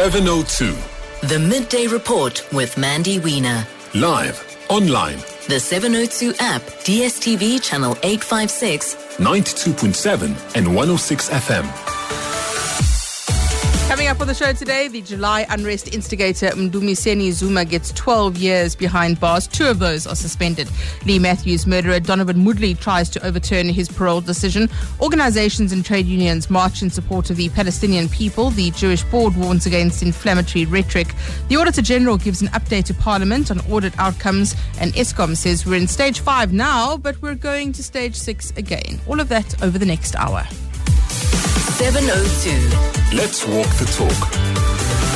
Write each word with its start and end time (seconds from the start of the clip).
702. 0.00 0.74
The 1.26 1.38
Midday 1.38 1.86
Report 1.86 2.42
with 2.54 2.78
Mandy 2.78 3.18
Wiener. 3.18 3.66
Live, 3.94 4.42
online, 4.70 5.18
The 5.46 5.60
702 5.60 6.32
app, 6.40 6.62
DSTV 6.86 7.62
channel 7.62 7.94
856, 8.02 8.94
92.7 9.18 10.56
and 10.56 10.66
106 10.66 11.28
FM. 11.28 11.99
Coming 13.90 14.06
up 14.06 14.20
on 14.20 14.28
the 14.28 14.34
show 14.34 14.52
today, 14.52 14.86
the 14.86 15.02
July 15.02 15.44
unrest 15.50 15.92
instigator 15.92 16.50
Mdumiseni 16.50 17.32
Zuma 17.32 17.64
gets 17.64 17.90
12 17.94 18.36
years 18.36 18.76
behind 18.76 19.18
bars. 19.18 19.48
Two 19.48 19.66
of 19.66 19.80
those 19.80 20.06
are 20.06 20.14
suspended. 20.14 20.68
Leigh 21.06 21.18
Matthews 21.18 21.66
murderer 21.66 21.98
Donovan 21.98 22.36
Moodley 22.36 22.78
tries 22.78 23.10
to 23.10 23.26
overturn 23.26 23.68
his 23.68 23.88
parole 23.88 24.20
decision. 24.20 24.70
Organizations 25.00 25.72
and 25.72 25.84
trade 25.84 26.06
unions 26.06 26.48
march 26.48 26.82
in 26.82 26.90
support 26.90 27.30
of 27.30 27.36
the 27.36 27.48
Palestinian 27.48 28.08
people. 28.08 28.50
The 28.50 28.70
Jewish 28.70 29.02
board 29.02 29.34
warns 29.34 29.66
against 29.66 30.04
inflammatory 30.04 30.66
rhetoric. 30.66 31.12
The 31.48 31.56
Auditor 31.56 31.82
General 31.82 32.16
gives 32.16 32.42
an 32.42 32.48
update 32.50 32.84
to 32.84 32.94
Parliament 32.94 33.50
on 33.50 33.58
audit 33.62 33.98
outcomes. 33.98 34.54
And 34.78 34.94
Eskom 34.94 35.36
says 35.36 35.66
we're 35.66 35.74
in 35.74 35.88
stage 35.88 36.20
five 36.20 36.52
now, 36.52 36.96
but 36.96 37.20
we're 37.20 37.34
going 37.34 37.72
to 37.72 37.82
stage 37.82 38.14
six 38.14 38.52
again. 38.52 39.00
All 39.08 39.18
of 39.18 39.28
that 39.30 39.60
over 39.64 39.80
the 39.80 39.86
next 39.86 40.14
hour. 40.14 40.46
702. 41.70 43.16
Let's 43.16 43.46
walk 43.46 43.68
the 43.78 43.86
talk. 43.96 45.09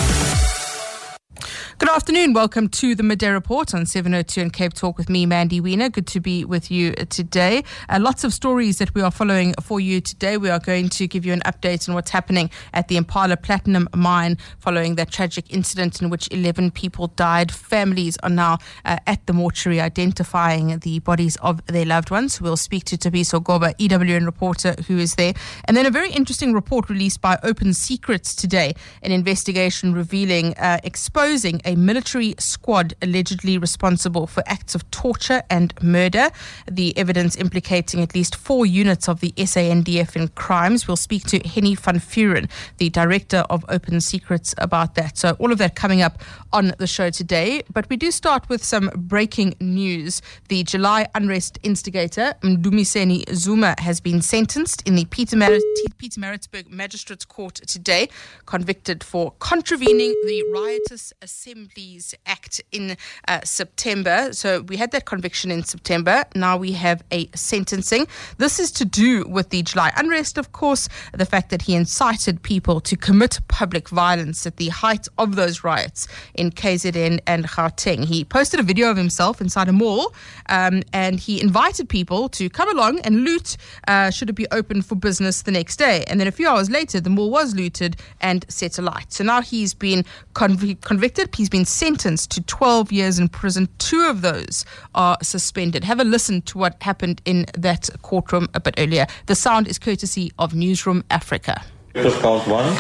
Good 1.77 1.91
afternoon. 1.91 2.35
Welcome 2.35 2.69
to 2.69 2.95
the 2.95 3.03
Midday 3.03 3.31
Report 3.31 3.75
on 3.75 3.85
702 3.85 4.41
and 4.41 4.53
Cape 4.53 4.75
Talk 4.75 4.97
with 4.97 5.11
me, 5.11 5.27
Mandy 5.27 5.61
Wiener. 5.61 5.89
Good 5.89 6.07
to 6.07 6.21
be 6.21 6.45
with 6.45 6.71
you 6.71 6.93
today. 6.93 7.65
Uh, 7.89 7.99
lots 8.01 8.23
of 8.23 8.33
stories 8.33 8.79
that 8.79 8.95
we 8.95 9.03
are 9.03 9.11
following 9.11 9.55
for 9.61 9.81
you 9.81 10.01
today. 10.01 10.37
We 10.37 10.51
are 10.51 10.61
going 10.61 10.89
to 10.91 11.09
give 11.09 11.27
you 11.27 11.33
an 11.33 11.41
update 11.41 11.89
on 11.89 11.97
what's 11.97 12.13
happening 12.13 12.49
at 12.73 12.87
the 12.87 12.97
Impala 12.97 13.37
Platinum 13.37 13.89
mine 13.93 14.39
following 14.61 14.95
that 14.95 15.11
tragic 15.11 15.53
incident 15.53 16.01
in 16.01 16.11
which 16.11 16.29
11 16.31 16.71
people 16.71 17.09
died. 17.09 17.51
Families 17.51 18.17
are 18.23 18.31
now 18.31 18.59
uh, 18.85 18.99
at 19.09 19.27
the 19.27 19.33
mortuary 19.33 19.81
identifying 19.81 20.79
the 20.79 21.01
bodies 21.01 21.35
of 21.43 21.67
their 21.67 21.85
loved 21.85 22.09
ones. 22.09 22.41
We'll 22.41 22.57
speak 22.57 22.85
to 22.85 22.97
Thabiso 22.97 23.43
Goba, 23.43 23.77
EWN 23.79 24.27
reporter 24.27 24.77
who 24.87 24.99
is 24.99 25.17
there. 25.17 25.35
And 25.65 25.77
then 25.77 25.87
a 25.87 25.91
very 25.91 26.13
interesting 26.13 26.53
report 26.53 26.89
released 26.89 27.21
by 27.21 27.37
Open 27.43 27.75
Secrets 27.75 28.33
today, 28.33 28.75
an 29.03 29.11
investigation 29.11 29.93
revealing, 29.93 30.55
uh, 30.55 30.79
exposing 30.85 31.63
a 31.65 31.75
military 31.77 32.35
squad 32.39 32.95
allegedly 33.03 33.59
responsible 33.59 34.27
for 34.27 34.43
acts 34.47 34.75
of 34.75 34.91
torture 34.91 35.43
and 35.51 35.75
murder. 35.83 36.31
The 36.71 36.97
evidence 36.97 37.37
implicating 37.37 38.01
at 38.03 38.15
least 38.15 38.37
four 38.37 38.67
units 38.67 39.09
of 39.09 39.21
the 39.21 39.33
SANDF 39.33 40.17
in 40.17 40.29
crimes. 40.29 40.87
We'll 40.87 40.97
speak 40.97 41.25
to 41.25 41.39
Hennie 41.41 41.75
van 41.75 42.01
Vuuren, 42.01 42.51
the 42.79 42.91
director 42.91 43.45
of 43.51 43.65
Open 43.69 44.01
Secrets, 44.01 44.55
about 44.59 44.95
that. 44.95 45.19
So, 45.19 45.37
all 45.39 45.53
of 45.53 45.59
that 45.59 45.75
coming 45.75 46.03
up 46.03 46.23
on 46.53 46.73
the 46.79 46.87
show 46.87 47.11
today. 47.11 47.63
But 47.73 47.89
we 47.89 47.97
do 47.97 48.11
start 48.11 48.49
with 48.49 48.65
some 48.65 48.91
breaking 48.95 49.57
news. 49.61 50.23
The 50.49 50.63
July 50.63 51.09
unrest 51.15 51.59
instigator, 51.63 52.35
Mdumiseni 52.43 53.33
Zuma, 53.35 53.75
has 53.79 54.01
been 54.01 54.23
sentenced 54.23 54.83
in 54.87 54.95
the 54.95 55.05
Pietermaritzburg 55.07 56.69
Magistrates 56.71 57.25
Court 57.25 57.55
today, 57.67 58.09
convicted 58.47 59.03
for 59.03 59.33
contravening 59.39 60.15
the 60.27 60.45
riotous 60.53 61.13
Assemblies 61.55 62.17
Act 62.27 62.61
in 62.73 62.97
uh, 63.29 63.41
September. 63.45 64.33
So 64.33 64.63
we 64.63 64.77
had 64.77 64.91
that 64.91 65.05
conviction 65.05 65.53
in 65.53 65.63
September. 65.63 66.25
Now 66.35 66.57
we 66.57 66.73
have 66.73 67.05
a 67.13 67.29
sentencing. 67.33 68.09
This 68.39 68.59
is 68.59 68.73
to 68.73 68.85
do 68.85 69.25
with 69.29 69.51
the 69.51 69.63
July 69.63 69.93
unrest, 69.97 70.37
of 70.37 70.51
course, 70.51 70.89
the 71.13 71.25
fact 71.25 71.51
that 71.51 71.63
he 71.63 71.77
incited 71.77 72.43
people 72.43 72.81
to 72.81 72.97
commit 72.97 73.39
public 73.47 73.89
violence 73.89 74.45
at 74.49 74.57
the 74.57 74.71
height 74.71 75.07
of 75.17 75.37
those 75.37 75.63
riots 75.63 76.09
in 76.35 76.51
KZN 76.51 77.21
and 77.25 77.47
Gauteng. 77.47 78.05
He 78.05 78.25
posted 78.25 78.59
a 78.59 78.65
video 78.65 78.91
of 78.91 78.97
himself 78.97 79.41
inside 79.41 79.69
a 79.69 79.73
mall 79.73 80.13
um, 80.49 80.83
and 80.93 81.21
he 81.21 81.41
invited 81.41 81.89
people 81.89 82.29
to 82.31 82.51
come 82.51 82.69
along 82.69 82.99
and 83.01 83.23
loot 83.23 83.57
uh, 83.87 84.11
should 84.11 84.29
it 84.29 84.33
be 84.33 84.49
open 84.51 84.83
for 84.83 84.97
business 84.97 85.43
the 85.43 85.53
next 85.53 85.77
day. 85.77 86.03
And 86.09 86.19
then 86.19 86.27
a 86.27 86.33
few 86.33 86.49
hours 86.49 86.69
later, 86.69 87.01
the 87.01 87.11
mall 87.11 87.31
was 87.31 87.55
looted 87.55 87.95
and 88.21 88.45
set 88.49 88.77
alight. 88.77 89.13
So 89.13 89.23
now 89.23 89.41
he's 89.41 89.73
been 89.73 90.05
conv- 90.35 90.81
convicted. 90.81 91.31
He's 91.45 91.51
been 91.51 91.67
sentenced 91.67 92.31
to 92.31 92.41
12 92.41 92.91
years 92.91 93.19
in 93.19 93.29
prison. 93.29 93.69
Two 93.77 94.07
of 94.09 94.23
those 94.23 94.65
are 94.95 95.19
suspended. 95.21 95.85
Have 95.85 96.01
a 96.01 96.05
listen 96.05 96.41
to 96.41 96.57
what 96.57 96.83
happened 96.83 97.21
in 97.27 97.45
that 97.59 97.91
courtroom 98.01 98.49
a 98.55 98.61
bit 98.61 98.73
earlier. 98.79 99.07
The 99.27 99.35
sound 99.35 99.69
is 99.69 99.79
courtesy 99.79 100.33
of 100.39 100.55
Newsroom 100.55 101.05
Africa. 101.11 101.63
Of 101.97 102.19
count 102.23 102.49
one, 102.49 102.75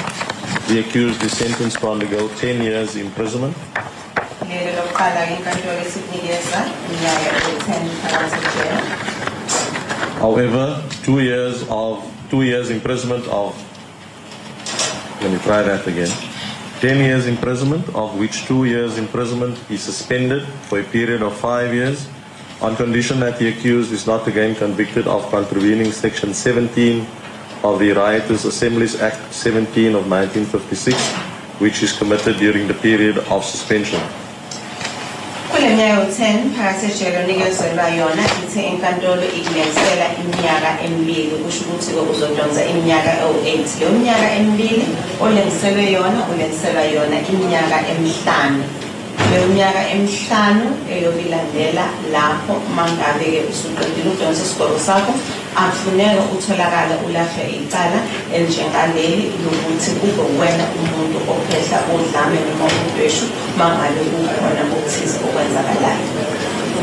the 0.68 0.80
accused 0.80 1.22
is 1.22 1.36
sentenced 1.36 1.78
to 1.80 1.90
undergo 1.90 2.28
10 2.36 2.62
years 2.62 2.96
imprisonment. 2.96 3.54
lelo 4.48 4.72
lokuqala 4.76 5.26
inkantolo 5.36 5.80
isinikeza 5.86 6.64
iminyaka 6.88 7.26
ewu-10 7.36 7.88
phakathi 8.02 8.36
ejele 8.48 8.80
However, 10.20 10.82
two 11.04 11.20
years 11.20 11.64
of 11.68 12.02
two 12.30 12.42
years 12.42 12.70
imprisonment 12.70 13.28
of 13.28 13.52
let 15.20 15.30
me 15.32 15.38
try 15.38 15.62
that 15.62 15.86
again. 15.86 16.33
10 16.84 16.98
years 16.98 17.26
imprisonment, 17.26 17.88
of 17.94 18.14
which 18.18 18.44
two 18.44 18.66
years 18.66 18.98
imprisonment 18.98 19.58
is 19.70 19.80
suspended 19.82 20.42
for 20.68 20.80
a 20.80 20.84
period 20.84 21.22
of 21.22 21.34
five 21.34 21.72
years, 21.72 22.06
on 22.60 22.76
condition 22.76 23.18
that 23.20 23.38
the 23.38 23.48
accused 23.48 23.90
is 23.90 24.06
not 24.06 24.28
again 24.28 24.54
convicted 24.54 25.06
of 25.06 25.24
contravening 25.30 25.90
Section 25.90 26.34
17 26.34 27.06
of 27.62 27.78
the 27.78 27.90
Riotous 27.92 28.44
Assemblies 28.44 29.00
Act 29.00 29.32
17 29.32 29.94
of 29.94 30.10
1956, 30.10 31.00
which 31.58 31.82
is 31.82 31.96
committed 31.96 32.36
during 32.36 32.68
the 32.68 32.74
period 32.74 33.16
of 33.16 33.42
suspension. 33.42 34.02
Minyaka 35.74 35.94
ewu-10 35.94 36.54
phakathi 36.54 36.86
ejele 36.86 37.18
onikezelwa 37.24 37.86
yona 37.98 38.24
ithe 38.42 38.60
inkantolo 38.70 39.26
ikulungisela 39.38 40.06
iminyaka 40.20 40.70
emibili 40.84 41.34
kusho 41.42 41.60
ukuthi-ke 41.64 42.02
uzodonsa 42.12 42.60
iminyaka 42.70 43.10
ewu-8 43.22 43.66
leyo 43.78 43.92
minyaka 43.96 44.28
emibili 44.38 44.86
olengiselwe 45.24 45.84
yona 45.96 46.20
ulengiselwa 46.30 46.82
yona 46.94 47.16
iminyaka 47.30 47.76
emihlanu. 47.92 48.62
Leyo 49.30 49.46
minyaka 49.48 49.82
emihlanu 49.94 50.66
eyobilandela 50.94 51.84
lapho 52.14 52.54
uma 52.70 52.84
ngabe-ke 52.94 53.40
usuqedile 53.50 54.08
ukudonsa 54.10 54.42
isigwebo 54.46 54.78
sakho 54.78 55.12
akufuneka 55.62 56.22
utholakala 56.34 56.94
ulahle 57.06 57.44
icala 57.58 57.98
elinjengaleli 58.34 59.24
lokuthi 59.44 59.90
kube 60.00 60.22
wena 60.40 60.64
umuntu 60.78 61.18
ophehla 61.32 61.78
udlame 61.94 62.38
noma 62.46 62.66
udweshu 62.86 63.24
uma 63.54 63.66
ngabe 63.74 64.00
kukhona 64.12 64.62
okuthize 64.74 65.16
okwenzakalayo 65.26 66.06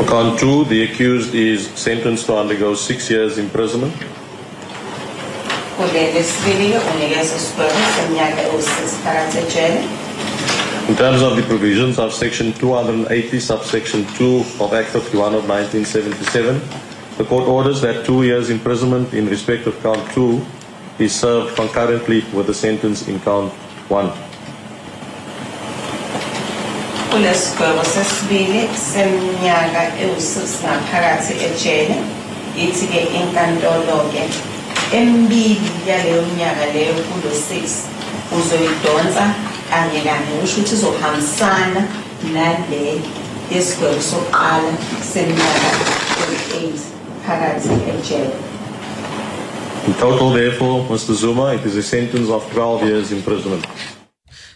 count 0.06 0.38
two, 0.38 0.64
the 0.64 0.82
accused 0.84 1.34
is 1.34 1.68
sentenced 1.74 2.26
to 2.26 2.34
undergo 2.36 2.74
six 2.74 3.10
years 3.10 3.38
imprisonment. 3.38 3.94
kule 5.76 6.12
lesibili-ke 6.14 6.78
unikeza 6.94 7.36
isigwebo 7.36 7.80
seminyaka 7.96 8.42
ewu-6 8.42 8.88
phakathi 9.04 9.38
ejele 9.38 9.80
In 10.88 10.96
terms 10.96 11.22
of 11.22 11.36
the 11.36 11.42
provisions 11.42 11.98
of 11.98 12.12
Section 12.12 12.52
280, 12.52 13.38
subsection 13.40 14.04
2 14.18 14.44
of 14.60 14.72
Act 14.74 14.88
51 14.90 15.34
of 15.34 15.48
1977, 15.48 16.60
the 17.22 17.28
court 17.28 17.46
orders 17.46 17.80
that 17.80 18.04
two 18.04 18.24
years 18.24 18.50
imprisonment 18.50 19.14
in 19.14 19.28
respect 19.28 19.68
of 19.68 19.80
count 19.80 20.02
2 20.10 20.44
is 20.98 21.14
served 21.14 21.54
concurrently 21.54 22.24
with 22.34 22.46
the 22.48 22.54
sentence 22.54 23.06
in 23.06 23.20
count 23.20 23.52
1. 23.88 24.10
kulesigwebo 27.10 27.84
sesibili 27.84 28.62
seminyaka 28.92 29.82
ewu-6 30.02 30.64
ngaphakathi 30.64 31.32
ejele 31.46 31.96
ithi-ke 32.56 33.00
inkantolo-ke 33.20 34.22
emibili 34.92 35.70
yaleyo 35.86 36.22
minyaka 36.22 36.66
leyo 36.74 36.94
kulo-6 37.08 37.52
uzoyidonsa 38.38 39.24
kanye 39.70 40.00
kanye 40.06 40.32
kusho 40.40 40.60
ukuthi 40.60 40.74
izohambisana 40.74 41.82
nale 42.34 42.82
yesigwebo 43.52 44.00
sokuqala 44.10 44.72
seminyaka 45.12 45.68
ewu-8 46.22 47.01
In 49.86 49.94
total, 49.94 50.30
therefore, 50.30 50.84
Mr. 50.84 51.14
Zuma, 51.14 51.54
it 51.54 51.64
is 51.64 51.76
a 51.76 51.82
sentence 51.82 52.28
of 52.30 52.48
12 52.52 52.82
years 52.82 53.12
imprisonment. 53.12 53.66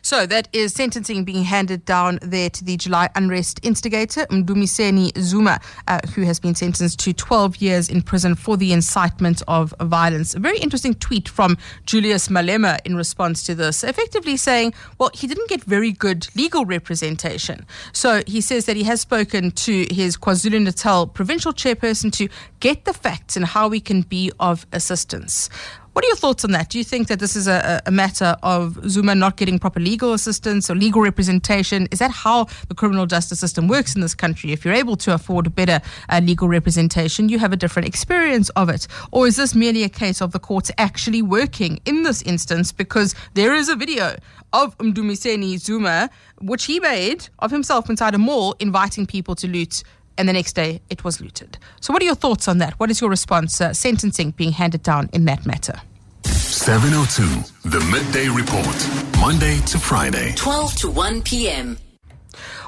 So 0.06 0.24
that 0.24 0.46
is 0.52 0.72
sentencing 0.72 1.24
being 1.24 1.42
handed 1.42 1.84
down 1.84 2.20
there 2.22 2.48
to 2.48 2.62
the 2.62 2.76
July 2.76 3.08
unrest 3.16 3.58
instigator, 3.64 4.24
Mdumiseni 4.26 5.18
Zuma, 5.18 5.58
uh, 5.88 5.98
who 6.14 6.22
has 6.22 6.38
been 6.38 6.54
sentenced 6.54 7.00
to 7.00 7.12
12 7.12 7.56
years 7.56 7.88
in 7.88 8.02
prison 8.02 8.36
for 8.36 8.56
the 8.56 8.72
incitement 8.72 9.42
of 9.48 9.74
violence. 9.80 10.32
A 10.32 10.38
very 10.38 10.58
interesting 10.58 10.94
tweet 10.94 11.28
from 11.28 11.58
Julius 11.86 12.28
Malema 12.28 12.78
in 12.84 12.94
response 12.94 13.42
to 13.46 13.56
this, 13.56 13.82
effectively 13.82 14.36
saying, 14.36 14.74
well, 14.98 15.10
he 15.12 15.26
didn't 15.26 15.48
get 15.48 15.64
very 15.64 15.90
good 15.90 16.28
legal 16.36 16.64
representation. 16.64 17.66
So 17.92 18.22
he 18.28 18.40
says 18.40 18.66
that 18.66 18.76
he 18.76 18.84
has 18.84 19.00
spoken 19.00 19.50
to 19.50 19.86
his 19.90 20.16
KwaZulu 20.16 20.62
Natal 20.62 21.08
provincial 21.08 21.52
chairperson 21.52 22.12
to 22.12 22.28
get 22.60 22.84
the 22.84 22.94
facts 22.94 23.36
and 23.36 23.44
how 23.44 23.66
we 23.66 23.80
can 23.80 24.02
be 24.02 24.30
of 24.38 24.68
assistance. 24.72 25.50
What 25.96 26.04
are 26.04 26.08
your 26.08 26.16
thoughts 26.16 26.44
on 26.44 26.50
that? 26.50 26.68
Do 26.68 26.76
you 26.76 26.84
think 26.84 27.08
that 27.08 27.20
this 27.20 27.34
is 27.34 27.48
a, 27.48 27.80
a 27.86 27.90
matter 27.90 28.36
of 28.42 28.78
Zuma 28.86 29.14
not 29.14 29.38
getting 29.38 29.58
proper 29.58 29.80
legal 29.80 30.12
assistance 30.12 30.68
or 30.68 30.74
legal 30.74 31.00
representation? 31.00 31.88
Is 31.90 32.00
that 32.00 32.10
how 32.10 32.48
the 32.68 32.74
criminal 32.74 33.06
justice 33.06 33.40
system 33.40 33.66
works 33.66 33.94
in 33.94 34.02
this 34.02 34.14
country? 34.14 34.52
If 34.52 34.62
you're 34.62 34.74
able 34.74 34.96
to 34.96 35.14
afford 35.14 35.54
better 35.54 35.80
uh, 36.10 36.20
legal 36.22 36.48
representation, 36.48 37.30
you 37.30 37.38
have 37.38 37.54
a 37.54 37.56
different 37.56 37.88
experience 37.88 38.50
of 38.50 38.68
it. 38.68 38.86
Or 39.10 39.26
is 39.26 39.36
this 39.36 39.54
merely 39.54 39.84
a 39.84 39.88
case 39.88 40.20
of 40.20 40.32
the 40.32 40.38
courts 40.38 40.70
actually 40.76 41.22
working 41.22 41.80
in 41.86 42.02
this 42.02 42.20
instance 42.20 42.72
because 42.72 43.14
there 43.32 43.54
is 43.54 43.70
a 43.70 43.74
video 43.74 44.16
of 44.52 44.76
Mdumiseni 44.76 45.58
Zuma, 45.58 46.10
which 46.42 46.66
he 46.66 46.78
made 46.78 47.26
of 47.38 47.50
himself 47.50 47.88
inside 47.88 48.14
a 48.14 48.18
mall, 48.18 48.54
inviting 48.60 49.06
people 49.06 49.34
to 49.36 49.48
loot. 49.48 49.82
And 50.18 50.28
the 50.28 50.32
next 50.32 50.54
day, 50.54 50.80
it 50.90 51.04
was 51.04 51.20
looted. 51.20 51.58
So, 51.80 51.92
what 51.92 52.02
are 52.02 52.06
your 52.06 52.14
thoughts 52.14 52.48
on 52.48 52.58
that? 52.58 52.74
What 52.74 52.90
is 52.90 53.00
your 53.00 53.10
response? 53.10 53.60
Uh, 53.60 53.72
sentencing 53.72 54.30
being 54.32 54.52
handed 54.52 54.82
down 54.82 55.10
in 55.12 55.24
that 55.26 55.46
matter. 55.46 55.80
702, 56.24 57.68
the 57.68 57.80
midday 57.90 58.28
report. 58.28 59.20
Monday 59.20 59.58
to 59.66 59.78
Friday. 59.78 60.34
12 60.36 60.74
to 60.76 60.90
1 60.90 61.22
p.m. 61.22 61.76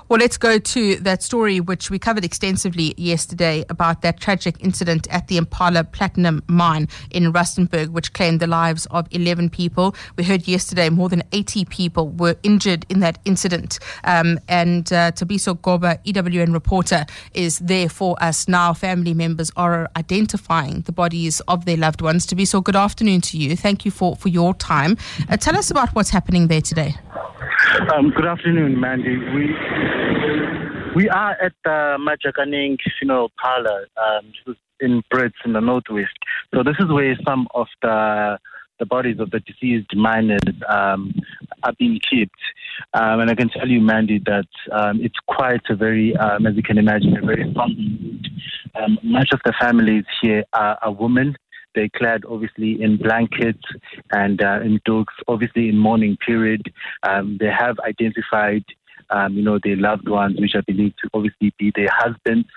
Well, 0.08 0.20
let's 0.20 0.38
go 0.38 0.58
to 0.58 0.96
that 0.96 1.22
story 1.22 1.60
which 1.60 1.90
we 1.90 1.98
covered 1.98 2.24
extensively 2.24 2.94
yesterday 2.96 3.66
about 3.68 4.00
that 4.00 4.18
tragic 4.18 4.56
incident 4.58 5.06
at 5.10 5.28
the 5.28 5.36
Impala 5.36 5.84
Platinum 5.84 6.42
mine 6.46 6.88
in 7.10 7.30
Rustenburg, 7.30 7.90
which 7.90 8.14
claimed 8.14 8.40
the 8.40 8.46
lives 8.46 8.86
of 8.86 9.06
11 9.10 9.50
people. 9.50 9.94
We 10.16 10.24
heard 10.24 10.48
yesterday 10.48 10.88
more 10.88 11.10
than 11.10 11.24
80 11.32 11.66
people 11.66 12.08
were 12.08 12.36
injured 12.42 12.86
in 12.88 13.00
that 13.00 13.18
incident. 13.26 13.80
Um, 14.02 14.40
and 14.48 14.90
uh, 14.90 15.12
Thabiso 15.12 15.54
Goba, 15.58 16.02
EWN 16.04 16.54
reporter, 16.54 17.04
is 17.34 17.58
there 17.58 17.90
for 17.90 18.16
us 18.22 18.48
now. 18.48 18.72
Family 18.72 19.12
members 19.12 19.52
are 19.56 19.90
identifying 19.94 20.80
the 20.82 20.92
bodies 20.92 21.40
of 21.48 21.66
their 21.66 21.76
loved 21.76 22.00
ones. 22.00 22.26
Thabiso, 22.26 22.64
good 22.64 22.76
afternoon 22.76 23.20
to 23.20 23.36
you. 23.36 23.56
Thank 23.56 23.84
you 23.84 23.90
for, 23.90 24.16
for 24.16 24.30
your 24.30 24.54
time. 24.54 24.96
Uh, 25.28 25.36
tell 25.36 25.54
us 25.54 25.70
about 25.70 25.90
what's 25.90 26.08
happening 26.08 26.46
there 26.46 26.62
today. 26.62 26.94
Um, 27.68 28.10
good 28.10 28.26
afternoon, 28.26 28.80
Mandy. 28.80 29.18
We 29.18 29.54
we 30.96 31.08
are 31.10 31.32
at 31.32 31.52
the 31.64 31.98
Majakaning 32.00 32.78
Funeral 32.98 33.30
Parlor 33.40 33.86
um, 33.96 34.32
in 34.80 35.02
Brits 35.12 35.32
in 35.44 35.52
the 35.52 35.60
northwest. 35.60 36.16
So 36.54 36.62
this 36.62 36.76
is 36.78 36.86
where 36.90 37.14
some 37.26 37.46
of 37.54 37.66
the 37.82 38.38
the 38.78 38.86
bodies 38.86 39.20
of 39.20 39.30
the 39.32 39.40
deceased 39.40 39.94
miners 39.94 40.40
um, 40.68 41.12
are 41.62 41.74
being 41.78 42.00
kept. 42.10 42.40
Um, 42.94 43.20
and 43.20 43.30
I 43.30 43.34
can 43.34 43.50
tell 43.50 43.68
you, 43.68 43.80
Mandy, 43.80 44.22
that 44.24 44.48
um, 44.72 45.00
it's 45.02 45.18
quite 45.26 45.62
a 45.68 45.74
very, 45.74 46.16
um, 46.16 46.46
as 46.46 46.54
you 46.54 46.62
can 46.62 46.78
imagine, 46.78 47.16
a 47.16 47.26
very 47.26 47.42
somber 47.42 47.74
mood. 47.74 48.28
Um, 48.80 48.98
much 49.02 49.30
of 49.32 49.40
the 49.44 49.52
families 49.60 50.04
here 50.22 50.44
are, 50.52 50.78
are 50.80 50.92
women 50.92 51.36
they're 51.74 51.88
clad 51.96 52.22
obviously 52.28 52.82
in 52.82 52.96
blankets 52.96 53.62
and 54.12 54.42
uh, 54.42 54.60
in 54.62 54.80
doeks, 54.84 55.14
obviously 55.26 55.68
in 55.68 55.78
mourning 55.78 56.16
period. 56.24 56.72
Um, 57.02 57.36
they 57.40 57.50
have 57.56 57.76
identified, 57.80 58.64
um, 59.10 59.34
you 59.34 59.42
know, 59.42 59.58
their 59.62 59.76
loved 59.76 60.08
ones, 60.08 60.40
which 60.40 60.54
I 60.54 60.60
believe 60.60 60.94
to 61.02 61.10
obviously 61.14 61.52
be 61.58 61.72
their 61.74 61.90
husbands. 61.90 62.48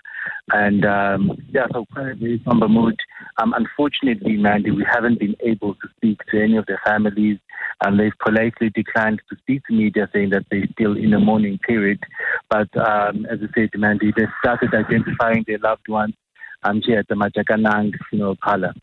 And 0.53 0.85
um, 0.85 1.37
yeah, 1.51 1.65
so 1.73 1.85
quite 1.91 2.11
a 2.11 2.15
very 2.15 2.41
somber 2.45 2.67
mood. 2.67 2.95
Um, 3.37 3.53
unfortunately, 3.53 4.37
Mandy, 4.37 4.71
we 4.71 4.85
haven't 4.89 5.19
been 5.19 5.35
able 5.41 5.75
to 5.75 5.87
speak 5.97 6.19
to 6.31 6.41
any 6.41 6.57
of 6.57 6.65
their 6.67 6.81
families. 6.85 7.37
And 7.83 7.99
they've 7.99 8.11
politely 8.23 8.69
declined 8.69 9.21
to 9.29 9.35
speak 9.37 9.63
to 9.65 9.73
media, 9.73 10.07
saying 10.13 10.29
that 10.31 10.45
they're 10.51 10.67
still 10.73 10.95
in 10.95 11.13
a 11.13 11.19
mourning 11.19 11.57
period. 11.67 11.99
But 12.49 12.69
um, 12.77 13.25
as 13.25 13.39
I 13.41 13.47
said, 13.55 13.69
Mandy, 13.75 14.13
they 14.15 14.25
started 14.43 14.73
identifying 14.73 15.45
their 15.47 15.57
loved 15.57 15.87
ones 15.87 16.13
um, 16.63 16.81
here 16.85 16.99
at 16.99 17.07
the 17.07 17.15
Majakanang 17.15 17.93
Funeral 18.09 18.35
Parlor. 18.35 18.73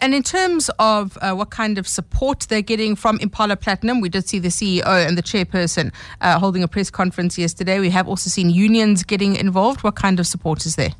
And 0.00 0.14
in 0.14 0.22
terms 0.22 0.70
of 0.78 1.16
uh, 1.20 1.34
what 1.34 1.50
kind 1.50 1.78
of 1.78 1.86
support 1.86 2.46
they're 2.48 2.62
getting 2.62 2.96
from 2.96 3.18
Impala 3.20 3.56
Platinum, 3.56 4.00
we 4.00 4.08
did 4.08 4.28
see 4.28 4.38
the 4.38 4.48
CEO 4.48 4.84
and 4.86 5.16
the 5.16 5.22
chairperson 5.22 5.92
uh, 6.20 6.38
holding 6.38 6.62
a 6.62 6.68
press 6.68 6.90
conference 6.90 7.38
yesterday. 7.38 7.80
We 7.80 7.90
have 7.90 8.08
also 8.08 8.30
seen 8.30 8.50
unions 8.50 9.02
getting 9.02 9.36
involved. 9.36 9.82
What 9.82 9.96
kind 9.96 10.20
of 10.20 10.26
support 10.26 10.66
is 10.66 10.76
there? 10.76 10.90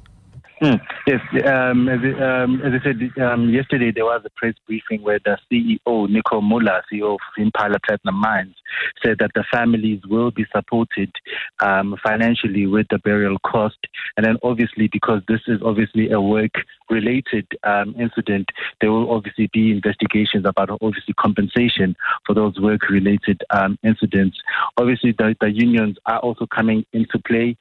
Mm, 0.61 0.81
yes, 1.07 1.21
um, 1.47 1.89
as, 1.89 2.01
um, 2.21 2.61
as, 2.63 2.81
I 2.81 2.85
said 2.85 3.23
um, 3.23 3.49
yesterday, 3.49 3.93
there 3.93 4.05
was 4.05 4.23
a 4.25 4.31
press 4.31 4.55
briefing 4.67 5.03
where 5.03 5.21
the 5.25 5.39
CEO, 5.51 6.09
Nico 6.09 6.41
Muller, 6.41 6.83
CEO 6.93 7.15
of 7.15 7.21
Impala 7.37 7.79
Platinum 7.87 8.17
Mines, 8.17 8.57
said 9.05 9.19
that 9.21 9.31
the 9.37 9.45
families 9.53 10.01
will 10.09 10.33
be 10.33 10.47
supported 10.55 11.13
um, 11.61 11.97
financially 12.03 12.67
with 12.67 12.89
the 12.91 12.99
burial 12.99 13.39
cost. 13.41 13.79
And 14.17 14.27
then, 14.27 14.37
obviously, 14.43 14.89
because 14.89 15.23
this 15.29 15.41
is 15.47 15.61
obviously 15.65 16.11
a 16.11 16.21
work 16.21 16.55
related 16.91 17.47
um, 17.63 17.95
incident, 17.99 18.49
there 18.81 18.91
will 18.91 19.13
obviously 19.13 19.49
be 19.53 19.71
investigations 19.71 20.45
about 20.45 20.71
obviously 20.81 21.15
compensation 21.15 21.95
for 22.27 22.35
those 22.35 22.59
work 22.59 22.89
related 22.89 23.43
um, 23.51 23.79
incidents. 23.85 24.39
Obviously, 24.77 25.13
the, 25.13 25.37
the, 25.41 25.53
unions 25.53 25.97
are 26.07 26.19
also 26.21 26.47
coming 26.47 26.85
into 26.93 27.19
play. 27.27 27.57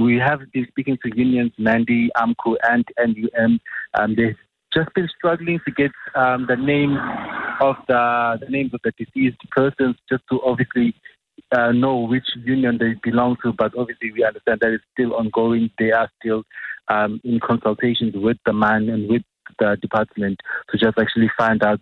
we 0.00 0.16
have 0.16 0.40
been 0.52 0.66
speaking 0.68 0.98
to 1.02 1.16
unions, 1.16 1.52
Mandy. 1.58 2.10
AMCU 2.24 2.56
and 2.68 2.84
NUM. 2.98 3.60
Um, 3.98 4.14
they've 4.16 4.36
just 4.72 4.92
been 4.94 5.08
struggling 5.16 5.60
to 5.66 5.70
get 5.72 5.92
um, 6.14 6.46
the 6.48 6.56
name 6.56 6.96
of 7.60 7.76
the, 7.88 8.38
the 8.40 8.50
names 8.50 8.74
of 8.74 8.80
the 8.82 8.92
deceased 8.98 9.38
persons, 9.50 9.96
just 10.10 10.24
to 10.30 10.40
obviously 10.42 10.94
uh, 11.52 11.72
know 11.72 11.98
which 11.98 12.26
union 12.44 12.78
they 12.78 12.94
belong 13.02 13.36
to. 13.42 13.52
But 13.52 13.72
obviously, 13.76 14.12
we 14.12 14.24
understand 14.24 14.60
that 14.60 14.72
it's 14.72 14.84
still 14.92 15.14
ongoing. 15.14 15.70
They 15.78 15.92
are 15.92 16.10
still 16.20 16.42
um, 16.88 17.20
in 17.24 17.40
consultations 17.40 18.14
with 18.16 18.38
the 18.44 18.52
man 18.52 18.88
and 18.88 19.08
with 19.08 19.22
the 19.58 19.76
department 19.80 20.40
to 20.70 20.78
just 20.78 20.98
actually 20.98 21.30
find 21.36 21.62
out 21.62 21.80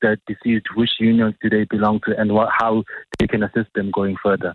the 0.00 0.16
deceased 0.26 0.66
which 0.74 0.90
unions 0.98 1.34
do 1.42 1.50
they 1.50 1.64
belong 1.64 2.00
to 2.06 2.18
and 2.18 2.32
what, 2.32 2.48
how 2.56 2.82
they 3.18 3.26
can 3.26 3.42
assist 3.42 3.68
them 3.74 3.90
going 3.94 4.16
further. 4.22 4.54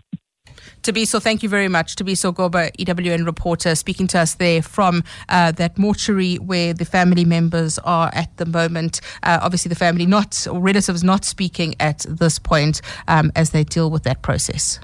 Thabiso, 0.82 1.20
thank 1.20 1.42
you 1.42 1.48
very 1.48 1.68
much. 1.68 1.96
Thabiso 1.96 2.32
Goba, 2.32 2.70
EWN 2.76 3.26
reporter, 3.26 3.74
speaking 3.74 4.06
to 4.08 4.20
us 4.20 4.34
there 4.34 4.62
from 4.62 5.02
uh, 5.28 5.52
that 5.52 5.76
mortuary 5.78 6.36
where 6.36 6.72
the 6.72 6.84
family 6.84 7.24
members 7.24 7.78
are 7.80 8.10
at 8.12 8.34
the 8.36 8.46
moment. 8.46 9.00
Uh, 9.22 9.38
obviously, 9.42 9.68
the 9.68 9.74
family 9.74 10.06
not, 10.06 10.46
or 10.46 10.60
relatives 10.60 11.02
not 11.02 11.24
speaking 11.24 11.74
at 11.80 12.06
this 12.08 12.38
point 12.38 12.80
um, 13.08 13.32
as 13.34 13.50
they 13.50 13.64
deal 13.64 13.90
with 13.90 14.04
that 14.04 14.22
process. 14.22 14.78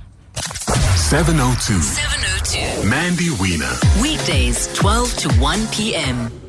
702. 0.96 1.80
702. 1.80 2.88
Mandy 2.88 3.30
Wiener. 3.40 3.72
Weekdays, 4.00 4.72
12 4.74 5.16
to 5.18 5.28
1 5.40 5.66
p.m. 5.68 6.41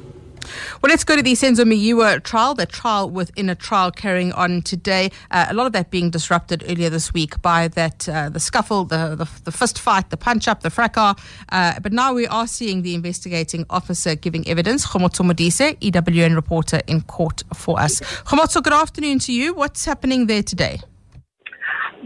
Well, 0.84 0.90
let's 0.90 1.06
go 1.06 1.16
to 1.16 1.22
the 1.22 1.32
Senzo 1.32 1.64
Meyiwa 1.64 2.24
trial, 2.24 2.56
the 2.56 2.66
trial 2.66 3.10
within 3.10 3.50
a 3.50 3.56
trial 3.56 3.90
carrying 3.90 4.34
on 4.34 4.62
today. 4.64 5.12
Uh, 5.32 5.46
a 5.48 5.54
lot 5.54 5.66
of 5.66 5.72
that 5.72 5.92
being 5.92 6.10
disrupted 6.10 6.62
earlier 6.68 6.90
this 6.90 7.14
week 7.14 7.42
by 7.42 7.70
that 7.70 8.10
uh, 8.10 8.28
the 8.28 8.42
scuffle, 8.42 8.84
the, 8.84 9.16
the, 9.16 9.26
the 9.46 9.52
fist 9.54 9.80
fight, 9.80 10.10
the 10.10 10.18
punch 10.18 10.46
up, 10.46 10.60
the 10.60 10.70
fracas. 10.70 11.16
Uh, 11.48 11.80
but 11.80 11.94
now 11.94 12.14
we 12.14 12.28
are 12.28 12.48
seeing 12.48 12.82
the 12.82 12.96
investigating 12.96 13.66
officer 13.70 14.14
giving 14.16 14.46
evidence. 14.46 14.86
Khomotso 14.86 15.24
Modise, 15.24 15.80
EWN 15.80 16.36
reporter 16.36 16.82
in 16.86 17.00
court 17.04 17.44
for 17.54 17.80
us. 17.80 18.02
Khomotso, 18.26 18.62
good 18.62 18.74
afternoon 18.74 19.20
to 19.20 19.32
you. 19.32 19.54
What's 19.54 19.86
happening 19.86 20.28
there 20.28 20.44
today? 20.44 20.82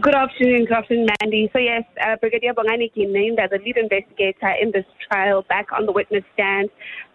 Good 0.00 0.14
afternoon, 0.14 0.70
afternoon, 0.72 1.08
Mandy. 1.20 1.50
So 1.52 1.58
yes, 1.58 1.82
uh, 2.00 2.14
Brigadier 2.20 2.54
Bongani 2.54 2.88
Gininda 2.94 3.46
as 3.46 3.50
a 3.50 3.58
lead 3.58 3.76
investigator 3.76 4.54
in 4.62 4.70
this 4.70 4.84
trial 5.10 5.42
back 5.48 5.72
on 5.72 5.86
the 5.86 5.92
witness 5.92 6.22
stand. 6.34 6.68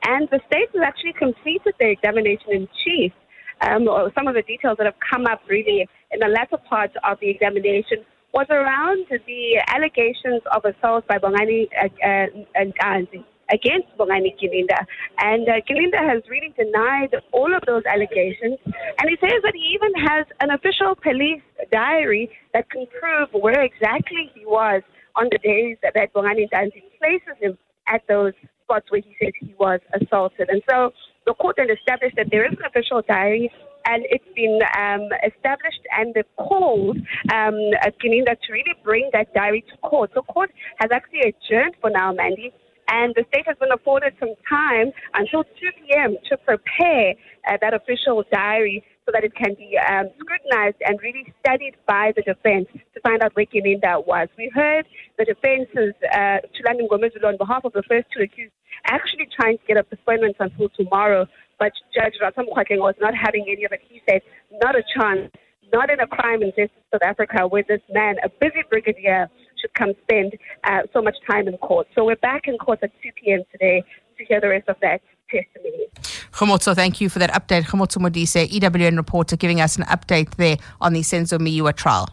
And 0.05 0.27
the 0.31 0.41
state 0.47 0.67
has 0.73 0.81
actually 0.83 1.13
completed 1.13 1.75
their 1.79 1.91
examination 1.91 2.51
in 2.51 2.67
chief. 2.83 3.13
Um, 3.61 3.87
some 4.13 4.27
of 4.27 4.35
the 4.35 4.41
details 4.41 4.75
that 4.79 4.85
have 4.85 4.99
come 4.99 5.25
up 5.27 5.39
really 5.47 5.87
in 6.11 6.19
the 6.19 6.27
latter 6.27 6.57
part 6.57 6.91
of 7.05 7.19
the 7.21 7.29
examination 7.29 8.03
was 8.33 8.47
around 8.49 9.07
the 9.09 9.63
allegations 9.69 10.41
of 10.53 10.65
assault 10.65 11.07
by 11.07 11.19
Bongani 11.19 11.69
uh, 11.81 11.85
uh, 11.85 12.27
and 12.55 12.75
Ganzi 12.75 13.23
against 13.53 13.87
Bongani 13.97 14.33
Gininda. 14.41 14.81
And 15.19 15.47
uh, 15.47 15.61
Gininda 15.69 16.01
has 16.01 16.23
really 16.29 16.53
denied 16.57 17.13
all 17.31 17.53
of 17.55 17.61
those 17.67 17.83
allegations. 17.85 18.57
And 18.65 19.05
he 19.09 19.17
says 19.21 19.39
that 19.43 19.53
he 19.53 19.77
even 19.77 19.93
has 20.09 20.25
an 20.41 20.49
official 20.49 20.95
police 20.95 21.45
diary 21.71 22.29
that 22.53 22.69
can 22.69 22.85
prove 22.99 23.29
where 23.31 23.61
exactly 23.61 24.31
he 24.33 24.45
was 24.45 24.81
on 25.15 25.27
the 25.31 25.37
days 25.37 25.77
that, 25.83 25.93
that 25.93 26.13
Bongani 26.13 26.49
Ntanzi 26.49 26.81
places 26.97 27.37
him 27.39 27.57
at 27.87 28.01
those 28.07 28.33
spots 28.63 28.89
where 28.89 29.01
he 29.01 29.15
says 29.21 29.33
he 29.39 29.53
was 29.59 29.79
assaulted. 29.93 30.49
And 30.49 30.61
so 30.69 30.91
the 31.25 31.33
court 31.35 31.55
then 31.57 31.67
established 31.69 32.15
that 32.17 32.27
there 32.31 32.45
is 32.45 32.57
an 32.57 32.65
official 32.65 33.01
diary 33.07 33.51
and 33.85 34.05
it's 34.09 34.25
been 34.35 34.59
um, 34.77 35.09
established 35.27 35.83
and 35.97 36.15
called 36.37 36.97
um, 37.33 37.55
Gininda 38.01 38.39
to 38.39 38.51
really 38.51 38.75
bring 38.83 39.09
that 39.13 39.33
diary 39.33 39.63
to 39.69 39.77
court. 39.77 40.11
So 40.13 40.21
court 40.21 40.51
has 40.77 40.89
actually 40.91 41.21
adjourned 41.21 41.75
for 41.81 41.89
now, 41.89 42.13
Mandy, 42.13 42.53
and 42.89 43.13
the 43.15 43.23
state 43.29 43.45
has 43.47 43.57
been 43.57 43.71
afforded 43.71 44.13
some 44.19 44.33
time 44.47 44.91
until 45.13 45.43
2 45.43 45.49
p.m. 45.79 46.17
to 46.29 46.37
prepare 46.37 47.15
uh, 47.47 47.57
that 47.61 47.73
official 47.73 48.23
diary 48.31 48.83
so 49.05 49.11
that 49.11 49.23
it 49.23 49.35
can 49.35 49.53
be 49.55 49.77
um, 49.77 50.07
scrutinized 50.19 50.77
and 50.85 50.99
really 51.01 51.33
studied 51.45 51.75
by 51.87 52.13
the 52.15 52.21
defense 52.21 52.67
to 52.93 53.01
find 53.01 53.21
out 53.21 53.35
where 53.35 53.45
Gininda 53.45 54.05
was. 54.05 54.29
We 54.37 54.49
heard 54.53 54.85
the 55.17 55.25
defense's 55.25 55.93
uh, 56.13 56.39
Thulani 56.55 56.87
Mngomezulu 56.87 57.25
on 57.25 57.37
behalf 57.37 57.65
of 57.65 57.73
the 57.73 57.83
first 57.87 58.07
two 58.15 58.23
accused 58.23 58.53
actually 58.85 59.27
trying 59.39 59.57
to 59.57 59.63
get 59.67 59.77
a 59.77 59.83
postponement 59.83 60.35
until 60.39 60.69
tomorrow 60.69 61.27
but 61.59 61.71
Judge 61.95 62.15
Ratam 62.21 62.45
was 62.49 62.95
not 62.99 63.13
having 63.15 63.45
any 63.47 63.63
of 63.63 63.71
it. 63.71 63.81
He 63.87 64.01
said, 64.09 64.21
not 64.61 64.75
a 64.75 64.83
chance, 64.97 65.31
not 65.71 65.89
in 65.89 65.99
a 65.99 66.07
crime 66.07 66.41
in 66.41 66.49
justice 66.49 66.83
South 66.91 67.01
Africa 67.03 67.47
where 67.47 67.63
this 67.67 67.81
man, 67.89 68.15
a 68.23 68.29
busy 68.29 68.63
brigadier, 68.69 69.29
should 69.63 69.73
come 69.73 69.93
spend 70.03 70.33
uh, 70.65 70.81
so 70.91 71.01
much 71.01 71.15
time 71.29 71.47
in 71.47 71.57
court. 71.57 71.87
So 71.95 72.05
we're 72.05 72.15
back 72.17 72.47
in 72.47 72.57
court 72.57 72.79
at 72.83 72.91
2 73.01 73.09
p.m. 73.23 73.41
today 73.51 73.83
to 74.17 74.25
hear 74.25 74.41
the 74.41 74.49
rest 74.49 74.67
of 74.67 74.75
that 74.81 75.01
testimony. 75.29 75.87
Khomotso, 76.31 76.75
thank 76.75 76.99
you 76.99 77.09
for 77.09 77.19
that 77.19 77.31
update. 77.31 77.63
Khomotso 77.63 77.97
Modise, 77.97 78.47
EWN 78.49 78.97
reporter, 78.97 79.35
giving 79.37 79.61
us 79.61 79.77
an 79.77 79.83
update 79.85 80.35
there 80.35 80.57
on 80.81 80.93
the 80.93 81.01
Senzo 81.01 81.39
Meyiwa 81.39 81.75
trial. 81.75 82.07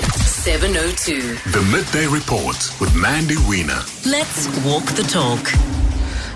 702. 0.00 1.20
The 1.50 1.62
Midday 1.72 2.06
Report 2.06 2.56
with 2.80 2.94
Mandy 2.94 3.36
Wiener. 3.48 3.80
Let's 4.04 4.46
walk 4.64 4.84
the 4.92 5.02
talk. 5.02 5.83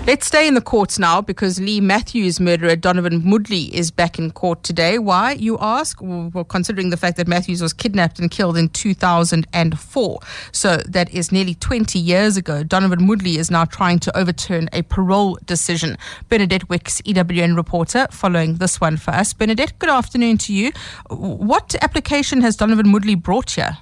Let's 0.07 0.25
stay 0.25 0.47
in 0.47 0.55
the 0.55 0.61
courts 0.61 0.97
now 0.97 1.21
because 1.21 1.59
Leigh 1.59 1.81
Matthews 1.81 2.39
murderer 2.39 2.75
Donovan 2.75 3.21
Moodley 3.21 3.69
is 3.69 3.91
back 3.91 4.17
in 4.17 4.31
court 4.31 4.63
today. 4.63 4.97
Why, 4.97 5.33
you 5.33 5.57
ask? 5.61 5.99
Well, 6.01 6.43
considering 6.45 6.89
the 6.89 6.97
fact 6.97 7.15
that 7.17 7.27
Matthews 7.27 7.61
was 7.61 7.73
kidnapped 7.73 8.17
and 8.17 8.31
killed 8.31 8.57
in 8.57 8.69
2004. 8.69 10.19
So 10.51 10.77
that 10.77 11.13
is 11.13 11.31
nearly 11.31 11.53
20 11.53 11.99
years 11.99 12.37
ago. 12.37 12.63
Donovan 12.63 13.01
Moodley 13.01 13.35
is 13.35 13.51
now 13.51 13.65
trying 13.65 13.99
to 13.99 14.17
overturn 14.17 14.67
a 14.73 14.81
parole 14.81 15.37
decision. 15.45 15.95
Bernadette 16.27 16.69
Wicks, 16.69 17.01
EWN 17.01 17.55
reporter, 17.55 18.07
following 18.09 18.55
this 18.55 18.81
one 18.81 18.97
for 18.97 19.11
us. 19.11 19.33
Bernadette, 19.33 19.77
good 19.77 19.91
afternoon 19.91 20.39
to 20.39 20.53
you. 20.53 20.71
What 21.09 21.75
application 21.83 22.41
has 22.41 22.55
Donovan 22.55 22.87
Moodley 22.87 23.21
brought 23.21 23.51
here? 23.51 23.77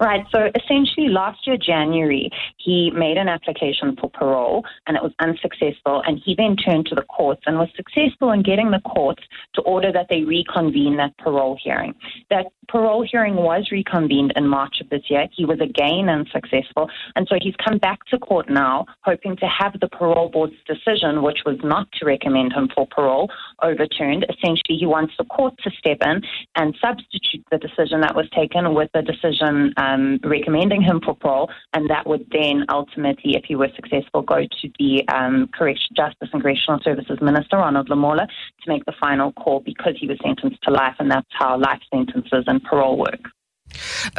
Right. 0.00 0.24
So 0.30 0.50
essentially, 0.54 1.08
last 1.08 1.46
year, 1.46 1.56
January, 1.56 2.30
he 2.56 2.90
made 2.90 3.16
an 3.16 3.28
application 3.28 3.96
for 3.96 4.10
parole 4.10 4.64
and 4.86 4.96
it 4.96 5.02
was 5.02 5.12
unsuccessful. 5.20 6.02
And 6.06 6.20
he 6.24 6.34
then 6.34 6.56
turned 6.56 6.86
to 6.86 6.94
the 6.94 7.02
courts 7.02 7.42
and 7.46 7.58
was 7.58 7.68
successful 7.76 8.30
in 8.32 8.42
getting 8.42 8.70
the 8.70 8.80
courts 8.80 9.22
to 9.54 9.60
order 9.62 9.92
that 9.92 10.08
they 10.08 10.22
reconvene 10.22 10.96
that 10.96 11.16
parole 11.18 11.58
hearing. 11.62 11.94
That 12.30 12.46
parole 12.68 13.06
hearing 13.10 13.36
was 13.36 13.68
reconvened 13.70 14.32
in 14.36 14.48
March 14.48 14.80
of 14.80 14.88
this 14.90 15.02
year. 15.08 15.26
He 15.32 15.44
was 15.44 15.60
again 15.60 16.08
unsuccessful. 16.08 16.88
And 17.16 17.26
so 17.28 17.36
he's 17.40 17.54
come 17.64 17.78
back 17.78 18.04
to 18.06 18.18
court 18.18 18.48
now, 18.48 18.86
hoping 19.02 19.36
to 19.36 19.46
have 19.46 19.78
the 19.80 19.88
parole 19.88 20.28
board's 20.28 20.54
decision, 20.66 21.22
which 21.22 21.38
was 21.44 21.58
not 21.62 21.90
to 21.92 22.06
recommend 22.06 22.52
him 22.52 22.68
for 22.74 22.86
parole, 22.86 23.30
overturned. 23.62 24.24
Essentially, 24.28 24.78
he 24.78 24.86
wants 24.86 25.14
the 25.18 25.24
court 25.24 25.54
to 25.62 25.70
step 25.78 25.98
in 26.02 26.22
and 26.56 26.76
substitute 26.80 27.44
the 27.50 27.58
decision 27.58 28.00
that 28.00 28.14
was 28.14 28.28
taken 28.30 28.74
with 28.74 28.90
the 28.94 29.02
decision 29.02 29.72
um, 29.76 30.18
recommending 30.24 30.82
him 30.82 31.00
for 31.04 31.14
parole. 31.14 31.50
And 31.72 31.88
that 31.90 32.06
would 32.06 32.26
then 32.30 32.64
ultimately, 32.70 33.36
if 33.36 33.44
he 33.44 33.56
were 33.56 33.68
successful, 33.74 34.22
go 34.22 34.42
to 34.42 34.68
the 34.78 35.06
um, 35.08 35.48
Correctional 35.52 36.08
Justice 36.08 36.28
and 36.32 36.42
Correctional 36.42 36.80
Services 36.82 37.18
Minister, 37.20 37.56
Ronald 37.56 37.88
Lamola, 37.88 38.26
to 38.26 38.68
make 38.68 38.84
the 38.84 38.94
final 39.00 39.32
call 39.32 39.60
because 39.60 39.94
he 39.98 40.06
was 40.06 40.18
sentenced 40.22 40.62
to 40.62 40.70
life. 40.70 40.96
And 40.98 41.10
that's 41.10 41.26
how 41.32 41.58
life 41.58 41.80
sentences 41.92 42.44
and 42.54 42.64
parole 42.64 42.98
work. 42.98 43.20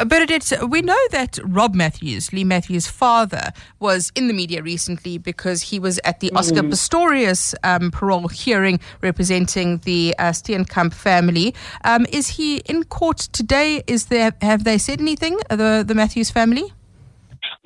Bernadette, 0.04 0.52
we 0.68 0.82
know 0.82 0.98
that 1.10 1.38
Rob 1.42 1.74
Matthews, 1.74 2.32
Leigh 2.32 2.44
Matthews' 2.44 2.86
father, 2.86 3.52
was 3.80 4.12
in 4.14 4.28
the 4.28 4.34
media 4.34 4.62
recently 4.62 5.18
because 5.18 5.62
he 5.62 5.78
was 5.78 5.98
at 6.04 6.20
the 6.20 6.30
Oscar 6.32 6.62
mm. 6.62 6.70
Pistorius 6.70 7.54
um, 7.64 7.90
parole 7.90 8.28
hearing 8.28 8.80
representing 9.00 9.78
the 9.78 10.14
uh, 10.18 10.30
Steenkamp 10.30 10.92
family. 10.92 11.54
Um, 11.84 12.06
is 12.12 12.28
he 12.28 12.58
in 12.66 12.84
court 12.84 13.18
today? 13.18 13.82
Is 13.86 14.06
there 14.06 14.32
have 14.42 14.64
they 14.64 14.78
said 14.78 15.00
anything? 15.00 15.38
The 15.48 15.84
the 15.86 15.94
Matthews 15.94 16.30
family? 16.30 16.72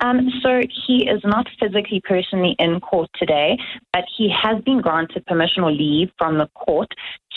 Um, 0.01 0.29
so 0.41 0.61
he 0.85 1.07
is 1.07 1.21
not 1.23 1.47
physically 1.59 2.01
personally 2.03 2.55
in 2.59 2.79
court 2.79 3.09
today, 3.17 3.57
but 3.93 4.03
he 4.17 4.29
has 4.29 4.61
been 4.63 4.81
granted 4.81 5.25
permission 5.25 5.63
or 5.63 5.71
leave 5.71 6.09
from 6.17 6.37
the 6.37 6.47
court 6.55 6.91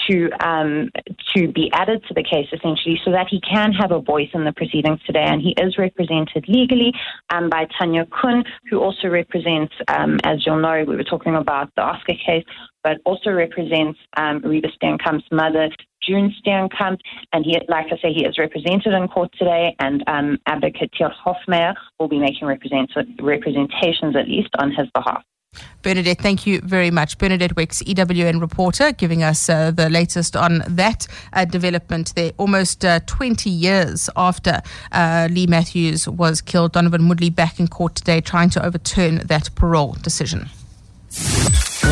to 0.09 0.30
um, 0.44 0.90
to 1.35 1.49
be 1.49 1.71
added 1.73 2.02
to 2.09 2.14
the 2.14 2.23
case 2.23 2.49
essentially, 2.52 3.00
so 3.04 3.11
that 3.11 3.26
he 3.30 3.40
can 3.40 3.73
have 3.73 3.92
a 3.92 4.00
voice 4.00 4.28
in 4.35 4.44
the 4.44 4.52
proceedings 4.52 5.00
today. 5.06 5.25
And 5.25 5.40
he 5.40 5.54
is 5.59 5.78
represented 5.78 6.47
legally 6.49 6.92
um, 7.30 7.49
by 7.49 7.66
Tania 7.78 8.06
Koen, 8.06 8.44
who 8.71 8.80
also 8.80 9.09
represents, 9.09 9.73
um, 9.88 10.18
as 10.25 10.44
you'll 10.44 10.61
know, 10.61 10.85
we 10.87 10.97
were 10.97 11.04
talking 11.04 11.37
about 11.37 11.71
the 11.76 11.83
Oscar 11.83 12.14
case, 12.14 12.44
but 12.83 12.99
also 13.04 13.30
represents 13.30 13.99
um, 14.16 14.40
Reeva 14.42 14.71
Steenkamp's 14.76 15.25
mother, 15.30 15.71
June 16.06 16.34
Steenkamp, 16.40 16.99
and 17.32 17.44
he, 17.44 17.58
like 17.68 17.87
I 17.87 17.96
say, 18.02 18.12
he 18.12 18.25
is 18.25 18.38
represented 18.38 18.92
in 18.92 19.08
court 19.08 19.30
today, 19.38 19.75
and 19.78 20.02
um, 20.06 20.38
Advocate 20.46 20.90
Theo 20.96 21.11
Hofmeyr 21.25 21.75
will 21.99 22.08
be 22.08 22.18
making 22.18 22.46
represent- 22.46 22.90
representations 23.20 24.16
at 24.16 24.28
least 24.28 24.50
on 24.58 24.70
his 24.70 24.88
behalf. 24.94 25.23
Bernadette, 25.82 26.20
thank 26.20 26.46
you 26.46 26.61
very 26.61 26.90
much. 26.90 27.18
Bernadette 27.18 27.56
Wicks, 27.56 27.82
EWN 27.82 28.40
reporter, 28.40 28.92
giving 28.92 29.23
us 29.23 29.49
uh, 29.49 29.70
the 29.70 29.88
latest 29.88 30.37
on 30.37 30.62
that 30.66 31.06
uh, 31.32 31.44
development 31.44 32.14
there. 32.14 32.32
Almost 32.38 32.84
uh, 32.84 33.00
20 33.06 33.50
years 33.50 34.11
after 34.16 34.62
uh, 34.92 35.28
Leigh 35.30 35.46
Matthews 35.46 36.08
was 36.08 36.40
killed, 36.40 36.73
Donovan 36.73 37.02
Moodley 37.02 37.34
back 37.34 37.61
in 37.61 37.68
court 37.68 37.94
today 37.94 38.20
trying 38.20 38.50
to 38.50 38.64
overturn 38.64 39.18
that 39.26 39.54
parole 39.54 39.92
decision. 40.02 40.49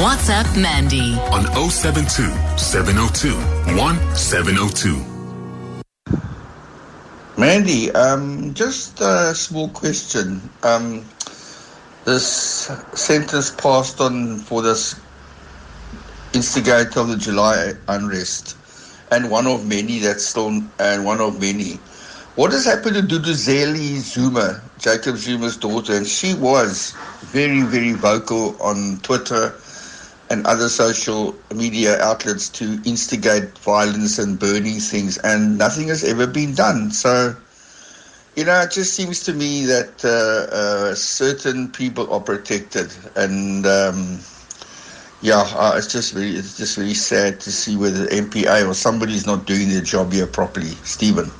WhatsApp 0.00 0.60
Mandy 0.60 1.14
on 1.30 1.44
072 1.70 2.32
702 2.56 3.34
1702. 3.76 5.04
Mandy, 7.38 7.90
um, 7.92 8.54
just 8.54 9.00
a 9.02 9.34
small 9.34 9.68
question. 9.68 10.40
Um, 10.62 11.04
this 12.06 12.70
sentence 12.94 13.50
passed 13.50 14.00
on 14.00 14.38
for 14.38 14.62
this 14.62 14.98
instigator 16.32 17.00
of 17.00 17.08
the 17.08 17.16
July 17.16 17.74
unrest, 17.88 18.56
and 19.10 19.30
one 19.30 19.46
of 19.46 19.66
many 19.66 19.98
that's 19.98 20.24
still, 20.24 20.62
and 20.80 21.04
one 21.04 21.20
of 21.20 21.38
many. 21.38 21.78
What 22.34 22.52
has 22.52 22.64
happened 22.64 22.96
to 22.96 23.02
Duduzile 23.02 23.98
Zuma, 23.98 24.62
Jacob 24.78 25.16
Zuma's 25.18 25.58
daughter? 25.58 25.94
And 25.94 26.06
she 26.06 26.32
was 26.32 26.94
very, 27.26 27.60
very 27.60 27.92
vocal 27.92 28.56
on 28.60 28.98
Twitter 29.02 29.54
and 30.32 30.46
other 30.46 30.70
social 30.70 31.36
media 31.54 32.00
outlets 32.00 32.48
to 32.48 32.80
instigate 32.86 33.56
violence 33.58 34.18
and 34.18 34.38
burning 34.38 34.80
things, 34.80 35.18
and 35.18 35.58
nothing 35.58 35.88
has 35.88 36.02
ever 36.02 36.26
been 36.26 36.54
done. 36.54 36.90
So, 36.90 37.36
you 38.34 38.46
know, 38.46 38.62
it 38.62 38.70
just 38.70 38.94
seems 38.94 39.22
to 39.24 39.34
me 39.34 39.66
that 39.66 40.02
uh, 40.02 40.56
uh, 40.56 40.94
certain 40.94 41.68
people 41.68 42.10
are 42.10 42.20
protected, 42.20 42.90
and 43.14 43.66
um, 43.66 44.20
yeah, 45.20 45.44
uh, 45.54 45.74
it's 45.76 45.92
just 45.92 46.14
very, 46.14 46.30
it's 46.30 46.56
just 46.56 46.76
very 46.78 46.94
sad 46.94 47.38
to 47.40 47.52
see 47.52 47.76
whether 47.76 48.06
the 48.06 48.10
NPA 48.22 48.66
or 48.66 48.72
somebody's 48.72 49.26
not 49.26 49.46
doing 49.46 49.68
their 49.68 49.82
job 49.82 50.12
here 50.12 50.26
properly. 50.26 50.74
Stephen. 50.82 51.30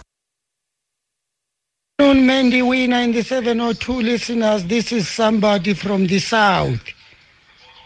Mandy 1.99 2.61
Wiener 2.61 2.99
in 2.99 3.13
the 3.13 3.23
702 3.23 3.93
listeners. 3.93 4.65
This 4.65 4.93
is 4.93 5.09
somebody 5.09 5.73
from 5.73 6.07
the 6.07 6.19
south. 6.19 6.81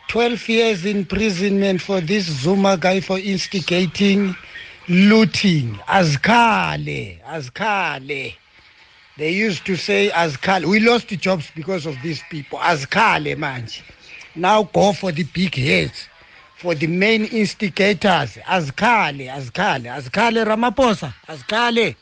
12 0.08 0.48
years 0.48 0.84
imprisonment 0.84 1.80
for 1.80 2.00
this 2.00 2.24
Zuma 2.26 2.76
guy 2.76 3.00
for 3.00 3.18
instigating 3.18 4.36
looting. 4.88 5.74
Azkale, 5.88 7.20
Azkale. 7.24 8.34
They 9.18 9.30
used 9.30 9.66
to 9.66 9.76
say 9.76 10.10
Azkale. 10.10 10.66
We 10.66 10.80
lost 10.80 11.08
jobs 11.08 11.50
because 11.56 11.86
of 11.86 11.96
these 12.02 12.22
people. 12.30 12.58
Azkale, 12.60 13.36
man. 13.36 13.66
Now 14.36 14.62
go 14.64 14.92
for 14.92 15.10
the 15.10 15.24
big 15.24 15.54
heads, 15.54 16.08
for 16.56 16.74
the 16.74 16.86
main 16.86 17.24
instigators. 17.24 18.36
Azkale, 18.46 19.28
Azkale, 19.28 19.86
Azkale 19.86 20.44
Ramaphosa, 20.46 21.12
Azkale. 21.26 21.96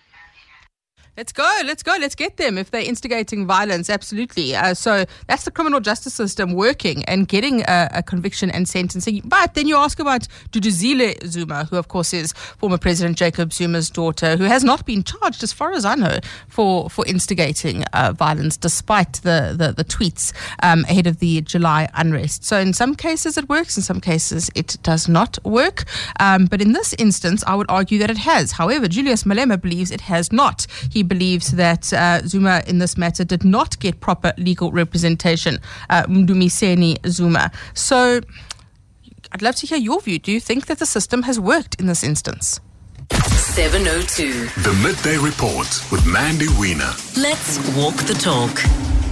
Let's 1.17 1.33
go. 1.33 1.61
Let's 1.65 1.85
go. 1.85 1.97
Let's 2.01 2.17
get 2.17 2.39
them 2.39 2.59
if 2.59 2.73
they're 2.73 2.83
instigating 2.83 3.47
violence. 3.47 3.89
Absolutely. 3.89 4.57
Uh, 4.57 4.75
so 4.75 5.05
that's 5.29 5.45
the 5.45 5.53
criminal 5.53 5.79
justice 5.79 6.13
system 6.13 6.55
working 6.55 7.05
and 7.05 7.29
getting 7.29 7.63
a, 7.63 7.89
a, 7.93 8.03
conviction 8.03 8.51
and 8.51 8.69
sentencing. 8.69 9.23
But 9.25 9.55
then 9.55 9.69
you 9.69 9.77
ask 9.77 10.01
about 10.01 10.27
Duduzile 10.51 11.25
Zuma, 11.25 11.67
who 11.67 11.77
of 11.77 11.87
course 11.87 12.13
is 12.13 12.33
former 12.33 12.79
President 12.79 13.17
Jacob 13.17 13.53
Zuma's 13.53 13.91
daughter, 13.91 14.37
who 14.37 14.43
has 14.43 14.65
not 14.65 14.85
been 14.87 15.05
charged, 15.05 15.45
as 15.45 15.53
far 15.53 15.73
as 15.73 15.85
I 15.85 15.95
know, 15.95 16.19
for 16.49 16.91
for 16.91 17.07
instigating 17.07 17.85
uh, 17.93 18.13
violence, 18.13 18.57
despite 18.57 19.15
the 19.23 19.55
the, 19.57 19.71
the 19.71 19.85
tweets 19.85 20.33
um, 20.65 20.83
ahead 20.89 21.07
of 21.07 21.21
the 21.21 21.43
July 21.43 21.89
unrest. 21.95 22.43
So 22.45 22.59
in 22.59 22.73
some 22.73 22.97
cases 22.97 23.39
it 23.39 23.49
works, 23.49 23.77
in 23.77 23.85
some 23.85 24.01
cases 24.01 24.51
it 24.57 24.79
does 24.83 25.09
not 25.09 25.39
work. 25.45 25.85
Um, 26.19 26.47
but 26.47 26.61
in 26.61 26.73
this 26.73 26.93
instance, 26.95 27.45
I 27.47 27.55
would 27.55 27.71
argue 27.71 28.01
that 28.01 28.11
it 28.11 28.19
has. 28.19 28.53
However, 28.53 28.89
Julius 28.89 29.23
Malema 29.23 29.61
believes 29.61 29.93
it 29.93 30.01
has 30.03 30.33
not. 30.33 30.67
He 30.91 31.04
believes 31.05 31.53
that 31.53 31.93
uh, 31.93 32.21
Zuma 32.27 32.63
in 32.67 32.79
this 32.79 32.97
matter 32.97 33.25
did 33.25 33.45
not 33.45 33.79
get 33.79 34.01
proper 34.01 34.33
legal 34.37 34.73
representation, 34.73 35.59
uh, 35.91 36.05
Mdumiseni 36.05 37.07
Zuma. 37.07 37.51
So 37.75 38.21
I'd 39.33 39.43
love 39.43 39.57
to 39.57 39.67
hear 39.67 39.79
your 39.79 40.01
view. 40.01 40.19
Do 40.19 40.33
you 40.33 40.41
think 40.41 40.67
that 40.67 40.79
the 40.79 40.87
system 40.87 41.23
has 41.23 41.39
worked 41.41 41.75
in 41.81 41.87
this 41.87 42.03
instance? 42.05 42.61
702. 43.11 44.47
The 44.63 44.73
Midday 44.83 45.19
Report 45.19 45.69
with 45.93 46.07
Mandy 46.07 46.49
Wiener. 46.59 46.93
Let's 47.17 47.59
walk 47.77 47.95
the 47.95 48.15
talk. 48.15 49.04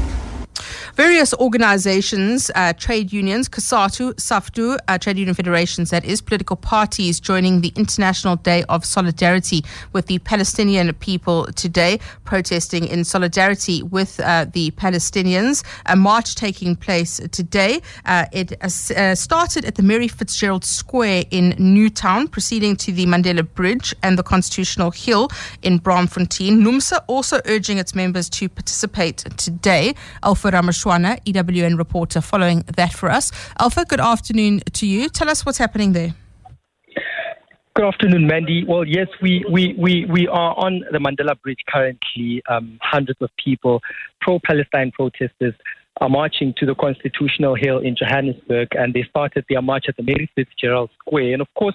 Various 0.96 1.32
organizations, 1.34 2.50
uh, 2.54 2.74
trade 2.74 3.14
unions, 3.14 3.48
COSATU, 3.48 4.12
SAFTU, 4.16 4.76
uh, 4.88 4.98
trade 4.98 5.16
union 5.16 5.34
federations, 5.34 5.88
that 5.88 6.04
is, 6.04 6.20
political 6.20 6.54
parties 6.54 7.18
joining 7.18 7.62
the 7.62 7.72
International 7.76 8.36
Day 8.36 8.62
of 8.68 8.84
Solidarity 8.84 9.64
with 9.94 10.06
the 10.06 10.18
Palestinian 10.18 10.92
people 10.94 11.46
today, 11.54 11.98
protesting 12.24 12.86
in 12.86 13.04
solidarity 13.04 13.82
with 13.82 14.20
uh, 14.20 14.44
the 14.52 14.70
Palestinians. 14.72 15.64
A 15.86 15.96
march 15.96 16.34
taking 16.34 16.76
place 16.76 17.18
today. 17.30 17.80
Uh, 18.04 18.26
it 18.30 18.52
uh, 18.62 19.14
started 19.14 19.64
at 19.64 19.76
the 19.76 19.82
Mary 19.82 20.08
Fitzgerald 20.08 20.64
Square 20.64 21.24
in 21.30 21.54
Newtown, 21.58 22.28
proceeding 22.28 22.76
to 22.76 22.92
the 22.92 23.06
Mandela 23.06 23.48
Bridge 23.54 23.94
and 24.02 24.18
the 24.18 24.22
Constitutional 24.22 24.90
Hill 24.90 25.30
in 25.62 25.80
Braamfontein. 25.80 26.58
NUMSA 26.58 27.02
also 27.06 27.40
urging 27.46 27.78
its 27.78 27.94
members 27.94 28.28
to 28.28 28.50
participate 28.50 29.24
today. 29.38 29.94
Alpha 30.22 30.50
Ramashwana, 30.82 31.22
EWN 31.24 31.78
reporter, 31.78 32.20
following 32.20 32.60
that 32.76 32.92
for 32.92 33.10
us. 33.10 33.32
Alpha, 33.58 33.84
good 33.84 34.00
afternoon 34.00 34.60
to 34.72 34.86
you. 34.86 35.08
Tell 35.08 35.28
us 35.28 35.44
what's 35.46 35.58
happening 35.58 35.92
there. 35.92 36.14
Good 37.74 37.86
afternoon, 37.86 38.26
Mandy. 38.26 38.64
Well, 38.68 38.84
yes, 38.84 39.08
we, 39.22 39.44
we, 39.50 39.74
we, 39.78 40.04
we 40.04 40.28
are 40.28 40.54
on 40.58 40.84
the 40.92 40.98
Mandela 40.98 41.40
Bridge 41.40 41.60
currently. 41.68 42.42
Um, 42.48 42.78
hundreds 42.82 43.20
of 43.22 43.30
people, 43.42 43.80
pro 44.20 44.38
Palestine 44.40 44.90
protesters, 44.92 45.54
are 46.00 46.08
marching 46.08 46.52
to 46.58 46.66
the 46.66 46.74
Constitutional 46.74 47.54
Hill 47.54 47.78
in 47.78 47.96
Johannesburg, 47.96 48.68
and 48.72 48.92
they 48.92 49.04
started 49.08 49.44
their 49.48 49.62
march 49.62 49.86
at 49.88 49.96
the 49.96 50.02
Mary 50.02 50.30
Fitzgerald 50.34 50.90
Square. 51.00 51.32
And 51.32 51.42
of 51.42 51.48
course, 51.58 51.74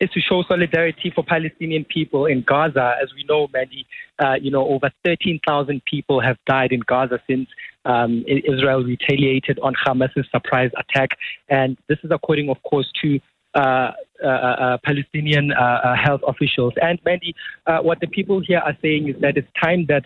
is 0.00 0.10
to 0.10 0.20
show 0.20 0.42
solidarity 0.46 1.10
for 1.14 1.24
Palestinian 1.24 1.84
people 1.84 2.26
in 2.26 2.44
Gaza. 2.46 2.94
As 3.02 3.12
we 3.14 3.24
know, 3.24 3.48
Mandy, 3.52 3.86
uh, 4.18 4.34
you 4.40 4.50
know, 4.50 4.66
over 4.68 4.90
13,000 5.04 5.82
people 5.84 6.20
have 6.20 6.36
died 6.46 6.72
in 6.72 6.80
Gaza 6.80 7.20
since 7.28 7.48
um, 7.88 8.24
Israel 8.26 8.84
retaliated 8.84 9.58
on 9.60 9.74
Hamas's 9.84 10.26
surprise 10.30 10.70
attack. 10.82 11.10
And 11.48 11.76
this 11.88 11.98
is 12.04 12.10
according, 12.12 12.48
of 12.50 12.62
course, 12.62 12.88
to 13.02 13.18
uh, 13.54 13.92
uh, 14.22 14.26
uh, 14.26 14.78
Palestinian 14.84 15.52
uh, 15.52 15.62
uh, 15.62 15.96
health 15.96 16.20
officials. 16.26 16.74
And 16.82 16.98
Mandy, 17.04 17.34
uh, 17.66 17.78
what 17.78 17.98
the 18.00 18.06
people 18.06 18.40
here 18.40 18.58
are 18.58 18.76
saying 18.82 19.08
is 19.08 19.14
that 19.20 19.36
it's 19.36 19.48
time 19.62 19.86
that 19.86 20.04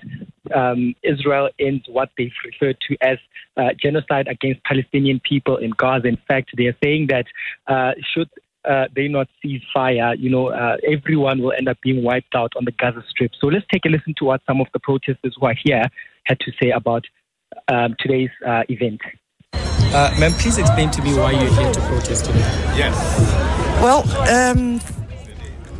um, 0.54 0.94
Israel 1.02 1.48
ends 1.58 1.84
what 1.88 2.10
they've 2.16 2.30
referred 2.44 2.76
to 2.88 2.96
as 3.00 3.18
genocide 3.82 4.28
against 4.28 4.62
Palestinian 4.64 5.20
people 5.28 5.56
in 5.56 5.70
Gaza. 5.76 6.08
In 6.08 6.18
fact, 6.28 6.50
they 6.56 6.66
are 6.66 6.76
saying 6.84 7.08
that 7.08 7.26
should 8.14 8.30
they 8.94 9.08
not 9.08 9.28
cease 9.42 9.62
fire, 9.74 10.14
you 10.14 10.30
know, 10.30 10.48
everyone 10.86 11.42
will 11.42 11.52
end 11.52 11.68
up 11.68 11.78
being 11.82 12.02
wiped 12.02 12.34
out 12.34 12.52
on 12.56 12.64
the 12.64 12.72
Gaza 12.72 13.02
Strip. 13.08 13.32
So 13.40 13.48
let's 13.48 13.66
take 13.72 13.84
a 13.86 13.88
listen 13.88 14.14
to 14.18 14.24
what 14.26 14.40
some 14.46 14.60
of 14.60 14.68
the 14.72 14.78
protesters 14.78 15.34
who 15.38 15.46
are 15.46 15.56
here 15.64 15.84
had 16.24 16.38
to 16.40 16.52
say 16.60 16.70
about 16.70 17.04
um, 17.68 17.94
today's 17.98 18.30
uh, 18.46 18.62
event. 18.68 19.00
Uh, 19.54 20.14
ma'am, 20.18 20.32
please 20.32 20.58
explain 20.58 20.90
to 20.90 21.02
me 21.02 21.14
why 21.14 21.32
you're 21.32 21.52
here 21.52 21.72
to 21.72 21.80
protest 21.80 22.24
today. 22.24 22.40
Yes. 22.76 22.94
Well, 23.82 24.02
um, 24.28 24.80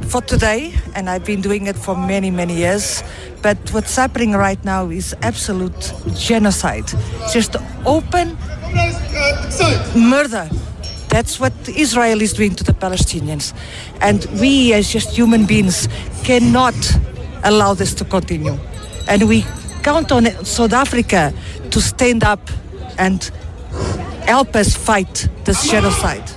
for 0.08 0.20
today, 0.20 0.74
and 0.94 1.08
I've 1.08 1.24
been 1.24 1.40
doing 1.40 1.66
it 1.66 1.76
for 1.76 1.96
many, 1.96 2.30
many 2.30 2.56
years. 2.56 3.02
But 3.40 3.58
what's 3.72 3.96
happening 3.96 4.32
right 4.32 4.62
now 4.64 4.90
is 4.90 5.14
absolute 5.22 5.92
genocide. 6.14 6.86
Just 7.32 7.56
open 7.86 8.36
murder 9.96 10.48
that's 11.12 11.38
what 11.38 11.52
Israel 11.68 12.22
is 12.22 12.32
doing 12.32 12.54
to 12.54 12.64
the 12.64 12.72
Palestinians. 12.72 13.52
And 14.00 14.24
we, 14.40 14.72
as 14.72 14.90
just 14.90 15.10
human 15.10 15.44
beings, 15.44 15.86
cannot 16.24 16.74
allow 17.44 17.74
this 17.74 17.92
to 17.96 18.04
continue. 18.06 18.56
And 19.06 19.28
we 19.28 19.44
count 19.82 20.12
on 20.12 20.26
South 20.44 20.72
Africa 20.72 21.32
to 21.70 21.80
stand 21.80 22.24
up 22.24 22.50
and 22.98 23.30
help 24.26 24.54
us 24.54 24.76
fight 24.76 25.28
this 25.44 25.68
genocide 25.70 26.30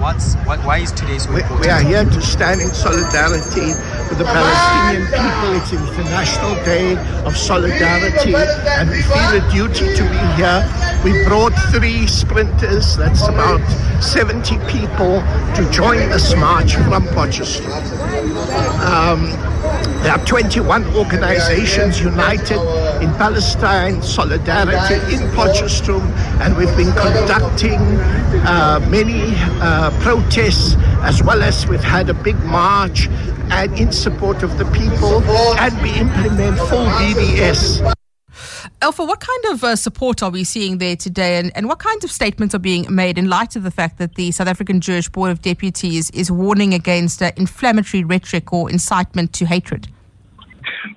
what's 0.00 0.34
what, 0.46 0.58
why 0.64 0.78
is 0.78 0.92
today 0.92 1.18
so 1.18 1.30
important? 1.30 1.60
We 1.60 1.68
are 1.68 1.82
here 1.82 2.04
to 2.04 2.22
stand 2.22 2.60
in 2.60 2.68
solidarity 2.68 3.74
with 4.08 4.18
the 4.18 4.24
Palestinian 4.24 5.06
people. 5.10 5.48
It's 5.58 5.72
International 5.72 6.54
Day 6.64 6.96
of 7.24 7.36
Solidarity, 7.36 8.34
and 8.34 8.90
we 8.90 9.02
feel 9.02 9.32
a 9.34 9.50
duty 9.50 9.94
to 9.96 10.02
be 10.02 10.18
here. 10.36 10.60
We 11.04 11.24
brought 11.24 11.52
three 11.72 12.06
sprinters, 12.06 12.96
that's 12.96 13.26
about 13.26 13.60
70 14.02 14.58
people, 14.66 15.20
to 15.56 15.68
join 15.72 16.08
this 16.10 16.34
march 16.36 16.74
from 16.74 17.04
Potchefstroom. 17.08 17.78
Um, 18.84 19.48
there 20.02 20.12
are 20.12 20.24
21 20.26 20.94
organizations 20.94 22.00
united 22.00 22.60
in 23.02 23.10
Palestine, 23.14 24.00
Solidarity 24.02 24.94
in 25.14 25.20
Potchefstroom, 25.30 26.02
and 26.40 26.56
we've 26.56 26.74
been 26.76 26.92
conducting 26.92 27.80
uh, 28.46 28.84
many 28.88 29.34
uh, 29.60 29.87
protests 30.02 30.74
as 31.02 31.22
well 31.22 31.42
as 31.42 31.66
we've 31.66 31.82
had 31.82 32.08
a 32.08 32.14
big 32.14 32.38
march 32.44 33.08
and 33.50 33.78
in 33.78 33.92
support 33.92 34.42
of 34.42 34.58
the 34.58 34.64
people, 34.66 35.22
and 35.58 35.82
we 35.82 35.90
implement 35.94 36.58
full 36.58 36.86
BDS. 36.86 37.94
Alpha, 38.80 39.04
what 39.04 39.18
kind 39.18 39.44
of 39.46 39.64
uh, 39.64 39.74
support 39.74 40.22
are 40.22 40.30
we 40.30 40.44
seeing 40.44 40.78
there 40.78 40.94
today, 40.94 41.38
and, 41.38 41.50
and 41.56 41.66
what 41.66 41.78
kinds 41.78 42.04
of 42.04 42.12
statements 42.12 42.54
are 42.54 42.60
being 42.60 42.86
made 42.88 43.18
in 43.18 43.28
light 43.28 43.56
of 43.56 43.64
the 43.64 43.70
fact 43.70 43.98
that 43.98 44.14
the 44.14 44.30
South 44.30 44.46
African 44.46 44.80
Jewish 44.80 45.08
Board 45.08 45.30
of 45.30 45.42
Deputies 45.42 46.10
is 46.10 46.30
warning 46.30 46.74
against 46.74 47.20
uh, 47.20 47.32
inflammatory 47.36 48.04
rhetoric 48.04 48.52
or 48.52 48.70
incitement 48.70 49.32
to 49.32 49.46
hatred? 49.46 49.88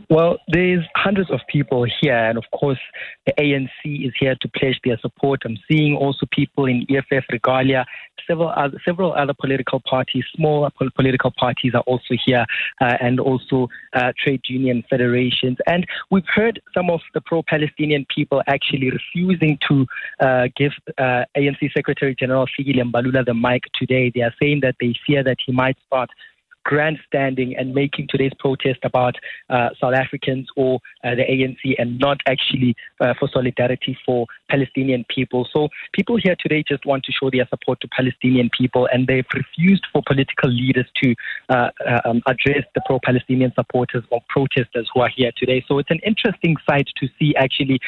Well, 0.10 0.38
there's 0.48 0.84
hundreds 0.96 1.32
of 1.32 1.39
people 1.48 1.86
here, 2.02 2.15
and 2.15 2.38
of 2.38 2.46
course, 2.54 2.80
the 3.26 3.34
ANC 3.34 4.08
is 4.08 4.13
here 4.20 4.36
to 4.41 4.50
pledge 4.50 4.80
their 4.84 4.98
support. 5.00 5.41
I'm 5.46 5.58
seeing 5.70 5.96
also 5.96 6.26
people 6.32 6.65
in 6.65 6.86
EFF 6.89 7.26
Regalia, 7.32 7.86
several 8.28 8.50
other, 8.50 8.80
several 8.86 9.13
other 9.13 9.34
political 9.34 9.80
parties, 9.80 10.24
small 10.36 10.70
political 10.96 11.32
parties 11.32 11.74
are 11.74 11.84
also 11.88 12.15
here, 12.26 12.46
uh, 12.82 12.98
and 13.02 13.20
also 13.20 13.67
uh, 13.94 14.12
trade 14.17 14.41
union 14.48 14.84
federations. 14.89 15.58
And 15.67 15.86
we've 16.10 16.28
heard 16.34 16.62
some 16.74 16.89
of 16.89 17.02
the 17.13 17.22
pro-Palestinian 17.22 18.06
people 18.13 18.41
actually 18.48 18.91
refusing 18.91 19.58
to 19.67 19.86
uh, 20.20 20.48
give 20.56 20.72
uh, 20.98 21.26
ANC 21.38 21.72
Secretary 21.74 22.15
General 22.15 22.48
Fikile 22.48 22.84
Mbalula 22.84 23.26
the 23.26 23.34
mic 23.34 23.63
today. 23.74 24.12
They 24.13 24.22
are 24.22 24.34
saying 24.41 24.62
that 24.62 24.76
they 24.80 24.94
fear 25.06 25.24
that 25.24 25.38
he 25.46 25.52
might 25.52 25.78
start 25.88 26.10
grandstanding 26.63 27.56
and 27.58 27.74
making 27.74 28.08
today's 28.10 28.34
protest 28.39 28.80
about 28.84 29.15
uh, 29.50 29.69
South 29.80 29.93
Africans 29.93 30.47
or 30.56 30.80
uh, 31.04 31.15
the 31.15 31.24
ANC 31.24 31.76
and 31.78 32.00
not 32.00 32.19
actually 32.28 32.76
uh, 33.00 33.13
for 33.19 33.30
solidarity 33.32 33.97
for 34.06 34.28
Palestinian 34.50 35.06
people. 35.10 35.47
So 35.52 35.69
people 35.93 36.17
here 36.17 36.36
today 36.39 36.63
just 36.67 36.86
want 36.86 37.04
to 37.06 37.12
show 37.12 37.30
their 37.30 37.47
support 37.47 37.82
to 37.82 37.88
Palestinian 37.88 38.50
people 38.58 38.88
and 38.91 39.08
they've 39.08 39.26
refused 39.34 39.86
for 39.91 40.02
political 40.06 40.50
leaders 40.50 40.86
to 41.04 41.15
uh, 41.50 41.69
uh, 41.88 42.02
um, 42.06 42.21
address 42.28 42.63
the 42.76 42.82
pro-Palestinian 42.86 43.54
supporters 43.56 44.04
or 44.12 44.21
protesters 44.30 44.89
who 44.93 45.02
are 45.02 45.10
here 45.15 45.32
today. 45.38 45.63
So 45.67 45.80
it's 45.80 45.91
an 45.91 46.00
interesting 46.06 46.56
sight 46.67 46.88
to 46.97 47.08
see 47.19 47.36
actually 47.36 47.80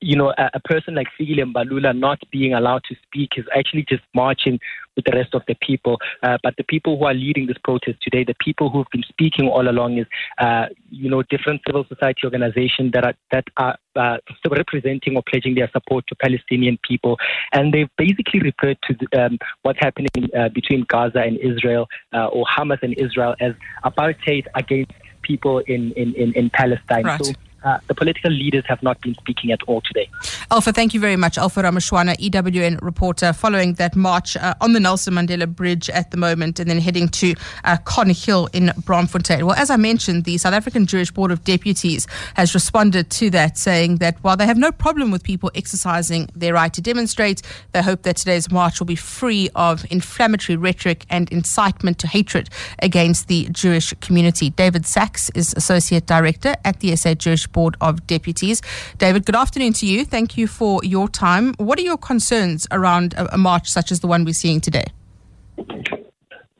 you 0.00 0.16
know, 0.16 0.34
a, 0.36 0.50
a 0.54 0.60
person 0.60 0.94
like 0.94 1.06
Fikile 1.18 1.52
Mbalula 1.52 1.96
not 1.96 2.18
being 2.30 2.52
allowed 2.54 2.82
to 2.88 2.96
speak 3.06 3.32
is 3.36 3.44
actually 3.56 3.84
just 3.88 4.02
marching 4.14 4.58
with 4.96 5.04
the 5.06 5.12
rest 5.12 5.34
of 5.34 5.42
the 5.48 5.56
people. 5.60 5.98
Uh, 6.22 6.38
but 6.42 6.54
the 6.56 6.64
people 6.64 6.98
who 6.98 7.04
are 7.04 7.14
leading 7.14 7.46
this 7.46 7.56
protest 7.64 7.98
today, 8.02 8.24
the 8.24 8.34
people 8.40 8.70
who've 8.70 8.86
been 8.92 9.02
speaking 9.08 9.48
all 9.48 9.68
along, 9.68 9.98
is 9.98 10.06
uh, 10.38 10.66
you 10.90 11.08
know 11.08 11.22
different 11.24 11.60
civil 11.66 11.84
society 11.88 12.20
organizations 12.24 12.92
that 12.92 13.04
are 13.04 13.14
that 13.32 13.44
are 13.56 13.76
uh, 13.96 14.18
representing 14.50 15.16
or 15.16 15.22
pledging 15.28 15.54
their 15.54 15.70
support 15.72 16.04
to 16.08 16.14
Palestinian 16.16 16.78
people, 16.86 17.16
and 17.52 17.72
they've 17.72 17.90
basically 17.96 18.40
referred 18.40 18.78
to 18.82 18.94
the, 18.94 19.24
um, 19.24 19.38
what's 19.62 19.78
happening 19.80 20.08
uh, 20.36 20.48
between 20.50 20.84
Gaza 20.88 21.20
and 21.20 21.38
Israel 21.38 21.88
uh, 22.12 22.26
or 22.26 22.44
Hamas 22.46 22.82
and 22.82 22.94
Israel 22.98 23.34
as 23.40 23.54
apartheid 23.84 24.46
against 24.54 24.92
people 25.22 25.58
in 25.60 25.92
in 25.92 26.14
in, 26.14 26.32
in 26.34 26.50
Palestine. 26.50 27.04
Right. 27.04 27.24
So 27.24 27.32
uh, 27.64 27.78
the 27.86 27.94
political 27.94 28.30
leaders 28.30 28.64
have 28.66 28.82
not 28.82 29.00
been 29.00 29.14
speaking 29.14 29.50
at 29.52 29.62
all 29.66 29.80
today. 29.80 30.08
Alpha, 30.50 30.72
thank 30.72 30.94
you 30.94 31.00
very 31.00 31.16
much. 31.16 31.38
Alpha 31.38 31.62
Ramashwana, 31.62 32.16
EWN 32.18 32.80
reporter, 32.82 33.32
following 33.32 33.74
that 33.74 33.96
march 33.96 34.36
uh, 34.36 34.54
on 34.60 34.72
the 34.72 34.80
Nelson 34.80 35.14
Mandela 35.14 35.48
Bridge 35.48 35.88
at 35.90 36.10
the 36.10 36.16
moment 36.16 36.60
and 36.60 36.68
then 36.70 36.78
heading 36.78 37.08
to 37.08 37.34
uh, 37.64 37.76
Hill 38.06 38.48
in 38.52 38.66
Braamfontein. 38.80 39.42
Well, 39.44 39.56
as 39.56 39.70
I 39.70 39.76
mentioned, 39.76 40.24
the 40.24 40.38
South 40.38 40.52
African 40.52 40.86
Jewish 40.86 41.10
Board 41.10 41.30
of 41.30 41.44
Deputies 41.44 42.06
has 42.34 42.54
responded 42.54 43.10
to 43.10 43.30
that, 43.30 43.56
saying 43.56 43.96
that 43.96 44.18
while 44.22 44.36
they 44.36 44.46
have 44.46 44.58
no 44.58 44.70
problem 44.70 45.10
with 45.10 45.22
people 45.22 45.50
exercising 45.54 46.28
their 46.34 46.54
right 46.54 46.72
to 46.74 46.82
demonstrate, 46.82 47.42
they 47.72 47.82
hope 47.82 48.02
that 48.02 48.16
today's 48.16 48.50
march 48.50 48.78
will 48.78 48.86
be 48.86 48.96
free 48.96 49.48
of 49.54 49.90
inflammatory 49.90 50.56
rhetoric 50.56 51.06
and 51.10 51.30
incitement 51.32 51.98
to 51.98 52.06
hatred 52.06 52.50
against 52.80 53.28
the 53.28 53.48
Jewish 53.50 53.94
community. 54.00 54.50
David 54.50 54.82
Saks 54.82 55.30
is 55.34 55.54
Associate 55.56 56.04
Director 56.04 56.54
at 56.64 56.80
the 56.80 56.94
SA 56.96 57.14
Jewish 57.14 57.46
Board 57.54 57.76
of 57.80 58.06
Deputies. 58.06 58.60
David, 58.98 59.24
good 59.24 59.36
afternoon 59.36 59.72
to 59.74 59.86
you. 59.86 60.04
Thank 60.04 60.36
you 60.36 60.46
for 60.46 60.84
your 60.84 61.08
time. 61.08 61.54
What 61.54 61.78
are 61.78 61.82
your 61.82 61.96
concerns 61.96 62.66
around 62.70 63.14
a, 63.16 63.38
march 63.38 63.70
such 63.70 63.90
as 63.90 64.00
the 64.00 64.06
one 64.06 64.24
we're 64.26 64.34
seeing 64.34 64.60
today? 64.60 64.84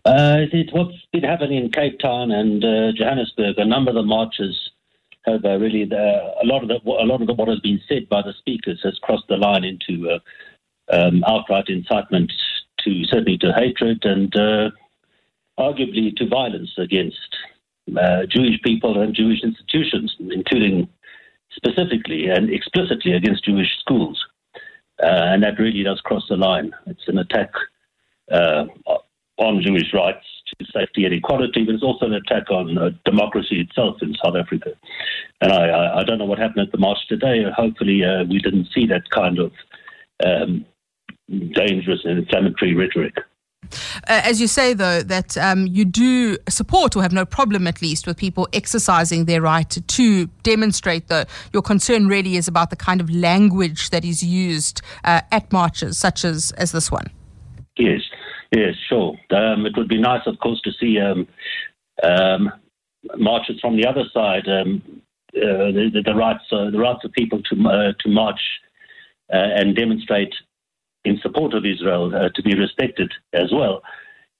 Uh, 0.06 0.46
it's 0.52 0.72
what's 0.72 0.96
been 1.12 1.24
happening 1.24 1.62
in 1.64 1.70
Cape 1.70 1.98
Town 1.98 2.30
and 2.30 2.64
uh, 2.64 2.92
Johannesburg. 2.96 3.58
A 3.58 3.64
number 3.64 3.90
of 3.90 3.96
the 3.96 4.02
marches 4.02 4.70
have 5.26 5.44
uh, 5.44 5.58
really 5.58 5.84
the, 5.84 6.34
a 6.42 6.46
lot 6.46 6.62
of 6.62 6.68
the, 6.68 6.76
a 6.86 7.06
lot 7.06 7.20
of 7.20 7.26
the, 7.26 7.34
what 7.34 7.48
has 7.48 7.60
been 7.60 7.80
said 7.88 8.08
by 8.08 8.22
the 8.22 8.32
speakers 8.38 8.80
has 8.84 8.98
crossed 9.02 9.28
the 9.28 9.36
line 9.36 9.64
into 9.64 10.10
uh, 10.10 10.18
um, 10.92 11.24
outright 11.26 11.68
incitement 11.68 12.32
to 12.80 13.04
certainly 13.04 13.38
to 13.38 13.52
hatred 13.52 14.04
and 14.04 14.34
uh, 14.36 14.70
arguably 15.58 16.14
to 16.16 16.28
violence 16.28 16.70
against 16.78 17.36
uh, 17.96 18.26
Jewish 18.28 18.60
people 18.62 19.00
and 19.00 19.14
Jewish 19.14 19.42
institutions, 19.42 20.14
including 20.18 20.88
specifically 21.54 22.26
and 22.28 22.50
explicitly 22.50 23.12
against 23.12 23.44
Jewish 23.44 23.68
schools. 23.78 24.20
Uh, 25.02 25.06
and 25.06 25.42
that 25.42 25.58
really 25.58 25.82
does 25.82 26.00
cross 26.00 26.24
the 26.28 26.36
line. 26.36 26.72
It's 26.86 27.08
an 27.08 27.18
attack 27.18 27.50
uh, 28.30 28.64
on 29.38 29.62
Jewish 29.62 29.92
rights 29.92 30.24
to 30.58 30.66
safety 30.72 31.04
and 31.04 31.14
equality, 31.14 31.64
but 31.64 31.74
it's 31.74 31.82
also 31.82 32.06
an 32.06 32.14
attack 32.14 32.50
on 32.50 32.78
uh, 32.78 32.90
democracy 33.04 33.60
itself 33.60 33.96
in 34.02 34.14
South 34.24 34.36
Africa. 34.36 34.70
And 35.40 35.52
I, 35.52 35.66
I, 35.66 36.00
I, 36.00 36.04
don't 36.04 36.18
know 36.18 36.24
what 36.24 36.38
happened 36.38 36.66
at 36.66 36.72
the 36.72 36.78
march 36.78 36.98
today. 37.08 37.44
Hopefully, 37.56 38.04
uh, 38.04 38.24
we 38.24 38.38
didn't 38.38 38.68
see 38.72 38.86
that 38.86 39.10
kind 39.10 39.38
of 39.40 39.52
um, 40.24 40.64
dangerous 41.28 42.00
and 42.04 42.18
inflammatory 42.18 42.74
rhetoric. 42.74 43.14
Uh, 44.08 44.20
as 44.24 44.40
you 44.40 44.46
say, 44.46 44.74
though, 44.74 45.02
that 45.02 45.36
um, 45.38 45.66
you 45.66 45.84
do 45.84 46.36
support 46.48 46.96
or 46.96 47.02
have 47.02 47.12
no 47.12 47.24
problem, 47.24 47.66
at 47.66 47.82
least, 47.82 48.06
with 48.06 48.16
people 48.16 48.48
exercising 48.52 49.24
their 49.24 49.40
right 49.40 49.76
to 49.86 50.26
demonstrate, 50.42 51.08
though, 51.08 51.24
your 51.52 51.62
concern 51.62 52.06
really 52.06 52.36
is 52.36 52.48
about 52.48 52.70
the 52.70 52.76
kind 52.76 53.00
of 53.00 53.10
language 53.10 53.90
that 53.90 54.04
is 54.04 54.22
used 54.22 54.82
uh, 55.04 55.20
at 55.30 55.52
marches 55.52 55.98
such 55.98 56.24
as, 56.24 56.52
as 56.52 56.72
this 56.72 56.90
one. 56.90 57.06
Yes, 57.76 58.00
yes, 58.54 58.74
sure. 58.88 59.16
Um, 59.30 59.66
it 59.66 59.76
would 59.76 59.88
be 59.88 60.00
nice, 60.00 60.22
of 60.26 60.38
course, 60.38 60.60
to 60.62 60.72
see 60.72 60.98
um, 60.98 61.26
um 62.02 62.52
marches 63.18 63.60
from 63.60 63.76
the 63.76 63.86
other 63.86 64.04
side, 64.12 64.48
um, 64.48 64.82
uh, 65.36 65.70
the, 65.72 66.02
the, 66.04 66.14
rights, 66.14 66.44
uh, 66.52 66.70
the 66.70 66.78
rights 66.78 67.04
of 67.04 67.12
people 67.12 67.42
to, 67.42 67.68
uh, 67.68 67.92
to 68.00 68.08
march 68.08 68.40
uh, 69.32 69.36
and 69.36 69.76
demonstrate 69.76 70.32
in 71.04 71.18
support 71.20 71.54
of 71.54 71.64
Israel 71.64 72.14
uh, 72.14 72.28
to 72.34 72.42
be 72.42 72.54
respected 72.58 73.12
as 73.32 73.52
well. 73.52 73.82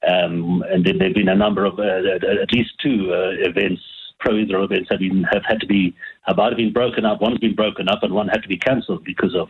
Um, 0.06 0.62
and 0.68 0.84
there 0.84 0.94
have 1.00 1.14
been 1.14 1.28
a 1.28 1.34
number 1.34 1.64
of, 1.64 1.78
uh, 1.78 2.42
at 2.42 2.52
least 2.52 2.72
two 2.82 3.12
uh, 3.12 3.32
events, 3.48 3.82
pro-Israel 4.20 4.64
events, 4.64 4.88
have, 4.90 5.00
been, 5.00 5.24
have 5.24 5.44
had 5.46 5.60
to 5.60 5.66
be, 5.66 5.94
have 6.22 6.36
been 6.56 6.72
broken 6.72 7.04
up, 7.04 7.20
one's 7.20 7.38
been 7.38 7.54
broken 7.54 7.88
up, 7.88 8.02
and 8.02 8.12
one 8.12 8.28
had 8.28 8.42
to 8.42 8.48
be 8.48 8.58
cancelled 8.58 9.04
because 9.04 9.34
of 9.34 9.48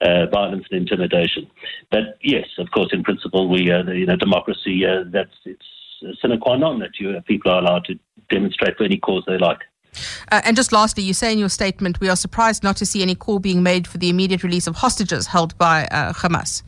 uh, 0.00 0.26
violence 0.26 0.64
and 0.70 0.80
intimidation. 0.80 1.50
But 1.90 2.18
yes, 2.22 2.46
of 2.58 2.70
course, 2.70 2.90
in 2.92 3.02
principle, 3.02 3.48
we, 3.48 3.70
uh, 3.70 3.84
you 3.84 4.06
know, 4.06 4.16
democracy, 4.16 4.84
uh, 4.86 5.04
that's 5.06 5.34
it's 5.44 6.20
sine 6.20 6.38
qua 6.40 6.56
non 6.56 6.78
that 6.80 6.98
you, 6.98 7.20
people 7.26 7.50
are 7.52 7.60
allowed 7.60 7.84
to 7.86 7.98
demonstrate 8.30 8.76
for 8.76 8.84
any 8.84 8.98
cause 8.98 9.24
they 9.26 9.38
like. 9.38 9.60
Uh, 10.30 10.40
and 10.44 10.56
just 10.56 10.72
lastly, 10.72 11.02
you 11.02 11.14
say 11.14 11.32
in 11.32 11.38
your 11.38 11.48
statement, 11.48 12.00
we 12.00 12.08
are 12.08 12.16
surprised 12.16 12.62
not 12.62 12.76
to 12.76 12.86
see 12.86 13.02
any 13.02 13.14
call 13.14 13.38
being 13.38 13.62
made 13.62 13.86
for 13.86 13.98
the 13.98 14.08
immediate 14.08 14.42
release 14.42 14.66
of 14.66 14.76
hostages 14.76 15.28
held 15.28 15.56
by 15.58 15.86
uh, 15.86 16.12
Hamas. 16.12 16.62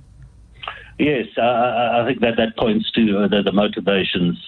Yes, 0.99 1.27
uh, 1.37 1.43
I 1.43 2.05
think 2.07 2.21
that 2.21 2.37
that 2.39 2.57
points 2.57 2.91
to 2.93 3.25
uh, 3.25 3.29
the, 3.29 3.43
the, 3.43 3.53
motivations. 3.53 4.39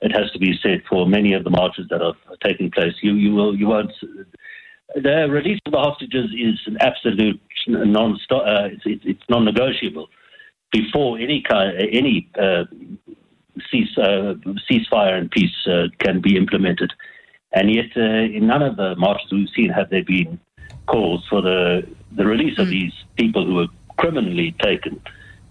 It 0.00 0.10
has 0.12 0.30
to 0.32 0.38
be 0.38 0.58
said 0.60 0.82
for 0.88 1.06
many 1.06 1.34
of 1.34 1.44
the 1.44 1.50
marches 1.50 1.86
that 1.88 2.02
are 2.02 2.14
taking 2.44 2.70
place. 2.70 2.94
You 3.00 3.14
you 3.14 3.32
will 3.32 3.56
you 3.56 3.68
won't. 3.68 3.92
The 4.94 5.28
release 5.30 5.60
of 5.66 5.72
the 5.72 5.78
hostages 5.78 6.30
is 6.36 6.58
an 6.66 6.78
absolute 6.80 7.40
non 7.68 8.18
uh, 8.30 8.68
it's, 8.72 8.82
it's 9.04 9.22
non-negotiable 9.28 10.08
before 10.72 11.18
any 11.18 11.42
kind 11.48 11.78
any 11.92 12.28
uh, 12.38 12.64
cease 13.70 13.96
ceasefire 13.96 15.16
and 15.16 15.30
peace 15.30 15.54
can 16.00 16.20
be 16.20 16.36
implemented. 16.36 16.92
And 17.54 17.72
yet, 17.72 17.96
uh, 17.96 18.00
in 18.00 18.46
none 18.48 18.62
of 18.62 18.76
the 18.76 18.96
marches 18.96 19.30
we've 19.30 19.48
seen 19.54 19.70
have 19.70 19.88
there 19.90 20.04
been 20.04 20.40
calls 20.86 21.24
for 21.28 21.40
the, 21.40 21.86
the 22.12 22.26
release 22.26 22.58
of 22.58 22.66
hmm. 22.66 22.72
these 22.72 22.92
people 23.16 23.46
who 23.46 23.54
were 23.54 23.68
criminally 23.96 24.54
taken 24.60 25.00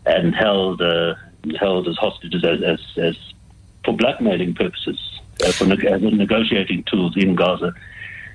and 0.06 0.36
held 0.36 0.82
uh, 0.82 1.16
held 1.60 1.88
as 1.88 1.96
hostages 1.98 2.44
as, 2.44 2.62
as, 2.62 2.80
as 2.98 3.18
for 3.86 3.96
blackmailing 3.96 4.54
purposes, 4.54 5.00
uh, 5.46 5.52
for 5.52 5.66
as 5.72 6.02
negotiating 6.02 6.84
tools 6.84 7.16
in 7.18 7.36
Gaza. 7.36 7.74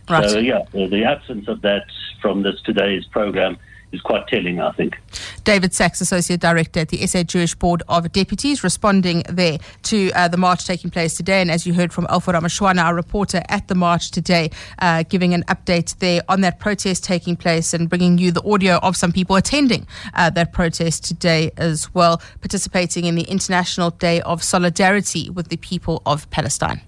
Right. 0.09 0.29
So, 0.29 0.39
yeah, 0.39 0.63
the 0.73 1.05
absence 1.05 1.49
of 1.49 1.61
that 1.63 1.85
from 2.21 2.43
this 2.43 2.61
today's 2.63 3.05
program 3.07 3.59
is 3.93 4.01
quite 4.01 4.27
telling, 4.29 4.61
I 4.61 4.73
think. 4.73 4.99
David 5.45 5.73
Saks, 5.73 6.01
Associate 6.01 6.41
Director 6.41 6.81
at 6.81 6.89
the 6.89 7.07
SA 7.07 7.23
Jewish 7.23 7.55
Board 7.55 7.83
of 7.89 8.11
Deputies, 8.13 8.63
responding 8.63 9.23
there 9.29 9.59
to 9.85 10.11
uh, 10.13 10.29
the 10.29 10.37
march 10.37 10.67
taking 10.67 10.91
place 10.91 11.15
today. 11.15 11.41
And 11.41 11.51
as 11.51 11.67
you 11.67 11.75
heard 11.75 11.93
from 11.93 12.07
Alfa 12.11 12.33
Ramashwana, 12.33 12.83
our 12.83 12.95
reporter 12.95 13.43
at 13.49 13.69
the 13.69 13.75
march 13.75 14.11
today, 14.11 14.51
uh, 14.81 15.05
giving 15.09 15.35
an 15.35 15.45
update 15.45 15.99
there 15.99 16.23
on 16.29 16.43
that 16.43 16.59
protest 16.59 17.05
taking 17.05 17.37
place 17.37 17.73
and 17.73 17.89
bringing 17.89 18.19
you 18.19 18.31
the 18.31 18.43
audio 18.43 18.77
of 18.77 18.97
some 18.97 19.13
people 19.13 19.37
attending 19.37 19.87
uh, 20.15 20.31
that 20.31 20.53
protest 20.53 21.05
today 21.05 21.51
as 21.57 21.93
well, 21.95 22.21
participating 22.41 23.05
in 23.05 23.15
the 23.15 23.23
International 23.23 23.91
Day 23.91 24.21
of 24.23 24.43
Solidarity 24.43 25.31
with 25.31 25.49
the 25.49 25.57
people 25.57 26.03
of 26.05 26.29
Palestine. 26.31 26.81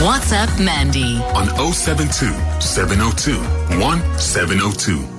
What's 0.00 0.32
up, 0.32 0.48
Mandy 0.60 1.16
on 1.34 1.48
072 1.72 2.26
702 2.60 3.34
1702. 3.80 5.17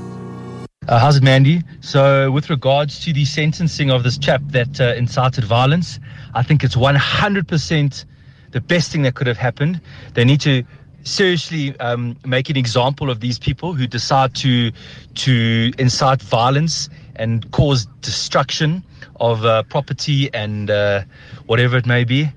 Uh, 0.88 0.98
how's 0.98 1.18
it, 1.18 1.24
Mandy? 1.24 1.62
So, 1.82 2.32
with 2.32 2.50
regards 2.50 3.00
to 3.06 3.14
the 3.14 3.24
sentencing 3.24 3.92
of 3.92 4.02
this 4.02 4.18
chap 4.18 4.42
that 4.48 4.82
uh, 4.82 4.96
incited 4.96 5.44
violence, 5.44 6.00
I 6.34 6.42
think 6.42 6.64
it's 6.64 6.76
100% 6.76 8.06
the 8.50 8.62
best 8.62 8.92
thing 8.92 9.04
that 9.04 9.14
could 9.14 9.28
have 9.28 9.38
happened. 9.38 9.82
They 10.16 10.24
need 10.24 10.42
to 10.42 10.64
seriously 11.04 11.80
um, 11.80 12.18
make 12.26 12.50
an 12.50 12.58
example 12.58 13.12
of 13.12 13.20
these 13.20 13.38
people 13.38 13.74
who 13.74 13.86
decide 13.86 14.34
to 14.36 14.72
to 15.14 15.72
incite 15.78 16.24
violence 16.24 16.90
and 17.18 17.50
cause 17.52 17.86
destruction 18.02 18.84
of 19.20 19.46
uh, 19.46 19.62
property 19.64 20.34
and 20.34 20.72
uh, 20.72 21.04
whatever 21.46 21.78
it 21.78 21.86
may 21.86 22.04
be. 22.04 22.30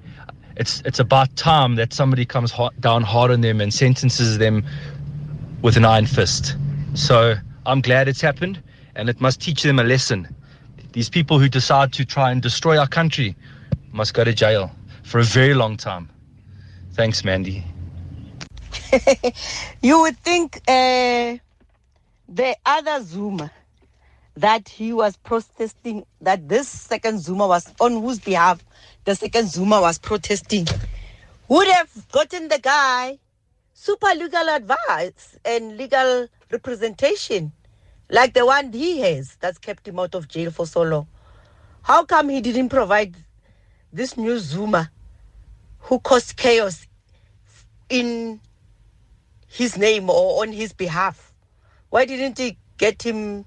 It's 0.57 0.83
it's 0.85 0.99
about 0.99 1.35
time 1.37 1.77
that 1.77 1.95
somebody 1.95 2.27
comes 2.27 2.53
down 2.81 3.03
hard 3.03 3.31
on 3.31 3.41
them 3.41 3.63
and 3.63 3.73
sentences 3.73 4.37
them 4.37 4.63
with 5.63 5.79
an 5.79 5.87
iron 5.87 6.05
fist. 6.05 6.55
So 6.93 7.37
I'm 7.65 7.81
glad 7.81 8.09
it's 8.09 8.21
happened, 8.21 8.63
and 8.97 9.09
it 9.09 9.21
must 9.21 9.41
teach 9.41 9.63
them 9.63 9.79
a 9.79 9.85
lesson. 9.85 10.35
These 10.93 11.09
people 11.09 11.39
who 11.39 11.49
decide 11.49 11.93
to 11.95 12.05
try 12.05 12.31
and 12.31 12.43
destroy 12.43 12.77
our 12.79 12.89
country 12.89 13.37
must 13.93 14.15
go 14.15 14.25
to 14.25 14.33
jail 14.33 14.71
for 15.05 15.21
a 15.21 15.25
very 15.25 15.55
long 15.55 15.77
time. 15.77 16.11
Thanks, 16.95 17.25
Mandy. 17.25 17.65
you 19.83 20.01
would 20.01 20.19
think 20.19 20.57
uh, 20.69 21.37
the 22.29 22.57
other 22.67 23.03
Zuma 23.03 23.51
that 24.37 24.69
he 24.69 24.93
was 24.93 25.17
protesting, 25.19 26.05
that 26.21 26.49
this 26.49 26.69
second 26.69 27.21
Zuma 27.21 27.47
was 27.47 27.73
on 27.81 27.93
whose 27.93 28.19
behalf 28.19 28.63
the 29.05 29.15
second 29.15 29.49
Zuma 29.49 29.81
was 29.81 29.99
protesting, 29.99 30.67
would 31.49 31.69
have 31.69 31.91
gotten 32.11 32.49
the 32.49 32.59
guy 32.59 33.19
super 33.83 34.15
legal 34.15 34.49
advice 34.49 35.37
and 35.45 35.77
legal 35.77 36.29
representation 36.53 37.51
like 38.11 38.33
the 38.33 38.47
one 38.47 38.73
he 38.73 39.01
has 39.01 39.35
that's 39.41 39.59
kept 39.59 39.89
him 39.89 39.99
out 39.99 40.15
of 40.15 40.29
jail 40.29 40.53
for 40.53 40.69
so 40.69 40.83
long. 40.83 41.09
How 41.83 42.05
come 42.05 42.29
he 42.29 42.41
didn't 42.41 42.69
provide 42.69 43.17
this 43.93 44.17
new 44.17 44.39
Zuma 44.39 44.89
who 45.81 45.99
caused 45.99 46.37
chaos 46.37 46.87
in 47.89 48.39
his 49.49 49.77
name 49.77 50.09
or 50.09 50.43
on 50.43 50.53
his 50.53 50.73
behalf? 50.73 51.33
Why 51.91 52.05
didn't 52.05 52.39
he 52.39 52.57
get 52.79 53.03
him 53.03 53.45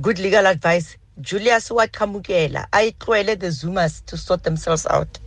good 0.00 0.18
legal 0.18 0.46
advice? 0.46 0.96
Julius 1.20 1.68
Wakamukela, 1.68 2.68
I 2.72 2.94
let 3.06 3.40
the 3.40 3.48
Zumas 3.48 4.02
to 4.06 4.16
sort 4.16 4.44
themselves 4.44 4.86
out. 4.86 5.18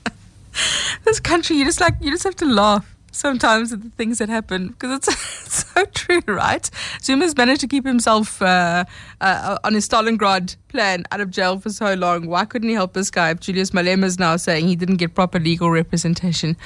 this 1.04 1.20
country, 1.20 1.56
you 1.56 1.66
just 1.66 1.82
like 1.82 1.96
you 2.00 2.10
just 2.10 2.24
have 2.24 2.36
to 2.36 2.46
laugh 2.46 2.91
sometimes 3.12 3.72
at 3.72 3.82
the 3.82 3.90
things 3.90 4.18
that 4.18 4.28
happen 4.28 4.68
because 4.68 4.98
it's 5.08 5.64
so 5.64 5.84
true, 5.86 6.22
right? 6.26 6.68
Zuma's 7.00 7.36
managed 7.36 7.60
to 7.60 7.68
keep 7.68 7.86
himself 7.86 8.42
uh, 8.42 8.84
uh, 9.20 9.58
on 9.62 9.74
his 9.74 9.88
Stalingrad 9.88 10.56
plan 10.68 11.04
out 11.12 11.20
of 11.20 11.30
jail 11.30 11.58
for 11.58 11.70
so 11.70 11.94
long. 11.94 12.26
Why 12.26 12.44
couldn't 12.44 12.68
he 12.68 12.74
help 12.74 12.94
this 12.94 13.10
guy 13.10 13.30
if 13.30 13.40
Julius 13.40 13.70
Malema 13.70 14.04
is 14.04 14.18
now 14.18 14.36
saying 14.36 14.66
he 14.66 14.74
didn't 14.76 14.96
get 14.96 15.14
proper 15.14 15.38
legal 15.38 15.70
representation? 15.70 16.56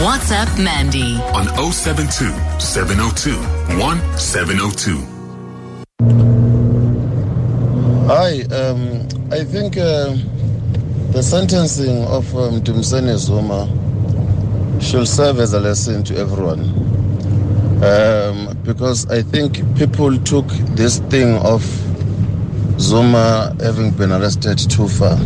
What's 0.00 0.30
up, 0.30 0.48
Mandy 0.58 1.16
on 1.34 1.46
072 1.72 2.30
702 2.60 3.32
1702. 3.78 5.18
Hi, 8.06 8.42
um, 8.54 9.06
I 9.30 9.44
think 9.44 9.76
uh, 9.76 10.16
the 11.12 11.22
sentencing 11.22 12.04
of 12.04 12.34
um, 12.36 12.60
Dumsene 12.62 13.16
Zuma 13.18 13.66
should 14.80 15.08
serve 15.08 15.40
as 15.40 15.52
a 15.52 15.60
lesson 15.60 16.02
to 16.04 16.16
everyone. 16.16 16.60
Um, 17.82 18.56
because 18.64 19.08
I 19.10 19.22
think 19.22 19.62
people 19.76 20.16
took 20.18 20.46
this 20.76 20.98
thing 21.10 21.36
of 21.38 21.62
Zuma 22.80 23.56
having 23.60 23.90
been 23.92 24.12
arrested 24.12 24.58
too 24.58 24.88
far. 24.88 25.16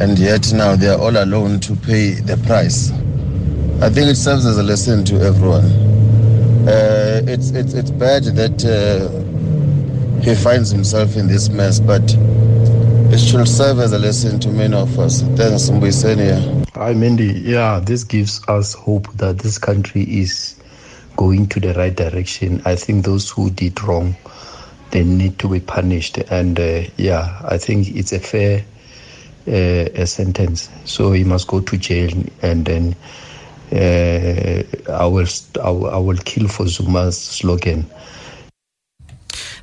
And 0.00 0.18
yet 0.18 0.52
now 0.52 0.76
they 0.76 0.88
are 0.88 0.98
all 0.98 1.16
alone 1.16 1.60
to 1.60 1.74
pay 1.76 2.12
the 2.12 2.36
price. 2.46 2.90
I 3.82 3.90
think 3.90 4.08
it 4.08 4.16
serves 4.16 4.46
as 4.46 4.58
a 4.58 4.62
lesson 4.62 5.04
to 5.06 5.16
everyone. 5.20 5.64
Uh, 6.68 7.22
it's, 7.26 7.50
it's, 7.50 7.74
it's 7.74 7.90
bad 7.90 8.24
that 8.24 8.64
uh, 8.64 10.20
he 10.22 10.34
finds 10.34 10.70
himself 10.70 11.16
in 11.16 11.26
this 11.28 11.48
mess, 11.48 11.78
but 11.78 12.02
it 13.12 13.18
should 13.18 13.46
serve 13.48 13.78
as 13.78 13.92
a 13.92 13.98
lesson 13.98 14.40
to 14.40 14.48
many 14.50 14.74
of 14.74 14.98
us. 14.98 15.22
Thanks, 15.36 15.70
Mbuyiseni. 15.70 16.55
Hi, 16.76 16.92
Mandy. 16.92 17.28
Yeah, 17.32 17.80
this 17.82 18.04
gives 18.04 18.46
us 18.48 18.74
hope 18.74 19.10
that 19.14 19.38
this 19.38 19.56
country 19.56 20.02
is 20.02 20.54
going 21.16 21.46
to 21.48 21.58
the 21.58 21.72
right 21.72 21.96
direction. 21.96 22.60
I 22.66 22.76
think 22.76 23.06
those 23.06 23.30
who 23.30 23.48
did 23.48 23.82
wrong, 23.82 24.14
they 24.90 25.02
need 25.02 25.38
to 25.38 25.48
be 25.48 25.60
punished. 25.60 26.18
And 26.30 26.60
uh, 26.60 26.82
yeah, 26.98 27.40
I 27.48 27.56
think 27.56 27.88
it's 27.96 28.12
a 28.12 28.20
fair 28.20 28.62
uh, 29.48 29.88
a 29.94 30.06
sentence. 30.06 30.68
So 30.84 31.12
he 31.12 31.24
must 31.24 31.48
go 31.48 31.60
to 31.62 31.78
jail 31.78 32.12
and 32.42 32.66
then 32.66 32.94
uh, 33.72 34.62
I 34.92 35.06
will 35.06 35.26
I 35.64 35.70
will, 35.70 35.90
I 35.90 35.96
will 35.96 36.18
kill 36.18 36.46
for 36.46 36.66
Zuma's 36.66 37.18
slogan. 37.18 37.86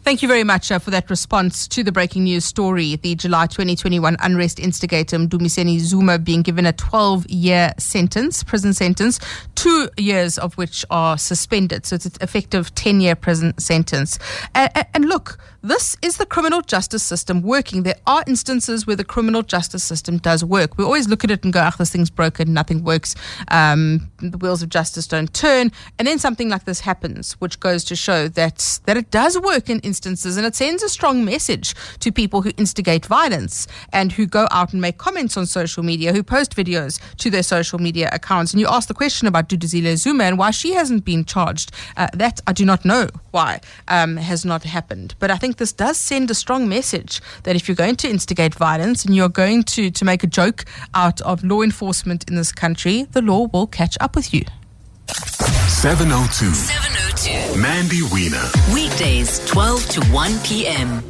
Thank 0.04 0.22
you 0.22 0.28
very 0.28 0.44
much 0.44 0.70
uh, 0.70 0.80
for 0.80 0.92
that 0.92 1.10
response 1.10 1.66
to 1.70 1.82
the 1.82 1.94
breaking 1.94 2.26
news 2.26 2.44
story. 2.44 2.98
The 2.98 3.16
July 3.16 3.48
2021 3.48 4.18
unrest 4.20 4.60
instigator 4.60 5.18
Mdumiseni 5.18 5.80
Zuma 5.80 6.20
being 6.20 6.42
given 6.42 6.66
a 6.66 6.74
12 6.74 7.26
year 7.28 7.72
sentence, 7.78 8.44
prison 8.44 8.74
sentence, 8.74 9.18
two 9.56 9.88
years 9.96 10.38
of 10.38 10.56
which 10.56 10.84
are 10.90 11.18
suspended. 11.18 11.86
So 11.86 11.96
it's 11.96 12.06
an 12.06 12.12
effective 12.20 12.76
10 12.76 13.00
year 13.00 13.16
prison 13.16 13.58
sentence. 13.58 14.20
Uh, 14.54 14.84
and 14.94 15.06
look, 15.06 15.40
this 15.64 15.96
is 16.02 16.18
the 16.18 16.26
criminal 16.26 16.62
justice 16.62 17.04
system 17.04 17.42
working. 17.42 17.84
There 17.84 17.96
are 18.06 18.22
instances 18.28 18.86
where 18.86 18.98
the 18.98 19.06
criminal 19.06 19.42
justice 19.44 19.84
system 19.84 20.18
does 20.18 20.44
work. 20.44 20.78
We 20.78 20.84
always 20.84 21.08
look 21.08 21.24
at 21.24 21.32
it 21.32 21.46
and 21.46 21.54
go, 21.54 21.62
ah, 21.62 21.74
this 21.80 21.90
thing's 21.90 22.10
broken, 22.10 22.54
nothing 22.54 22.84
works, 22.84 23.16
um, 23.48 24.12
the 24.18 24.38
wheels 24.38 24.62
of 24.62 24.68
justice 24.68 25.08
don't 25.08 25.34
turn. 25.34 25.72
And 25.98 26.06
then 26.06 26.20
something 26.20 26.50
like 26.50 26.66
this 26.66 26.82
happens, 26.82 27.34
which 27.34 27.62
goes 27.62 27.86
to 27.86 27.96
show 27.96 28.28
that, 28.28 28.82
that 28.86 28.98
it 28.98 29.10
does 29.10 29.40
work 29.40 29.70
in 29.70 29.80
instances 29.80 30.36
and 30.36 30.46
it 30.46 30.54
sends 30.54 30.84
a 30.84 30.90
strong 30.90 31.24
message 31.24 31.76
to 32.00 32.12
people 32.12 32.42
who 32.42 32.52
instigate 32.58 33.06
violence 33.06 33.66
and 33.94 34.12
who 34.12 34.26
go 34.26 34.50
out 34.52 34.74
and 34.74 34.82
make 34.82 34.98
comments 34.98 35.38
on 35.38 35.46
social 35.46 35.82
media, 35.82 36.12
who 36.12 36.24
post 36.24 36.58
videos 36.58 37.00
to 37.20 37.30
their 37.30 37.44
social 37.44 37.80
media 37.80 38.10
accounts. 38.12 38.52
And 38.52 38.60
you 38.60 38.68
ask 38.68 38.90
the 38.90 38.94
question 38.94 39.30
about 39.30 39.48
Duduzile 39.48 39.96
Zuma 39.96 40.26
and 40.26 40.38
why 40.38 40.52
she 40.52 40.74
hasn't 40.74 41.06
been 41.06 41.24
charged. 41.24 41.72
Uh, 41.96 42.08
that 42.14 42.42
I 42.48 42.52
do 42.52 42.66
not 42.66 42.84
know 42.84 43.08
why 43.32 43.62
um, 43.88 44.18
has 44.18 44.44
not 44.44 44.64
happened. 44.64 45.16
But 45.20 45.32
I 45.32 45.38
think 45.38 45.53
this 45.58 45.72
does 45.72 45.98
send 45.98 46.30
a 46.32 46.34
strong 46.34 46.68
message 46.68 47.22
that 47.44 47.56
if 47.56 47.68
you're 47.68 47.76
going 47.76 47.96
to 47.98 48.10
instigate 48.10 48.56
violence 48.56 49.06
and 49.06 49.16
you're 49.16 49.30
going 49.30 49.64
to, 49.64 49.92
to 49.92 50.06
make 50.06 50.24
a 50.24 50.28
joke 50.28 50.66
out 50.94 51.22
of 51.22 51.44
law 51.44 51.62
enforcement 51.62 52.28
in 52.30 52.36
this 52.36 52.52
country, 52.52 53.04
the 53.12 53.22
law 53.22 53.48
will 53.54 53.68
catch 53.68 53.98
up 54.00 54.16
with 54.16 54.34
you. 54.34 54.44
702. 55.68 56.54
702. 56.54 57.60
Mandy 57.60 58.02
Wiener. 58.12 58.50
Weekdays, 58.74 59.46
12 59.46 59.90
to 59.90 60.02
1 60.08 60.40
p.m. 60.40 61.04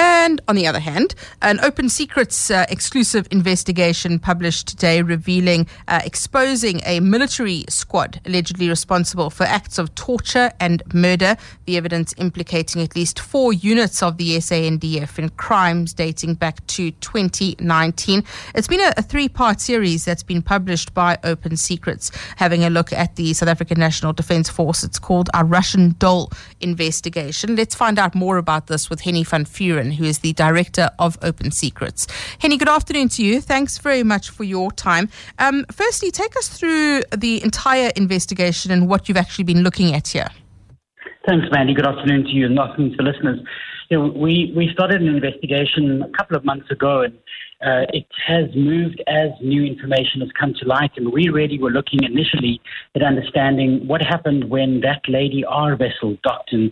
And 0.00 0.40
on 0.46 0.54
the 0.54 0.64
other 0.64 0.78
hand, 0.78 1.16
an 1.42 1.58
Open 1.58 1.88
Secrets 1.88 2.52
uh, 2.52 2.66
exclusive 2.68 3.26
investigation 3.32 4.20
published 4.20 4.68
today 4.68 5.02
revealing, 5.02 5.66
uh, 5.88 6.02
exposing 6.04 6.80
a 6.86 7.00
military 7.00 7.64
squad 7.68 8.20
allegedly 8.24 8.68
responsible 8.68 9.28
for 9.28 9.42
acts 9.42 9.76
of 9.76 9.92
torture 9.96 10.52
and 10.60 10.84
murder. 10.94 11.36
The 11.64 11.76
evidence 11.76 12.14
implicating 12.16 12.80
at 12.80 12.94
least 12.94 13.18
four 13.18 13.52
units 13.52 14.00
of 14.00 14.18
the 14.18 14.36
SANDF 14.36 15.18
in 15.18 15.30
crimes 15.30 15.94
dating 15.94 16.34
back 16.34 16.64
to 16.68 16.92
2019. 16.92 18.22
It's 18.54 18.68
been 18.68 18.80
a, 18.80 18.92
a 18.96 19.02
three 19.02 19.28
part 19.28 19.60
series 19.60 20.04
that's 20.04 20.22
been 20.22 20.42
published 20.42 20.94
by 20.94 21.18
Open 21.24 21.56
Secrets, 21.56 22.12
having 22.36 22.62
a 22.62 22.70
look 22.70 22.92
at 22.92 23.16
the 23.16 23.32
South 23.32 23.48
African 23.48 23.80
National 23.80 24.12
Defence 24.12 24.48
Force. 24.48 24.84
It's 24.84 25.00
called 25.00 25.28
a 25.34 25.44
Russian 25.44 25.96
Doll 25.98 26.30
investigation. 26.60 27.56
Let's 27.56 27.74
find 27.74 27.98
out 27.98 28.14
more 28.14 28.36
about 28.36 28.68
this 28.68 28.88
with 28.88 29.00
Hennie 29.00 29.24
van 29.24 29.44
Who 29.92 30.04
is 30.04 30.20
the 30.20 30.32
director 30.32 30.90
of 30.98 31.18
Open 31.22 31.50
Secrets. 31.50 32.06
Hennie, 32.38 32.56
good 32.56 32.68
afternoon 32.68 33.08
to 33.10 33.24
you. 33.24 33.40
Thanks 33.40 33.78
very 33.78 34.02
much 34.02 34.30
for 34.30 34.44
your 34.44 34.70
time. 34.72 35.08
Um, 35.38 35.64
firstly, 35.70 36.10
take 36.10 36.36
us 36.36 36.48
through 36.48 37.02
the 37.16 37.42
entire 37.42 37.90
investigation 37.96 38.70
and 38.70 38.88
what 38.88 39.08
you've 39.08 39.16
actually 39.18 39.44
been 39.44 39.62
looking 39.62 39.94
at 39.94 40.08
here. 40.08 40.28
Thanks, 41.26 41.46
Mandy. 41.52 41.74
Good 41.74 41.86
afternoon 41.86 42.24
to 42.24 42.30
you 42.30 42.46
and 42.46 42.58
afternoon 42.58 42.92
to 42.92 42.96
the 42.96 43.02
listeners. 43.02 43.40
You 43.90 43.98
know, 43.98 44.06
we, 44.08 44.52
we 44.56 44.70
started 44.72 45.02
an 45.02 45.08
investigation 45.08 46.02
a 46.02 46.10
couple 46.16 46.36
of 46.36 46.44
months 46.44 46.70
ago, 46.70 47.02
and 47.02 47.14
uh, 47.60 47.84
it 47.92 48.06
has 48.26 48.46
moved 48.54 49.02
as 49.06 49.30
new 49.42 49.64
information 49.64 50.20
has 50.20 50.30
come 50.38 50.54
to 50.54 50.66
light. 50.66 50.92
And 50.96 51.12
we 51.12 51.28
really 51.28 51.58
were 51.58 51.70
looking 51.70 52.02
initially 52.02 52.60
at 52.94 53.02
understanding 53.02 53.86
what 53.86 54.00
happened 54.00 54.48
when 54.48 54.80
that 54.80 55.02
Lady 55.08 55.44
R 55.44 55.76
vessel 55.76 56.16
docked 56.22 56.52
in 56.52 56.70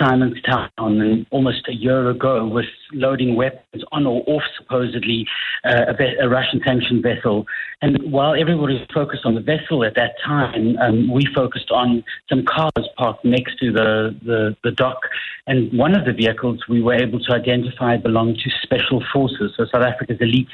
Simonstown 0.00 1.26
almost 1.30 1.68
a 1.68 1.74
year 1.74 2.08
ago 2.10 2.46
was 2.46 2.66
loading 2.92 3.34
weapons 3.34 3.82
on 3.92 4.06
or 4.06 4.22
off 4.26 4.42
supposedly 4.56 5.26
uh, 5.64 5.92
a, 5.98 6.24
a, 6.24 6.28
Russian 6.28 6.60
sanctioned 6.64 7.02
vessel. 7.02 7.46
And 7.82 7.98
while 8.10 8.34
everybody 8.34 8.74
was 8.74 8.86
focused 8.94 9.24
on 9.24 9.34
the 9.34 9.40
vessel 9.40 9.84
at 9.84 9.94
that 9.96 10.12
time, 10.24 10.76
um, 10.78 11.12
we 11.12 11.26
focused 11.34 11.70
on 11.70 12.04
some 12.28 12.44
cars 12.44 12.88
parked 12.96 13.24
next 13.24 13.58
to 13.58 13.72
the, 13.72 14.16
the, 14.24 14.56
the 14.64 14.70
dock. 14.70 15.00
And 15.46 15.76
one 15.76 15.96
of 15.96 16.04
the 16.04 16.12
vehicles 16.12 16.64
we 16.68 16.82
were 16.82 16.94
able 16.94 17.20
to 17.20 17.32
identify 17.32 17.96
belonged 17.96 18.38
to 18.38 18.50
Special 18.62 19.02
Forces, 19.12 19.52
so 19.56 19.64
South 19.72 19.82
Africa's 19.82 20.18
elite 20.20 20.48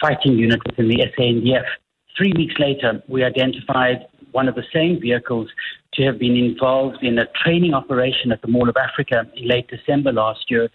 fighting 0.00 0.38
unit 0.38 0.60
within 0.66 0.88
the 0.88 1.04
SANDF. 1.18 1.64
Three 2.16 2.32
weeks 2.36 2.54
later, 2.58 3.02
we 3.08 3.24
identified 3.24 4.06
one 4.32 4.48
of 4.48 4.54
the 4.54 4.64
same 4.72 5.00
vehicles 5.00 5.48
have 6.02 6.18
been 6.18 6.36
involved 6.36 7.02
in 7.02 7.18
a 7.18 7.26
training 7.44 7.74
operation 7.74 8.32
at 8.32 8.42
the 8.42 8.48
Mall 8.48 8.68
of 8.68 8.76
Africa 8.76 9.26
in 9.34 9.48
late 9.48 9.68
December 9.68 10.12
last 10.12 10.50
year. 10.50 10.68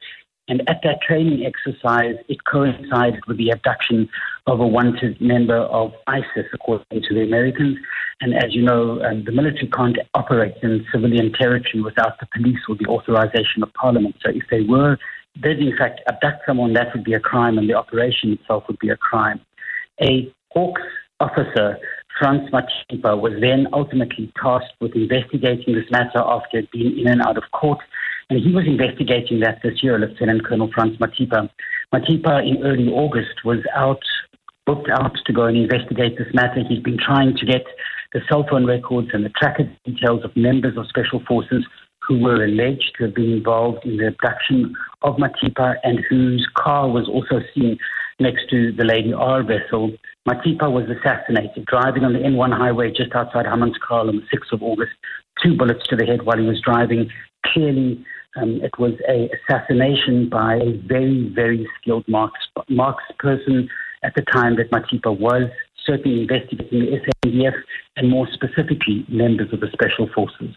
And 0.47 0.61
at 0.69 0.81
that 0.83 1.01
training 1.01 1.43
exercise, 1.45 2.15
it 2.27 2.43
coincided 2.43 3.25
with 3.27 3.38
the 3.38 3.49
abduction 3.49 4.07
of 4.45 4.59
a 4.59 4.67
wanted 4.67 5.19
member 5.19 5.57
of 5.57 5.91
ISIS, 6.05 6.45
according 6.53 7.01
to 7.01 7.13
the 7.15 7.23
Americans. 7.23 7.77
And 8.21 8.35
as 8.35 8.53
you 8.53 8.61
know, 8.61 9.01
um, 9.03 9.23
the 9.25 9.31
military 9.31 9.67
can't 9.67 9.97
operate 10.13 10.53
in 10.61 10.85
civilian 10.91 11.33
territory 11.33 11.81
without 11.81 12.19
the 12.19 12.27
police 12.35 12.59
or 12.69 12.75
the 12.75 12.85
authorization 12.85 13.63
of 13.63 13.73
parliament. 13.73 14.15
So 14.23 14.29
if 14.29 14.43
they 14.51 14.61
were, 14.61 14.97
did 15.41 15.59
in 15.59 15.75
fact 15.75 16.01
abduct 16.07 16.43
someone, 16.45 16.73
that 16.73 16.93
would 16.93 17.03
be 17.03 17.13
a 17.13 17.19
crime, 17.19 17.57
and 17.57 17.67
the 17.67 17.73
operation 17.73 18.31
itself 18.33 18.65
would 18.67 18.79
be 18.79 18.89
a 18.89 18.97
crime. 18.97 19.41
A 20.01 20.31
Hawks 20.51 20.81
officer 21.19 21.77
Frans 22.17 22.49
Mathipa 22.49 23.19
was 23.19 23.34
then 23.41 23.67
ultimately 23.73 24.32
tasked 24.41 24.73
with 24.80 24.95
investigating 24.95 25.75
this 25.75 25.89
matter 25.91 26.19
after 26.19 26.60
it 26.60 26.69
in 26.73 27.08
and 27.08 27.21
out 27.21 27.38
of 27.38 27.43
court. 27.51 27.80
And 28.30 28.39
he 28.39 28.54
was 28.54 28.65
investigating 28.65 29.41
that 29.41 29.60
this 29.63 29.84
year, 29.84 29.99
Lieutenant 29.99 30.45
Colonel 30.45 30.69
Frans 30.73 30.97
Mathipa. 30.97 31.49
Mathipa, 31.93 32.47
in 32.47 32.63
early 32.63 32.88
August, 32.88 33.43
was 33.43 33.60
out, 33.75 34.01
booked 34.65 34.89
out 34.89 35.15
to 35.25 35.34
go 35.34 35.43
and 35.43 35.58
investigate 35.58 36.17
this 36.17 36.34
matter. 36.34 36.63
He'd 36.67 36.84
been 36.84 36.97
trying 36.97 37.36
to 37.38 37.45
get 37.45 37.65
the 38.13 38.21
cell 38.30 38.45
phone 38.49 38.65
records 38.65 39.10
and 39.13 39.25
the 39.25 39.30
tracker 39.30 39.69
details 39.84 40.23
of 40.23 40.36
members 40.36 40.78
of 40.78 40.88
special 40.88 41.21
forces 41.28 41.65
who 42.08 42.19
were 42.19 42.45
alleged 42.45 42.93
to 42.97 43.06
have 43.06 43.15
been 43.15 43.32
involved 43.32 43.86
in 43.86 43.97
the 43.97 44.08
abduction 44.08 44.73
of 45.01 45.17
Mathipa 45.17 45.75
and 45.84 45.99
whose 46.10 46.47
car 46.56 46.89
was 46.89 47.10
also 47.10 47.41
seen 47.54 47.78
next 48.19 48.49
to 48.49 48.71
the 48.71 48.86
Lady 48.86 49.12
R 49.12 49.43
vessel. 49.43 49.91
Mathipa 50.27 50.71
was 50.71 50.89
assassinated 50.89 51.65
driving 51.65 52.03
on 52.03 52.13
the 52.13 52.19
N1 52.19 52.57
highway 52.57 52.91
just 52.91 53.13
outside 53.13 53.45
Hammond's 53.45 53.77
Hammanskraal 53.77 54.09
on 54.09 54.15
the 54.15 54.38
6th 54.38 54.51
of 54.53 54.63
August. 54.63 54.93
Two 55.43 55.55
bullets 55.55 55.85
to 55.88 55.95
the 55.95 56.05
head 56.05 56.23
while 56.23 56.38
he 56.38 56.47
was 56.47 56.59
driving. 56.61 57.11
Clearly, 57.45 58.03
um, 58.35 58.59
it 58.63 58.71
was 58.79 58.93
a 59.07 59.29
assassination 59.38 60.27
by 60.27 60.55
a 60.55 60.77
very, 60.88 61.29
very 61.29 61.67
skilled 61.79 62.07
marks, 62.07 62.39
marks 62.69 63.03
person 63.19 63.69
at 64.03 64.15
the 64.15 64.23
time 64.23 64.55
that 64.55 64.71
Mathipa 64.71 65.17
was 65.17 65.43
certainly 65.85 66.21
investigating 66.21 66.79
the 66.79 66.99
SANDF 67.23 67.53
and 67.95 68.09
more 68.09 68.27
specifically 68.33 69.05
members 69.07 69.53
of 69.53 69.59
the 69.59 69.69
special 69.73 70.09
forces. 70.13 70.55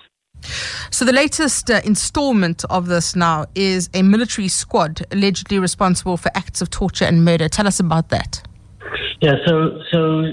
So, 0.90 1.04
the 1.04 1.12
latest 1.12 1.70
uh, 1.70 1.82
installment 1.84 2.64
of 2.70 2.86
this 2.86 3.14
now 3.14 3.46
is 3.54 3.90
a 3.92 4.02
military 4.02 4.48
squad 4.48 5.02
allegedly 5.10 5.58
responsible 5.58 6.16
for 6.16 6.30
acts 6.34 6.62
of 6.62 6.70
torture 6.70 7.04
and 7.04 7.24
murder. 7.24 7.48
Tell 7.48 7.66
us 7.66 7.78
about 7.78 8.08
that. 8.08 8.47
Yeah, 9.20 9.34
so 9.46 9.82
so 9.90 10.24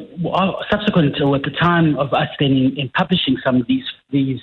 subsequent 0.70 1.16
to 1.18 1.36
at 1.36 1.44
the 1.44 1.52
time 1.60 1.98
of 1.98 2.14
us 2.14 2.28
then 2.40 2.52
in, 2.52 2.78
in, 2.78 2.90
publishing 2.90 3.38
some 3.44 3.62
of 3.62 3.68
these 3.68 3.86
these 4.12 4.40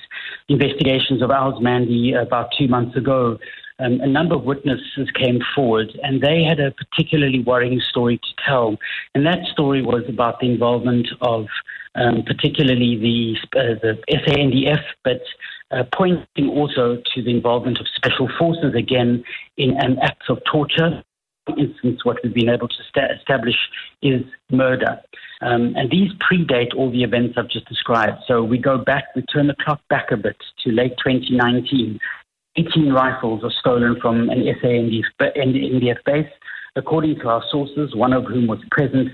investigations 0.48 1.22
of 1.22 1.30
ours, 1.30 1.54
Mandy, 1.60 2.12
about 2.12 2.48
two 2.58 2.66
months 2.66 2.96
ago, 2.96 3.38
um, 3.78 4.00
a 4.00 4.06
number 4.06 4.34
of 4.34 4.42
witnesses 4.42 5.08
came 5.14 5.40
forward, 5.54 5.96
and 6.02 6.20
they 6.20 6.42
had 6.42 6.58
a 6.58 6.72
particularly 6.72 7.40
worrying 7.40 7.80
story 7.80 8.18
to 8.18 8.44
tell, 8.44 8.76
and 9.14 9.24
that 9.24 9.44
story 9.52 9.82
was 9.82 10.02
about 10.08 10.40
the 10.40 10.50
involvement 10.50 11.08
of 11.20 11.46
um, 11.94 12.22
particularly 12.26 12.96
the 12.96 13.58
uh, 13.58 13.74
the 13.82 13.98
SANDF, 14.10 14.82
but 15.04 15.20
uh, 15.70 15.84
pointing 15.94 16.48
also 16.48 17.00
to 17.14 17.22
the 17.22 17.30
involvement 17.30 17.78
of 17.78 17.86
special 17.94 18.28
forces 18.38 18.74
again 18.74 19.24
in 19.56 19.70
um, 19.82 19.98
acts 20.02 20.28
of 20.28 20.38
torture 20.50 21.02
instance, 21.48 22.04
what 22.04 22.18
we've 22.22 22.34
been 22.34 22.48
able 22.48 22.68
to 22.68 22.82
sta- 22.88 23.12
establish 23.18 23.56
is 24.00 24.22
murder. 24.50 25.00
Um, 25.40 25.74
and 25.76 25.90
these 25.90 26.10
predate 26.14 26.74
all 26.76 26.90
the 26.90 27.02
events 27.02 27.34
I've 27.36 27.48
just 27.48 27.68
described. 27.68 28.18
So 28.28 28.42
we 28.42 28.58
go 28.58 28.78
back, 28.78 29.04
we 29.16 29.22
turn 29.22 29.48
the 29.48 29.56
clock 29.64 29.80
back 29.88 30.12
a 30.12 30.16
bit 30.16 30.36
to 30.64 30.70
late 30.70 30.94
2019. 31.04 31.98
18 32.56 32.92
rifles 32.92 33.42
are 33.42 33.50
stolen 33.60 33.98
from 34.00 34.28
an 34.30 34.44
SANDF 34.62 35.96
base. 36.04 36.32
According 36.76 37.18
to 37.20 37.28
our 37.28 37.42
sources, 37.50 37.94
one 37.94 38.12
of 38.12 38.24
whom 38.24 38.46
was 38.46 38.58
present 38.70 39.08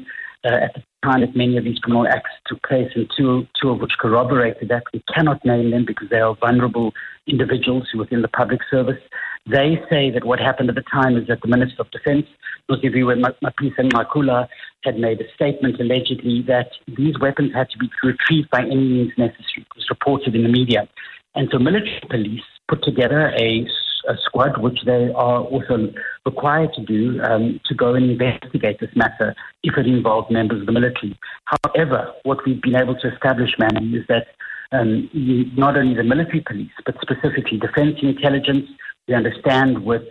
uh, 0.45 0.55
at 0.55 0.75
the 0.75 0.83
time 1.05 1.21
that 1.21 1.35
many 1.35 1.57
of 1.57 1.65
these 1.65 1.79
criminal 1.79 2.07
acts 2.07 2.31
took 2.47 2.63
place, 2.63 2.91
and 2.95 3.11
two, 3.17 3.47
two 3.61 3.71
of 3.71 3.81
which 3.81 3.93
corroborated 3.99 4.69
that. 4.69 4.85
We 4.93 5.03
cannot 5.13 5.45
name 5.45 5.71
them 5.71 5.85
because 5.85 6.09
they 6.11 6.21
are 6.21 6.37
vulnerable 6.37 6.93
individuals 7.27 7.89
within 7.97 8.23
the 8.23 8.29
public 8.29 8.61
service. 8.71 9.01
They 9.49 9.81
say 9.89 10.11
that 10.11 10.25
what 10.25 10.41
happened 10.41 10.69
at 10.69 10.75
the 10.75 10.83
time 10.83 11.17
is 11.17 11.27
that 11.29 11.41
the 11.41 11.49
Minister 11.49 11.81
of 11.81 11.91
Defense, 11.91 12.27
Nosiviwe 12.71 13.23
Mapisa 13.43 13.81
Nqakula, 13.81 14.47
had 14.85 14.99
made 14.99 15.21
a 15.21 15.33
statement 15.35 15.81
allegedly 15.81 16.43
that 16.47 16.69
these 16.97 17.19
weapons 17.19 17.53
had 17.55 17.71
to 17.71 17.79
be 17.79 17.89
retrieved 18.03 18.51
by 18.51 18.61
any 18.61 18.77
means 18.77 19.13
necessary. 19.17 19.65
It 19.65 19.67
was 19.75 19.87
reported 19.89 20.35
in 20.35 20.43
the 20.43 20.51
media. 20.51 20.87
And 21.35 21.49
so 21.51 21.59
military 21.59 22.03
police 22.11 22.43
put 22.69 22.83
together 22.83 23.33
a, 23.39 23.67
a 24.09 24.17
squad, 24.25 24.61
which 24.61 24.81
they 24.85 25.11
are 25.15 25.41
also 25.41 25.93
required 26.27 26.75
to 26.75 26.85
do, 26.85 27.23
um, 27.23 27.59
to 27.67 27.75
go 27.75 27.95
and 27.95 28.11
investigate 28.11 28.81
this 28.81 28.95
matter 28.95 29.35
if 29.63 29.79
it 29.79 29.87
involved 29.87 30.31
members 30.31 30.61
of 30.61 30.67
the 30.67 30.73
military. 30.73 31.19
However, 31.45 32.13
what 32.25 32.45
we've 32.45 32.61
been 32.61 32.77
able 32.77 32.97
to 32.97 33.13
establish, 33.15 33.51
Manny, 33.59 33.97
is 33.97 34.05
that 34.09 34.27
um, 34.73 35.09
not 35.57 35.79
only 35.79 35.95
the 35.95 36.05
military 36.05 36.43
police, 36.47 36.71
but 36.85 36.97
specifically 37.01 37.59
defense 37.59 37.97
intelligence, 38.03 38.69
we 39.09 39.15
understand 39.15 39.85
with 39.85 40.03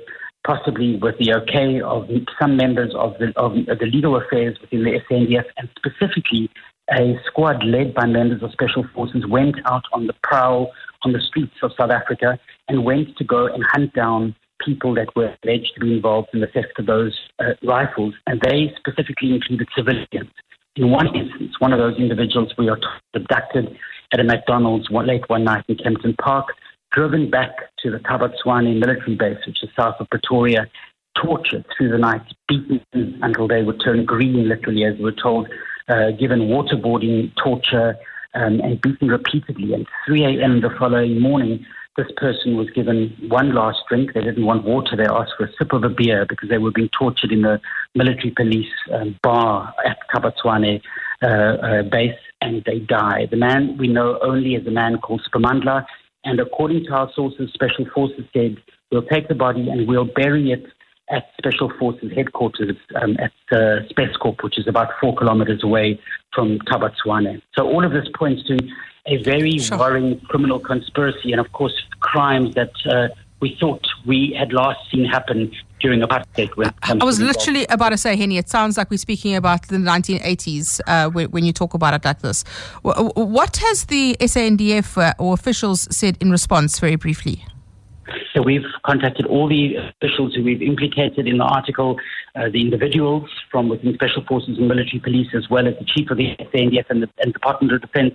possibly 0.45 0.97
with 0.97 1.17
the 1.19 1.33
okay 1.33 1.81
of 1.81 2.09
some 2.39 2.55
members 2.55 2.93
of 2.95 3.13
the, 3.19 3.33
of 3.35 3.53
the 3.53 3.85
legal 3.85 4.15
affairs 4.15 4.57
within 4.61 4.83
the 4.83 4.99
SANDF 5.09 5.43
and 5.57 5.69
specifically 5.77 6.49
a 6.91 7.19
squad 7.25 7.63
led 7.65 7.93
by 7.93 8.05
members 8.05 8.41
of 8.41 8.51
special 8.51 8.85
forces 8.95 9.25
went 9.27 9.55
out 9.65 9.83
on 9.91 10.07
the 10.07 10.13
prowl 10.23 10.71
on 11.03 11.11
the 11.11 11.19
streets 11.19 11.53
of 11.61 11.71
South 11.77 11.91
Africa 11.91 12.39
and 12.69 12.85
went 12.85 13.17
to 13.17 13.25
go 13.25 13.47
and 13.47 13.63
hunt 13.71 13.93
down 13.93 14.33
people 14.65 14.95
that 14.95 15.13
were 15.15 15.35
alleged 15.43 15.71
to 15.75 15.81
be 15.81 15.93
involved 15.93 16.29
in 16.33 16.39
the 16.39 16.47
theft 16.47 16.79
of 16.79 16.85
those 16.85 17.15
uh, 17.39 17.51
rifles, 17.63 18.13
and 18.25 18.41
they 18.41 18.73
specifically 18.77 19.35
included 19.35 19.67
civilians. 19.75 20.31
In 20.75 20.91
one 20.91 21.07
instance, 21.15 21.53
one 21.59 21.73
of 21.73 21.79
those 21.79 21.97
individuals 21.97 22.53
we 22.57 22.69
are 22.69 22.79
abducted 23.13 23.75
at 24.13 24.19
a 24.19 24.23
McDonald's 24.23 24.87
late 24.89 25.27
one 25.27 25.43
night 25.43 25.65
in 25.67 25.75
Kempton 25.77 26.15
Park, 26.15 26.47
driven 26.91 27.29
back 27.29 27.51
to 27.79 27.91
the 27.91 27.97
Thaba 27.99 28.33
Tshwane 28.33 28.79
military 28.79 29.15
base, 29.15 29.45
which 29.45 29.63
is 29.63 29.69
south 29.75 29.95
of 29.99 30.09
Pretoria, 30.09 30.67
tortured 31.15 31.65
through 31.75 31.89
the 31.89 31.97
night, 31.97 32.21
beaten 32.47 32.81
until 33.21 33.47
they 33.47 33.63
would 33.63 33.81
turn 33.83 34.05
green, 34.05 34.47
literally, 34.47 34.85
as 34.85 34.97
we 34.97 35.03
were 35.03 35.11
told, 35.11 35.47
uh, 35.89 36.11
given 36.11 36.41
waterboarding, 36.41 37.31
torture, 37.43 37.95
um, 38.33 38.59
and 38.61 38.81
beaten 38.81 39.07
repeatedly. 39.07 39.73
And 39.73 39.87
3 40.05 40.25
a.m. 40.25 40.61
the 40.61 40.69
following 40.77 41.19
morning, 41.19 41.65
this 41.95 42.07
person 42.17 42.55
was 42.55 42.69
given 42.69 43.15
one 43.27 43.55
last 43.55 43.79
drink. 43.89 44.13
They 44.13 44.21
didn't 44.21 44.45
want 44.45 44.63
water. 44.63 44.95
They 44.95 45.05
asked 45.05 45.33
for 45.37 45.45
a 45.45 45.53
sip 45.57 45.73
of 45.73 45.83
a 45.83 45.89
beer 45.89 46.25
because 46.29 46.49
they 46.49 46.59
were 46.59 46.71
being 46.71 46.89
tortured 46.97 47.31
in 47.31 47.41
the 47.41 47.59
military 47.95 48.31
police 48.31 48.71
um, 48.93 49.17
bar 49.23 49.73
at 49.83 49.97
Thaba 50.13 50.31
Tshwane 50.37 50.81
uh, 51.23 51.25
uh, 51.27 51.83
base, 51.83 52.19
and 52.41 52.63
they 52.65 52.79
died. 52.79 53.29
The 53.31 53.37
man 53.37 53.77
we 53.77 53.87
know 53.87 54.19
only 54.21 54.55
as 54.55 54.67
a 54.67 54.71
man 54.71 54.99
called 54.99 55.23
Spamandla, 55.27 55.85
and 56.27 56.39
according 56.39 56.83
to 56.85 56.91
our 56.91 57.09
sources, 57.15 57.49
Special 57.53 57.85
Forces 57.95 58.25
said, 58.33 58.57
we'll 58.91 59.09
take 59.13 59.29
the 59.29 59.35
body 59.35 59.69
and 59.69 59.87
we'll 59.87 60.11
bury 60.21 60.51
it 60.51 60.65
at 61.09 61.23
Special 61.37 61.71
Forces 61.79 62.11
headquarters 62.13 62.75
um, 63.01 63.15
at 63.17 63.31
uh, 63.51 63.57
Speskop, 63.89 64.43
which 64.43 64.57
is 64.59 64.67
about 64.67 64.89
four 64.99 65.15
kilometers 65.15 65.63
away 65.63 65.99
from 66.33 66.59
Thaba 66.67 66.93
Tshwane. 66.95 67.41
So 67.55 67.65
all 67.65 67.85
of 67.85 67.93
this 67.93 68.07
points 68.13 68.43
to 68.47 68.57
a 69.05 69.23
very 69.23 69.57
sure. 69.57 69.77
worrying 69.79 70.19
criminal 70.27 70.59
conspiracy 70.59 71.31
and, 71.31 71.39
of 71.39 71.49
course, 71.53 71.73
crimes 72.01 72.55
that 72.55 72.73
uh, 72.91 73.07
we 73.39 73.55
thought 73.57 73.87
we 74.05 74.35
had 74.37 74.51
last 74.51 74.79
seen 74.91 75.05
happen 75.05 75.51
during 75.79 76.01
apartheid. 76.01 76.55
When 76.55 76.73
I 76.83 77.03
was 77.03 77.19
literally 77.19 77.65
about 77.69 77.89
to 77.89 77.97
say, 77.97 78.15
Hennie, 78.15 78.37
it 78.37 78.49
sounds 78.49 78.77
like 78.77 78.89
we're 78.89 78.97
speaking 78.97 79.35
about 79.35 79.67
the 79.67 79.77
1980s 79.77 80.81
uh, 80.87 81.09
when, 81.09 81.29
when, 81.31 81.45
you 81.45 81.53
talk 81.53 81.73
about 81.73 81.93
it 81.93 82.05
like 82.05 82.21
this. 82.21 82.43
What 82.81 83.57
has 83.57 83.85
the 83.85 84.17
SANDF 84.19 84.97
uh, 84.97 85.13
or 85.19 85.33
officials 85.33 85.87
said 85.95 86.17
in 86.19 86.31
response, 86.31 86.79
very 86.79 86.95
briefly? 86.95 87.43
So 88.33 88.41
we've 88.41 88.65
contacted 88.85 89.25
all 89.25 89.49
the 89.49 89.75
officials 89.75 90.35
who 90.35 90.43
we've 90.43 90.61
implicated 90.61 91.27
in 91.27 91.37
the 91.37 91.43
article, 91.43 91.99
uh, 92.35 92.49
the 92.51 92.61
individuals 92.61 93.29
from 93.51 93.67
within 93.67 93.93
Special 93.95 94.23
Forces 94.25 94.57
and 94.57 94.67
Military 94.67 94.99
Police, 94.99 95.27
as 95.35 95.49
well 95.49 95.67
as 95.67 95.73
the 95.79 95.85
Chief 95.85 96.09
of 96.09 96.17
the 96.17 96.35
SANDF 96.53 96.85
and 96.89 97.03
the 97.03 97.09
and 97.19 97.33
Department 97.33 97.73
of 97.73 97.81
Defense. 97.81 98.13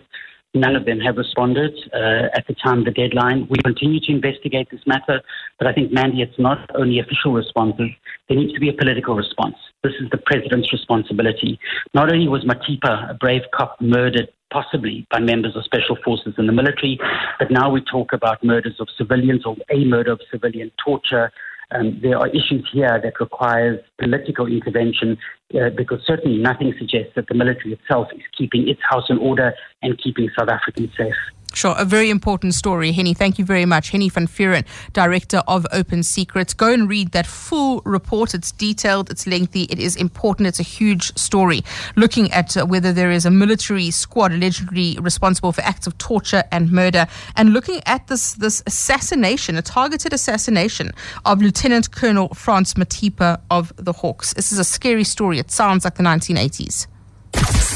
None 0.55 0.77
of 0.77 0.85
them 0.85 1.01
have 1.01 1.17
responded 1.17 1.73
uh, 1.95 2.29
at 2.35 2.47
the 2.47 2.55
time 2.55 2.81
of 2.81 2.85
the 2.85 2.91
deadline. 2.91 3.47
We 3.49 3.57
continue 3.65 4.01
to 4.01 4.13
investigate 4.13 4.69
this 4.71 4.83
matter, 4.87 5.23
but 5.59 5.67
I 5.67 5.73
think, 5.73 5.93
Mandy, 5.93 6.21
it's 6.21 6.39
not 6.39 6.71
only 6.75 6.99
official 6.99 7.33
responses. 7.33 7.89
There 8.29 8.37
needs 8.37 8.53
to 8.53 8.61
be 8.61 8.69
a 8.69 8.75
political 8.75 9.15
response. 9.15 9.57
This 9.83 9.95
is 9.99 10.11
the 10.11 10.19
president's 10.19 10.71
responsibility. 10.71 11.59
Not 11.95 12.13
only 12.13 12.29
was 12.29 12.45
Mathipa, 12.45 13.11
a 13.11 13.15
brave 13.15 13.43
cop, 13.55 13.81
murdered 13.81 14.29
possibly 14.53 15.07
by 15.11 15.19
members 15.19 15.57
of 15.57 15.65
special 15.65 15.97
forces 16.05 16.35
in 16.37 16.47
the 16.47 16.53
military. 16.53 16.99
But 17.39 17.51
now 17.51 17.71
we 17.71 17.81
talk 17.81 18.13
about 18.13 18.45
murders 18.45 18.77
of 18.79 18.89
civilians 18.97 19.47
or 19.47 19.57
a 19.71 19.85
murder 19.85 20.13
of 20.13 20.21
civilian 20.31 20.71
torture. 20.85 21.33
Um, 21.75 21.99
there 22.03 22.19
are 22.19 22.29
issues 22.29 22.69
here 22.73 23.01
that 23.03 23.19
requires 23.19 23.81
political 23.99 24.47
intervention 24.47 25.17
uh, 25.55 25.71
because 25.77 26.01
certainly 26.07 26.39
nothing 26.39 26.75
suggests 26.79 27.13
that 27.17 27.27
the 27.29 27.35
military 27.35 27.73
itself 27.73 28.09
is 28.15 28.23
keeping 28.37 28.69
its 28.69 28.81
house 28.89 29.09
in 29.09 29.19
order 29.19 29.55
and 29.83 29.99
keeping 29.99 30.29
South 30.39 30.49
Africans 30.49 30.91
safe. 30.97 31.15
Sure, 31.55 31.75
a 31.79 31.85
very 31.85 32.09
important 32.09 32.55
story. 32.55 32.93
Hennie, 32.93 33.15
thank 33.15 33.39
you 33.39 33.45
very 33.45 33.67
much. 33.67 33.91
Hennie 33.91 34.09
van 34.09 34.27
Vuuren, 34.27 34.65
Director 34.95 35.43
of 35.47 35.67
Open 35.71 36.03
Secrets. 36.03 36.55
Go 36.55 36.73
and 36.73 36.89
read 36.89 37.13
that 37.13 37.27
full 37.27 37.83
report. 37.85 38.35
It's 38.35 38.53
detailed, 38.53 39.11
it's 39.11 39.27
lengthy, 39.27 39.65
it 39.65 39.79
is 39.79 39.95
important, 39.97 40.49
it's 40.49 40.61
a 40.61 40.65
huge 40.65 41.17
story. 41.17 41.63
Looking 41.95 42.33
at 42.33 42.57
uh, 42.57 42.65
whether 42.65 42.93
there 42.93 43.11
is 43.11 43.27
a 43.27 43.31
military 43.31 43.91
squad 43.91 44.33
allegedly 44.33 44.97
responsible 45.01 45.53
for 45.53 45.61
acts 45.61 45.87
of 45.87 45.97
torture 45.99 46.43
and 46.51 46.73
murder, 46.73 47.07
and 47.37 47.53
looking 47.53 47.83
at 47.85 48.07
this, 48.07 48.33
this 48.35 48.63
assassination, 48.67 49.57
a 49.57 49.63
targeted 49.63 50.13
assassination 50.13 50.93
of 51.27 51.43
Lieutenant 51.43 51.91
Colonel 51.91 52.29
Frans 52.29 52.75
Mathipa 52.75 53.41
of 53.51 53.73
the 53.77 53.93
Hawks. 53.93 54.33
This 54.33 54.53
is 54.53 54.59
a 54.59 54.65
scary 54.65 55.05
story. 55.05 55.39
It 55.39 55.51
sounds 55.51 55.85
like 55.85 55.97
the 55.97 56.03
1980s. 56.03 56.87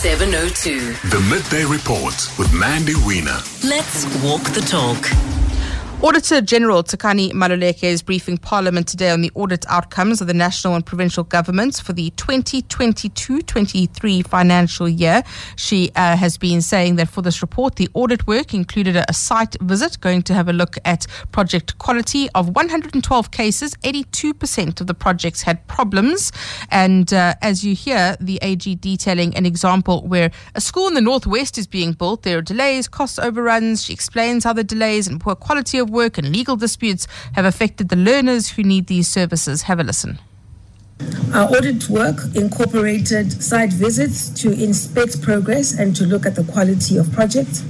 702. 0.07 0.93
The 1.11 1.21
Midday 1.29 1.65
Report 1.65 2.15
with 2.39 2.53
Mandy 2.53 2.95
Wiener. 3.05 3.41
Let's 3.65 4.07
walk 4.23 4.45
the 4.55 4.61
talk. 4.61 5.36
Auditor 6.03 6.43
General 6.43 6.83
Tsakani 6.85 7.33
Maluleke 7.33 7.85
is 7.85 8.03
briefing 8.03 8.37
Parliament 8.37 8.87
today 8.87 9.09
on 9.11 9.23
the 9.23 9.33
audit 9.35 9.65
outcomes 9.67 10.21
of 10.21 10.27
the 10.27 10.35
national 10.35 10.75
and 10.75 10.85
provincial 10.85 11.25
governments 11.25 11.81
for 11.81 11.95
the 11.95 12.11
2022-23 12.11 14.29
financial 14.29 14.87
year. 14.87 15.23
She 15.57 15.91
uh, 15.97 16.19
has 16.19 16.37
been 16.37 16.61
saying 16.61 16.97
that 16.97 17.09
for 17.09 17.23
this 17.23 17.41
report, 17.41 17.77
the 17.77 17.89
audit 17.95 18.27
work 18.27 18.53
included 18.53 18.95
a, 18.95 19.07
a, 19.09 19.15
site 19.15 19.57
visit 19.63 19.99
going 20.03 20.21
to 20.25 20.35
have 20.35 20.51
a 20.51 20.53
look 20.53 20.77
at 20.85 21.07
project 21.33 21.79
quality. 21.79 22.29
Of 22.35 22.55
112 22.55 23.31
cases, 23.31 23.75
82% 23.77 24.83
of 24.83 24.87
the 24.87 24.93
projects 24.93 25.41
had 25.43 25.67
problems. 25.67 26.31
And 26.71 27.11
uh, 27.15 27.37
as 27.41 27.65
you 27.65 27.75
hear, 27.75 28.19
the 28.21 28.39
AG 28.43 28.75
detailing 28.77 29.35
an 29.35 29.47
example 29.47 30.07
where 30.07 30.31
a 30.55 30.61
school 30.61 30.89
in 30.89 30.95
the 30.95 31.01
northwest 31.01 31.57
is 31.57 31.67
being 31.67 31.95
built. 31.95 32.23
There 32.23 32.37
are 32.37 32.43
delays, 32.43 32.87
cost 32.87 33.19
overruns. 33.19 33.83
She 33.83 33.95
explains 33.95 34.45
how 34.45 34.53
the 34.53 34.63
delays 34.63 35.09
and 35.09 35.19
poor 35.19 35.35
quality 35.35 35.79
of 35.79 35.87
work 35.97 36.19
and 36.19 36.27
legal 36.31 36.57
disputes 36.57 37.09
have 37.33 37.45
affected 37.45 37.89
the 37.89 37.97
learners 37.97 38.51
who 38.51 38.63
need 38.63 38.87
these 38.87 39.09
services. 39.09 39.63
Have 39.63 39.81
a 39.81 39.85
listen. 39.85 40.21
Our 41.35 41.49
audit 41.49 41.89
work 41.91 42.19
incorporated 42.35 43.43
site 43.43 43.73
visits 43.73 44.31
to 44.43 44.53
inspect 44.53 45.21
progress 45.23 45.73
and 45.79 45.95
to 45.97 46.05
look 46.05 46.25
at 46.25 46.35
the 46.37 46.45
quality 46.45 46.97
of 46.97 47.13
projects. 47.13 47.65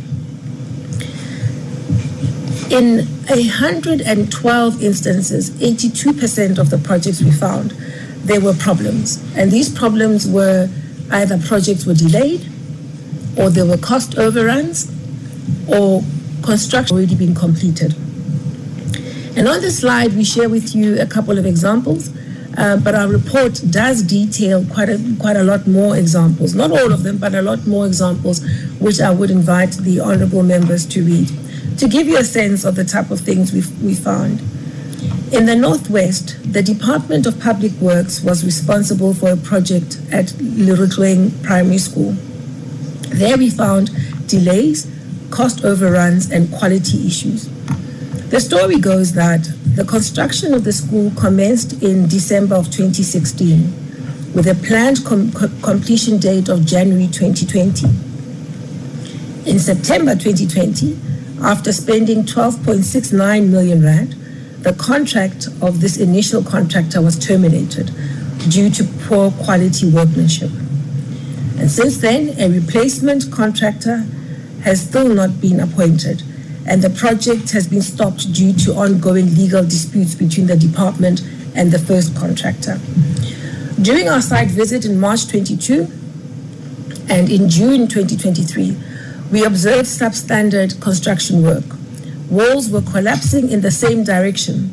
In 2.70 3.06
112 3.28 4.82
instances, 4.82 5.50
82% 5.50 6.58
of 6.58 6.70
the 6.70 6.78
projects 6.78 7.22
we 7.22 7.30
found, 7.30 7.70
there 8.26 8.40
were 8.40 8.54
problems. 8.54 9.18
And 9.36 9.50
these 9.50 9.68
problems 9.68 10.28
were 10.28 10.68
either 11.10 11.38
projects 11.38 11.86
were 11.86 11.94
delayed, 11.94 12.42
or 13.38 13.50
there 13.50 13.66
were 13.66 13.78
cost 13.78 14.18
overruns, 14.18 14.90
or 15.68 16.02
construction 16.42 16.96
already 16.96 17.14
been 17.14 17.34
completed. 17.34 17.94
And 19.36 19.46
on 19.48 19.60
this 19.60 19.80
slide, 19.80 20.14
we 20.14 20.24
share 20.24 20.48
with 20.48 20.74
you 20.74 20.98
a 20.98 21.04
couple 21.06 21.38
of 21.38 21.44
examples, 21.44 22.10
uh, 22.56 22.78
but 22.78 22.94
our 22.94 23.06
report 23.06 23.60
does 23.68 24.02
detail 24.02 24.64
quite 24.64 24.88
a, 24.88 24.98
quite 25.20 25.36
a 25.36 25.44
lot 25.44 25.66
more 25.66 25.94
examples. 25.94 26.54
Not 26.54 26.70
all 26.70 26.90
of 26.90 27.02
them, 27.02 27.18
but 27.18 27.34
a 27.34 27.42
lot 27.42 27.66
more 27.66 27.86
examples, 27.86 28.42
which 28.80 28.98
I 28.98 29.10
would 29.10 29.30
invite 29.30 29.72
the 29.72 30.00
honourable 30.00 30.42
members 30.42 30.86
to 30.86 31.04
read. 31.04 31.30
To 31.78 31.86
give 31.86 32.06
you 32.06 32.16
a 32.16 32.24
sense 32.24 32.64
of 32.64 32.76
the 32.76 32.84
type 32.84 33.10
of 33.10 33.20
things 33.20 33.52
we 33.52 33.62
we 33.86 33.94
found. 33.94 34.40
In 35.32 35.44
the 35.44 35.54
Northwest, 35.54 36.38
the 36.50 36.62
Department 36.62 37.26
of 37.26 37.38
Public 37.38 37.72
Works 37.72 38.22
was 38.22 38.42
responsible 38.42 39.12
for 39.12 39.32
a 39.32 39.36
project 39.36 40.00
at 40.10 40.32
Little 40.40 40.86
Lirutweng 40.86 41.42
Primary 41.42 41.76
School. 41.76 42.12
There 43.10 43.36
we 43.36 43.50
found 43.50 43.90
delays, 44.28 44.90
cost 45.30 45.62
overruns, 45.62 46.30
and 46.30 46.50
quality 46.50 47.06
issues. 47.06 47.50
The 48.28 48.40
story 48.40 48.78
goes 48.80 49.12
that 49.12 49.44
the 49.76 49.84
construction 49.84 50.52
of 50.52 50.64
the 50.64 50.72
school 50.72 51.12
commenced 51.16 51.80
in 51.80 52.08
December 52.08 52.56
of 52.56 52.66
2016 52.72 54.32
with 54.34 54.48
a 54.48 54.54
planned 54.66 55.04
com- 55.04 55.30
completion 55.62 56.18
date 56.18 56.48
of 56.48 56.66
January 56.66 57.06
2020. 57.06 57.86
In 59.48 59.60
September 59.60 60.16
2020, 60.16 60.98
after 61.40 61.72
spending 61.72 62.24
12.69 62.24 63.48
million 63.48 63.84
rand, 63.84 64.14
the 64.62 64.72
contract 64.72 65.46
of 65.62 65.80
this 65.80 65.96
initial 65.96 66.42
contractor 66.42 67.00
was 67.00 67.16
terminated 67.16 67.92
due 68.50 68.70
to 68.70 68.82
poor 69.06 69.30
quality 69.30 69.88
workmanship. 69.88 70.50
And 71.58 71.70
since 71.70 71.98
then, 71.98 72.34
a 72.40 72.50
replacement 72.50 73.30
contractor 73.30 73.98
has 74.64 74.80
still 74.80 75.08
not 75.14 75.40
been 75.40 75.60
appointed, 75.60 76.24
and 76.66 76.82
the 76.82 76.90
project 76.90 77.52
has 77.52 77.66
been 77.66 77.82
stopped 77.82 78.32
due 78.32 78.52
to 78.52 78.74
ongoing 78.74 79.34
legal 79.34 79.62
disputes 79.62 80.14
between 80.14 80.46
the 80.46 80.56
department 80.56 81.22
and 81.54 81.70
the 81.70 81.78
first 81.78 82.16
contractor. 82.16 82.78
During 83.80 84.08
our 84.08 84.20
site 84.20 84.48
visit 84.48 84.84
in 84.84 84.98
March 84.98 85.28
22 85.28 85.86
and 87.08 87.30
in 87.30 87.48
June 87.48 87.88
2023, 87.88 88.76
we 89.32 89.44
observed 89.44 89.86
substandard 89.86 90.80
construction 90.80 91.42
work 91.42 91.64
walls 92.30 92.70
were 92.70 92.82
collapsing 92.82 93.50
in 93.50 93.60
the 93.60 93.70
same 93.70 94.04
direction, 94.04 94.68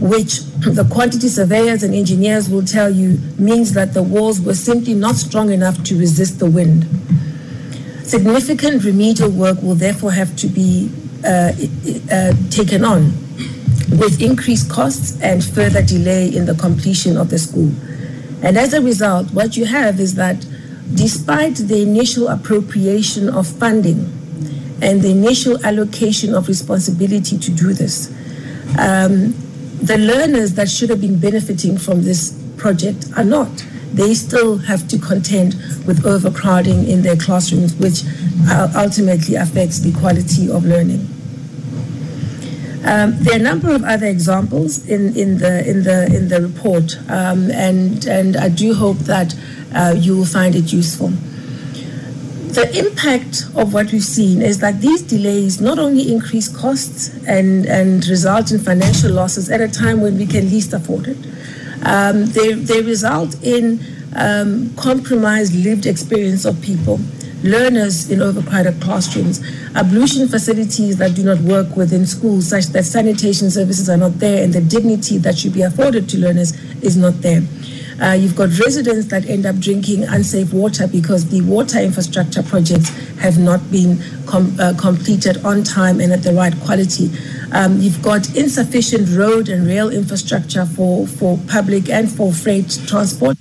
which 0.00 0.40
the 0.60 0.86
quantity 0.90 1.28
surveyors 1.28 1.82
and 1.82 1.94
engineers 1.94 2.48
will 2.48 2.64
tell 2.64 2.90
you 2.90 3.18
means 3.38 3.72
that 3.72 3.94
the 3.94 4.02
walls 4.02 4.40
were 4.40 4.54
simply 4.54 4.94
not 4.94 5.16
strong 5.16 5.50
enough 5.50 5.82
to 5.84 5.98
resist 5.98 6.38
the 6.38 6.50
wind. 6.50 6.86
Significant 8.02 8.84
remedial 8.84 9.30
work 9.30 9.60
will 9.62 9.74
therefore 9.74 10.12
have 10.12 10.36
to 10.36 10.46
be 10.46 10.90
uh, 11.24 11.52
uh, 12.12 12.32
taken 12.50 12.84
on 12.84 13.12
with 13.98 14.20
increased 14.20 14.70
costs 14.70 15.20
and 15.22 15.44
further 15.44 15.82
delay 15.82 16.34
in 16.34 16.46
the 16.46 16.54
completion 16.54 17.16
of 17.16 17.30
the 17.30 17.38
school. 17.38 17.70
And 18.42 18.58
as 18.58 18.72
a 18.74 18.82
result, 18.82 19.32
what 19.32 19.56
you 19.56 19.64
have 19.64 20.00
is 20.00 20.14
that 20.16 20.44
despite 20.94 21.56
the 21.56 21.82
initial 21.82 22.28
appropriation 22.28 23.28
of 23.28 23.46
funding 23.46 24.12
and 24.82 25.00
the 25.00 25.10
initial 25.10 25.64
allocation 25.64 26.34
of 26.34 26.48
responsibility 26.48 27.38
to 27.38 27.50
do 27.50 27.72
this. 27.72 28.08
Um, 28.78 29.32
the 29.80 29.96
learners 29.98 30.54
that 30.54 30.68
should 30.68 30.90
have 30.90 31.00
been 31.00 31.18
benefiting 31.18 31.78
from 31.78 32.02
this 32.02 32.38
project 32.56 33.06
are 33.16 33.24
not. 33.24 33.48
They 33.96 34.14
still 34.14 34.58
have 34.58 34.86
to 34.88 34.98
contend 34.98 35.54
with 35.86 36.04
overcrowding 36.04 36.86
in 36.86 37.02
their 37.02 37.16
classrooms, 37.16 37.74
which 37.74 38.02
uh, 38.48 38.68
ultimately 38.76 39.36
affects 39.36 39.80
the 39.80 39.92
quality 39.92 40.50
of 40.50 40.64
learning. 40.64 41.08
Um, 42.84 43.16
there 43.24 43.34
are 43.34 43.40
a 43.40 43.42
number 43.42 43.74
of 43.74 43.82
other 43.84 44.06
examples 44.06 44.86
in, 44.86 45.16
in 45.16 45.38
the 45.38 45.68
in 45.68 45.82
the 45.82 46.06
in 46.14 46.28
the 46.28 46.40
report, 46.40 46.96
um, 47.08 47.50
and 47.50 48.06
and 48.06 48.36
I 48.36 48.48
do 48.48 48.74
hope 48.74 48.98
that 48.98 49.34
uh, 49.74 49.94
you 49.96 50.16
will 50.16 50.26
find 50.26 50.54
it 50.54 50.72
useful 50.72 51.10
the 52.56 52.78
impact 52.78 53.44
of 53.54 53.74
what 53.74 53.92
we've 53.92 54.02
seen 54.02 54.40
is 54.40 54.60
that 54.60 54.80
these 54.80 55.02
delays 55.02 55.60
not 55.60 55.78
only 55.78 56.10
increase 56.10 56.48
costs 56.48 57.14
and, 57.26 57.66
and 57.66 58.06
result 58.06 58.50
in 58.50 58.58
financial 58.58 59.12
losses 59.12 59.50
at 59.50 59.60
a 59.60 59.68
time 59.68 60.00
when 60.00 60.16
we 60.16 60.24
can 60.24 60.48
least 60.48 60.72
afford 60.72 61.06
it, 61.06 61.18
um, 61.86 62.26
they, 62.26 62.52
they 62.52 62.82
result 62.82 63.40
in 63.42 63.80
um, 64.16 64.74
compromised 64.76 65.54
lived 65.54 65.86
experience 65.86 66.44
of 66.44 66.60
people, 66.60 66.98
learners 67.42 68.10
in 68.10 68.20
overcrowded 68.20 68.80
classrooms, 68.82 69.40
ablution 69.76 70.26
facilities 70.26 70.96
that 70.96 71.14
do 71.14 71.22
not 71.22 71.38
work 71.38 71.76
within 71.76 72.04
schools, 72.04 72.48
such 72.48 72.66
that 72.66 72.84
sanitation 72.84 73.50
services 73.50 73.88
are 73.88 73.96
not 73.96 74.18
there 74.18 74.42
and 74.42 74.52
the 74.52 74.60
dignity 74.60 75.16
that 75.18 75.38
should 75.38 75.54
be 75.54 75.62
afforded 75.62 76.08
to 76.08 76.18
learners 76.18 76.52
is 76.82 76.96
not 76.96 77.14
there. 77.22 77.42
Uh, 78.00 78.12
you've 78.12 78.36
got 78.36 78.50
residents 78.58 79.06
that 79.06 79.24
end 79.26 79.46
up 79.46 79.56
drinking 79.56 80.04
unsafe 80.04 80.52
water 80.52 80.86
because 80.86 81.28
the 81.30 81.40
water 81.42 81.78
infrastructure 81.78 82.42
projects 82.42 82.90
have 83.18 83.38
not 83.38 83.70
been 83.70 83.98
com- 84.26 84.54
uh, 84.60 84.74
completed 84.78 85.42
on 85.44 85.62
time 85.62 86.00
and 86.00 86.12
at 86.12 86.22
the 86.22 86.32
right 86.32 86.54
quality. 86.60 87.10
Um, 87.52 87.78
you've 87.80 88.02
got 88.02 88.36
insufficient 88.36 89.08
road 89.16 89.48
and 89.48 89.66
rail 89.66 89.90
infrastructure 89.90 90.66
for, 90.66 91.06
for 91.06 91.38
public 91.48 91.88
and 91.88 92.10
for 92.10 92.32
freight 92.32 92.78
transport. 92.86 93.38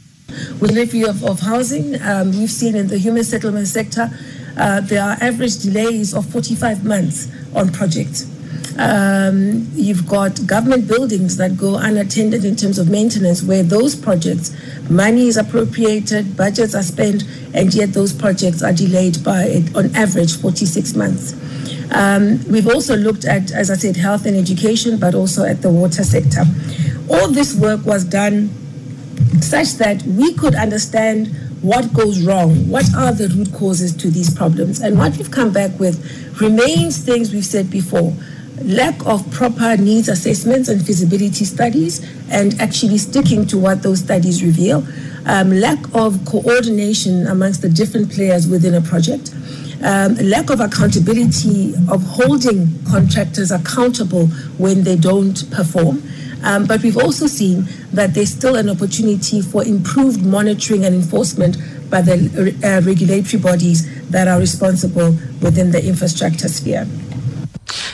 With 0.62 0.76
review 0.76 1.08
of, 1.10 1.24
of 1.24 1.42
housing, 1.42 2.02
um, 2.02 2.32
we've 2.32 2.52
seen 2.52 2.76
in 2.76 2.88
the 2.88 2.98
human 2.98 3.24
settlement 3.24 3.68
sector, 3.68 4.10
uh, 4.58 4.82
there 4.82 5.04
are 5.04 5.18
average 5.22 5.60
delays 5.60 6.14
of 6.14 6.26
45 6.30 6.86
months 6.86 7.30
on 7.54 7.72
projects. 7.72 8.35
Um, 8.78 9.70
you've 9.74 10.06
got 10.06 10.46
government 10.46 10.88
buildings 10.88 11.38
that 11.38 11.56
go 11.58 11.78
unattended 11.78 12.44
in 12.44 12.56
terms 12.56 12.78
of 12.78 12.90
maintenance, 12.90 13.42
where 13.42 13.64
those 13.64 13.96
projects, 13.96 14.54
money 14.90 15.28
is 15.28 15.38
appropriated, 15.38 16.36
budgets 16.36 16.76
are 16.76 16.84
spent, 16.84 17.24
and 17.54 17.74
yet 17.74 17.94
those 17.94 18.12
projects 18.12 18.62
are 18.62 18.74
delayed 18.74 19.24
by, 19.24 19.64
on 19.76 19.96
average, 19.96 20.36
46 20.38 20.94
months. 20.96 21.34
Um, 21.94 22.44
we've 22.52 22.68
also 22.68 22.98
looked 22.98 23.24
at, 23.24 23.52
as 23.52 23.72
I 23.72 23.76
said, 23.76 23.96
health 23.96 24.26
and 24.26 24.36
education, 24.36 25.00
but 25.00 25.16
also 25.16 25.46
at 25.46 25.62
the 25.62 25.70
water 25.70 26.04
sector. 26.04 26.44
All 27.10 27.30
this 27.30 27.56
work 27.56 27.86
was 27.86 28.04
done 28.04 28.50
such 29.42 29.74
that 29.74 30.04
we 30.04 30.34
could 30.34 30.56
understand 30.56 31.28
what 31.62 31.94
goes 31.94 32.22
wrong, 32.24 32.68
what 32.70 32.86
are 32.94 33.14
the 33.14 33.30
root 33.30 33.54
causes 33.54 33.96
to 33.96 34.10
these 34.10 34.34
problems, 34.34 34.82
and 34.82 34.98
what 34.98 35.16
we've 35.18 35.32
come 35.32 35.54
back 35.54 35.80
with 35.80 36.42
remains 36.42 36.98
things 36.98 37.34
we've 37.34 37.46
said 37.46 37.70
before 37.72 38.14
lack 38.64 39.06
of 39.06 39.30
proper 39.32 39.78
needs 39.78 40.08
assessments 40.08 40.70
and 40.70 40.86
feasibility 40.86 41.46
studies, 41.46 42.02
and 42.30 42.60
actually 42.60 42.98
sticking 42.98 43.46
to 43.48 43.58
what 43.58 43.84
those 43.84 44.00
studies 44.00 44.44
reveal, 44.44 44.86
um, 45.26 45.52
lack 45.52 45.80
of 45.94 46.24
coordination 46.26 47.28
amongst 47.28 47.62
the 47.62 47.70
different 47.70 48.12
players 48.12 48.48
within 48.48 48.74
a 48.76 48.82
project. 48.82 49.34
Um, 49.84 50.16
lack 50.16 50.50
of 50.50 50.62
accountability 50.62 51.74
of 51.92 52.02
holding 52.04 52.84
contractors 52.86 53.52
accountable 53.52 54.28
when 54.58 54.84
they 54.84 54.96
don't 54.96 55.50
perform. 55.52 56.02
Um, 56.44 56.66
but 56.66 56.82
we've 56.82 56.98
also 56.98 57.28
seen 57.28 57.66
that 57.92 58.14
there's 58.14 58.32
still 58.32 58.56
an 58.56 58.70
opportunity 58.70 59.42
for 59.42 59.64
improved 59.64 60.24
monitoring 60.24 60.86
and 60.86 60.96
enforcement 60.96 61.58
by 61.90 62.02
the 62.02 62.56
uh, 62.64 62.86
regulatory 62.86 63.42
bodies 63.42 64.10
that 64.10 64.28
are 64.28 64.40
responsible 64.40 65.12
within 65.42 65.72
the 65.72 65.84
infrastructure 65.86 66.48
sphere. 66.48 66.88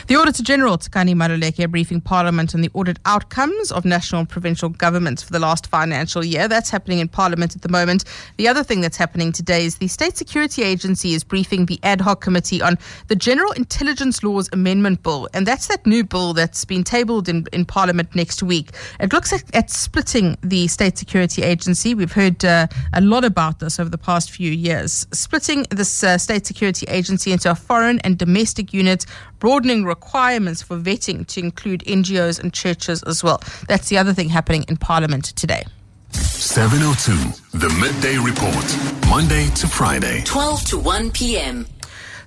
The 0.08 0.16
Auditor 0.16 0.42
General, 0.42 0.78
Tsakani 0.78 1.14
Maluleke, 1.14 1.70
briefing 1.70 2.00
Parliament 2.00 2.56
on 2.56 2.60
the 2.60 2.70
audit 2.74 2.98
outcomes 3.06 3.70
of 3.70 3.84
national 3.84 4.20
and 4.20 4.28
provincial 4.28 4.68
governments 4.68 5.22
for 5.22 5.32
the 5.32 5.38
last 5.38 5.68
financial 5.68 6.24
year. 6.24 6.48
That's 6.48 6.70
happening 6.70 6.98
in 6.98 7.06
Parliament 7.06 7.54
at 7.54 7.62
the 7.62 7.68
moment. 7.68 8.04
The 8.36 8.48
other 8.48 8.64
thing 8.64 8.80
that's 8.80 8.96
happening 8.96 9.30
today 9.30 9.64
is 9.64 9.76
the 9.76 9.86
State 9.86 10.16
Security 10.16 10.64
Agency 10.64 11.14
is 11.14 11.22
briefing 11.22 11.66
the 11.66 11.78
ad 11.84 12.00
hoc 12.00 12.20
committee 12.20 12.60
on 12.60 12.78
the 13.06 13.14
General 13.14 13.52
Intelligence 13.52 14.24
Laws 14.24 14.48
Amendment 14.52 15.04
Bill. 15.04 15.28
And 15.34 15.46
that's 15.46 15.68
that 15.68 15.86
new 15.86 16.02
bill 16.02 16.32
that's 16.34 16.64
been 16.64 16.82
tabled 16.82 17.28
in, 17.28 17.46
in 17.52 17.64
Parliament 17.64 18.12
next 18.16 18.42
week. 18.42 18.70
It 18.98 19.12
looks 19.12 19.32
at, 19.32 19.44
at 19.54 19.70
splitting 19.70 20.36
the 20.42 20.66
State 20.66 20.98
Security 20.98 21.42
Agency. 21.44 21.94
We've 21.94 22.12
heard 22.12 22.44
uh, 22.44 22.66
a 22.92 23.00
lot 23.00 23.24
about 23.24 23.60
this 23.60 23.78
over 23.78 23.88
the 23.88 23.98
past 23.98 24.32
few 24.32 24.50
years. 24.50 25.06
Splitting 25.12 25.66
this 25.70 26.02
uh, 26.02 26.18
State 26.18 26.44
Security 26.44 26.86
Agency 26.88 27.30
into 27.30 27.52
a 27.52 27.54
foreign 27.54 28.00
and 28.00 28.18
domestic 28.18 28.74
unit 28.74 29.06
broadening 29.38 29.84
requirements 29.84 29.92
for 30.62 30.76
vetting 30.76 31.26
to 31.26 31.40
include 31.40 31.80
NGOs 31.80 32.40
and 32.40 32.52
churches 32.52 33.02
as 33.04 33.22
well. 33.22 33.42
That's 33.68 33.88
the 33.88 33.98
other 33.98 34.12
thing 34.12 34.28
happening 34.28 34.64
in 34.68 34.76
Parliament 34.76 35.24
today. 35.36 35.64
702, 36.10 37.58
the 37.58 37.68
midday 37.80 38.18
report, 38.18 39.08
Monday 39.08 39.48
to 39.54 39.66
Friday, 39.66 40.22
12 40.24 40.64
to 40.66 40.78
1 40.78 41.10
p.m. 41.12 41.66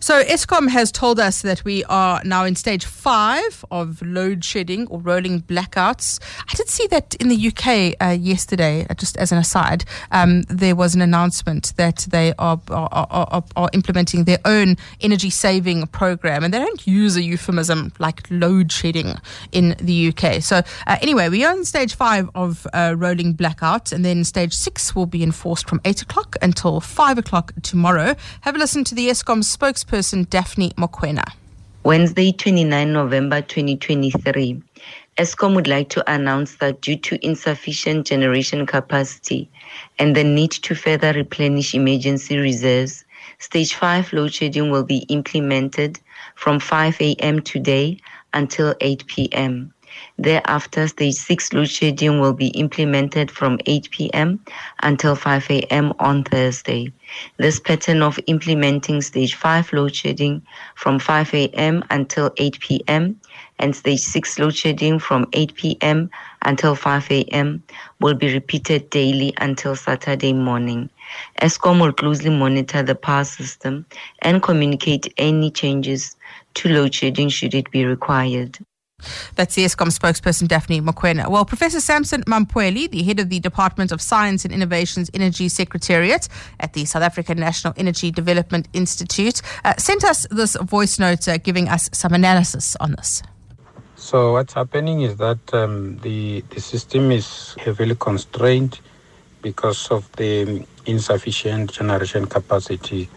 So 0.06 0.24
Eskom 0.24 0.70
has 0.70 0.92
told 0.92 1.20
us 1.20 1.42
that 1.42 1.64
we 1.66 1.84
are 1.86 2.22
now 2.24 2.46
in 2.46 2.56
stage 2.56 2.86
five 2.86 3.66
of 3.72 4.04
load 4.04 4.46
shedding 4.46 4.86
or 4.90 5.00
rolling 5.00 5.42
blackouts. 5.42 6.20
I 6.48 6.54
did 6.54 6.70
see 6.70 6.86
that 6.92 7.16
in 7.16 7.28
the 7.28 7.48
UK 7.48 7.96
uh, 8.00 8.12
yesterday, 8.12 8.86
uh, 8.88 8.94
just 8.94 9.18
as 9.18 9.32
an 9.32 9.40
aside, 9.40 9.84
um, 10.12 10.44
there 10.44 10.76
was 10.76 10.94
an 10.94 11.02
announcement 11.02 11.74
that 11.78 12.06
they 12.12 12.36
are 12.38 12.62
are, 12.70 12.90
are, 12.92 13.44
are, 13.56 13.70
implementing 13.74 14.26
their 14.26 14.38
own 14.46 14.76
energy 15.02 15.32
saving 15.32 15.88
program, 15.88 16.44
and 16.44 16.54
they 16.54 16.60
don't 16.60 16.86
use 16.86 17.16
a 17.16 17.24
euphemism 17.24 17.92
like 17.98 18.28
load 18.30 18.72
shedding 18.72 19.16
in 19.54 19.76
the 19.82 20.10
UK. 20.10 20.40
So 20.44 20.58
uh, 20.86 20.98
anyway, 21.02 21.30
we 21.30 21.44
are 21.44 21.58
in 21.58 21.66
stage 21.66 21.96
five 21.96 22.30
of 22.36 22.68
uh, 22.74 22.94
rolling 22.96 23.34
blackouts, 23.34 23.92
and 23.92 24.06
then 24.06 24.24
stage 24.24 24.54
six 24.54 24.94
will 24.94 25.08
be 25.08 25.24
enforced 25.24 25.68
from 25.68 25.82
eight 25.84 26.04
o'clock 26.04 26.36
until 26.44 26.80
five 26.80 27.18
o'clock 27.18 27.54
tomorrow. 27.64 28.14
Have 28.42 28.56
a 28.56 28.60
listen 28.60 28.84
to 28.84 28.94
the 28.94 29.08
Eskom 29.08 29.40
spokesperson 29.40 29.95
spokesperson 29.96 30.30
Daphne 30.30 30.72
Mokoena. 30.72 31.24
Wednesday, 31.84 32.32
29 32.34 32.92
November 32.92 33.42
2023. 33.42 34.62
Eskom 35.18 35.56
would 35.56 35.68
like 35.68 35.88
to 35.90 36.04
announce 36.12 36.56
that 36.56 36.82
due 36.82 36.98
to 36.98 37.26
insufficient 37.26 38.06
generation 38.06 38.66
capacity 38.66 39.50
and 39.98 40.14
the 40.14 40.24
need 40.24 40.52
to 40.52 40.76
further 40.76 41.14
replenish 41.14 41.74
emergency 41.74 42.38
reserves, 42.38 43.06
Stage 43.40 43.74
5 43.74 44.14
load 44.14 44.34
shedding 44.34 44.70
will 44.70 44.84
be 44.84 45.00
implemented 45.10 46.00
from 46.36 46.60
5 46.60 47.02
a.m. 47.02 47.42
today 47.42 47.98
until 48.34 48.76
8 48.82 49.08
p.m. 49.08 49.74
Thereafter, 50.18 50.88
stage 50.88 51.16
6 51.16 51.54
load 51.54 51.70
shedding 51.70 52.20
will 52.20 52.34
be 52.34 52.48
implemented 52.48 53.32
from 53.32 53.60
8 53.66 53.90
p.m. 53.92 54.40
until 54.84 55.16
5 55.16 55.50
a.m. 55.50 55.94
on 56.00 56.24
Thursday. 56.24 56.92
This 57.38 57.60
pattern 57.60 58.02
of 58.02 58.20
implementing 58.28 59.02
stage 59.02 59.36
5 59.36 59.74
load 59.74 59.96
shedding 59.96 60.42
from 60.76 61.00
5 61.00 61.34
a.m. 61.34 61.84
until 61.90 62.32
8 62.38 62.60
p.m. 62.60 63.20
and 63.60 63.76
stage 63.76 64.00
6 64.00 64.40
load 64.40 64.56
shedding 64.56 65.00
from 65.00 65.28
8 65.34 65.56
p.m. 65.56 66.10
until 66.42 66.76
5 66.76 67.12
a.m. 67.12 67.64
will 68.00 68.14
be 68.16 68.34
repeated 68.34 68.90
daily 68.90 69.34
until 69.38 69.76
Saturday 69.76 70.34
morning. 70.34 70.90
Eskom 71.42 71.82
will 71.82 71.94
closely 71.94 72.30
monitor 72.30 72.82
the 72.84 72.96
power 72.96 73.24
system 73.24 73.86
and 74.22 74.42
communicate 74.42 75.14
any 75.18 75.52
changes 75.52 76.16
to 76.56 76.70
load 76.70 76.94
shedding 76.94 77.30
should 77.30 77.54
it 77.54 77.70
be 77.72 77.86
required. 77.86 78.58
That's 79.36 79.56
Eskom 79.56 79.90
spokesperson 79.92 80.48
Daphne 80.48 80.82
Mokoena. 80.82 81.30
Well, 81.30 81.46
Professor 81.46 81.80
Samson 81.80 82.24
Mamphweli, 82.24 82.90
the 82.90 83.04
head 83.04 83.20
of 83.20 83.30
the 83.30 83.40
Department 83.40 83.92
of 83.92 84.02
Science 84.02 84.46
and 84.46 84.54
Innovation's 84.54 85.10
Energy 85.14 85.50
Secretariat 85.50 86.28
at 86.60 86.74
the 86.74 86.86
South 86.86 87.04
African 87.04 87.40
National 87.40 87.74
Energy 87.78 88.12
Development 88.12 88.68
Institute, 88.74 89.42
uh, 89.64 89.74
sent 89.78 90.04
us 90.04 90.28
this 90.32 90.56
voice 90.56 91.00
note 91.00 91.28
uh, 91.28 91.38
giving 91.38 91.70
us 91.70 91.90
some 91.94 92.14
analysis 92.14 92.76
on 92.80 92.92
this. 92.92 93.22
So, 93.96 94.34
what's 94.34 94.54
happening 94.54 95.02
is 95.02 95.16
that 95.18 95.54
um, 95.54 95.98
the, 96.00 96.42
the 96.50 96.62
system 96.62 97.12
is 97.12 97.56
heavily 97.60 97.96
constrained 97.96 98.80
because 99.42 99.90
of 99.90 100.12
the 100.14 100.66
insufficient 100.86 101.72
generation 101.72 102.26
capacity 102.26 103.10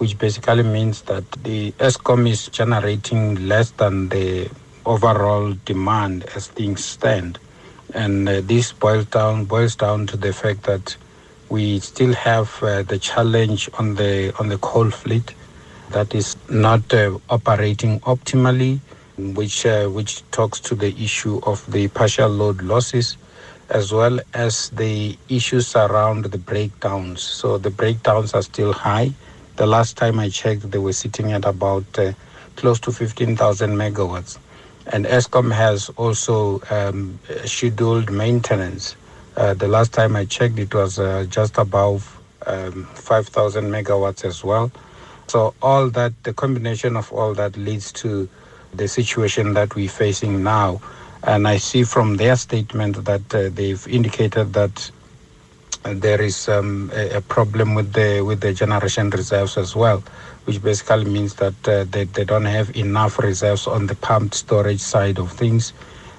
which 0.00 0.16
basically 0.16 0.62
means 0.62 1.02
that 1.02 1.30
the 1.44 1.72
Eskom 1.72 2.26
is 2.26 2.48
generating 2.48 3.46
less 3.46 3.72
than 3.72 4.08
the 4.08 4.48
overall 4.86 5.52
demand 5.64 6.24
as 6.34 6.48
things 6.48 6.84
stand. 6.84 7.38
And 7.94 8.28
uh, 8.28 8.40
this 8.42 8.72
boils 8.72 9.06
down 9.06 9.44
boils 9.44 9.74
down 9.76 10.06
to 10.08 10.16
the 10.16 10.32
fact 10.32 10.62
that 10.64 10.96
we 11.48 11.80
still 11.80 12.12
have 12.14 12.62
uh, 12.62 12.82
the 12.82 12.98
challenge 12.98 13.68
on 13.78 13.96
the 13.96 14.32
on 14.38 14.48
the 14.48 14.58
coal 14.58 14.90
fleet 14.90 15.34
that 15.90 16.14
is 16.14 16.36
not 16.48 16.92
uh, 16.94 17.18
operating 17.28 17.98
optimally, 18.00 18.78
which 19.18 19.66
uh, 19.66 19.88
which 19.88 20.22
talks 20.30 20.60
to 20.60 20.74
the 20.76 20.94
issue 21.02 21.40
of 21.44 21.70
the 21.70 21.88
partial 21.88 22.28
load 22.28 22.62
losses, 22.62 23.16
as 23.70 23.92
well 23.92 24.20
as 24.34 24.70
the 24.70 25.18
issues 25.28 25.74
around 25.74 26.26
the 26.26 26.38
breakdowns. 26.38 27.22
So 27.22 27.58
the 27.58 27.70
breakdowns 27.70 28.34
are 28.34 28.42
still 28.42 28.72
high. 28.72 29.10
The 29.56 29.66
last 29.66 29.96
time 29.96 30.20
I 30.20 30.28
checked, 30.28 30.70
they 30.70 30.78
were 30.78 30.92
sitting 30.92 31.32
at 31.32 31.44
about 31.44 31.84
uh, 31.98 32.12
close 32.56 32.78
to 32.80 32.92
15,000 32.92 33.70
megawatts. 33.70 34.38
And 34.92 35.06
Eskom 35.06 35.52
has 35.52 35.88
also 35.90 36.60
um, 36.70 37.18
scheduled 37.44 38.10
maintenance. 38.10 38.96
Uh, 39.36 39.54
the 39.54 39.68
last 39.68 39.92
time 39.92 40.16
I 40.16 40.24
checked, 40.24 40.58
it 40.58 40.74
was 40.74 40.98
uh, 40.98 41.26
just 41.28 41.58
above 41.58 42.20
um, 42.46 42.84
5,000 42.94 43.64
megawatts 43.64 44.24
as 44.24 44.42
well. 44.42 44.72
So, 45.28 45.54
all 45.62 45.90
that, 45.90 46.12
the 46.24 46.32
combination 46.32 46.96
of 46.96 47.12
all 47.12 47.34
that 47.34 47.56
leads 47.56 47.92
to 47.92 48.28
the 48.74 48.88
situation 48.88 49.54
that 49.54 49.76
we're 49.76 49.88
facing 49.88 50.42
now. 50.42 50.80
And 51.22 51.46
I 51.46 51.58
see 51.58 51.84
from 51.84 52.16
their 52.16 52.34
statement 52.34 53.04
that 53.04 53.32
uh, 53.32 53.48
they've 53.50 53.86
indicated 53.86 54.54
that 54.54 54.90
there 55.84 56.20
is 56.20 56.48
um, 56.48 56.90
a, 56.94 57.16
a, 57.16 57.20
problem 57.20 57.74
with 57.74 57.92
the 57.92 58.20
with 58.22 58.40
the 58.40 58.52
generation 58.52 59.08
reserves 59.10 59.56
as 59.56 59.74
well 59.74 60.02
which 60.44 60.62
basically 60.62 61.04
means 61.04 61.34
that 61.34 61.68
uh, 61.68 61.84
they, 61.90 62.04
they 62.04 62.24
don't 62.24 62.44
have 62.44 62.74
enough 62.76 63.18
reserves 63.18 63.66
on 63.66 63.86
the 63.86 63.94
pumped 63.94 64.34
storage 64.34 64.80
side 64.80 65.18
of 65.18 65.30
things. 65.32 65.72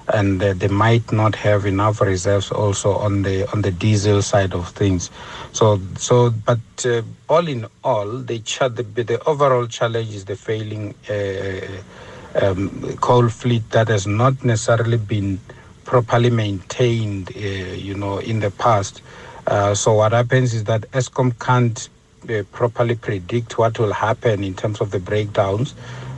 And 0.08 0.42
uh, 0.42 0.54
they 0.54 0.68
might 0.68 1.12
not 1.12 1.34
have 1.36 1.64
enough 1.64 2.00
reserves 2.00 2.50
also 2.50 2.94
on 2.94 3.22
the 3.22 3.48
on 3.52 3.62
the 3.62 3.70
diesel 3.70 4.20
side 4.20 4.52
of 4.52 4.68
things. 4.70 5.10
So 5.52 5.80
so 5.96 6.30
but 6.30 6.58
uh, 6.84 7.02
all 7.28 7.46
in 7.46 7.66
all 7.84 8.08
the, 8.18 8.38
the 8.38 9.02
the 9.04 9.22
overall 9.26 9.66
challenge 9.66 10.12
is 10.12 10.24
the 10.24 10.34
failing 10.34 10.94
uh, 11.08 12.44
um, 12.44 12.96
coal 12.96 13.28
fleet 13.28 13.70
that 13.70 13.88
has 13.88 14.06
not 14.06 14.42
necessarily 14.44 14.98
been 14.98 15.38
properly 15.84 16.30
maintained 16.30 17.30
uh, 17.36 17.38
you 17.38 17.94
know 17.94 18.18
in 18.18 18.40
the 18.40 18.50
past 18.50 19.02
uh, 19.46 19.74
so 19.74 19.94
what 19.94 20.12
happens 20.12 20.54
is 20.54 20.64
that 20.64 20.82
Eskom 20.92 21.38
can't 21.38 21.88
uh, 22.30 22.42
properly 22.52 22.94
predict 22.94 23.58
what 23.58 23.78
will 23.78 23.92
happen 23.92 24.44
in 24.44 24.54
terms 24.54 24.80
of 24.80 24.90
the 24.90 25.00
breakdowns, 25.00 25.74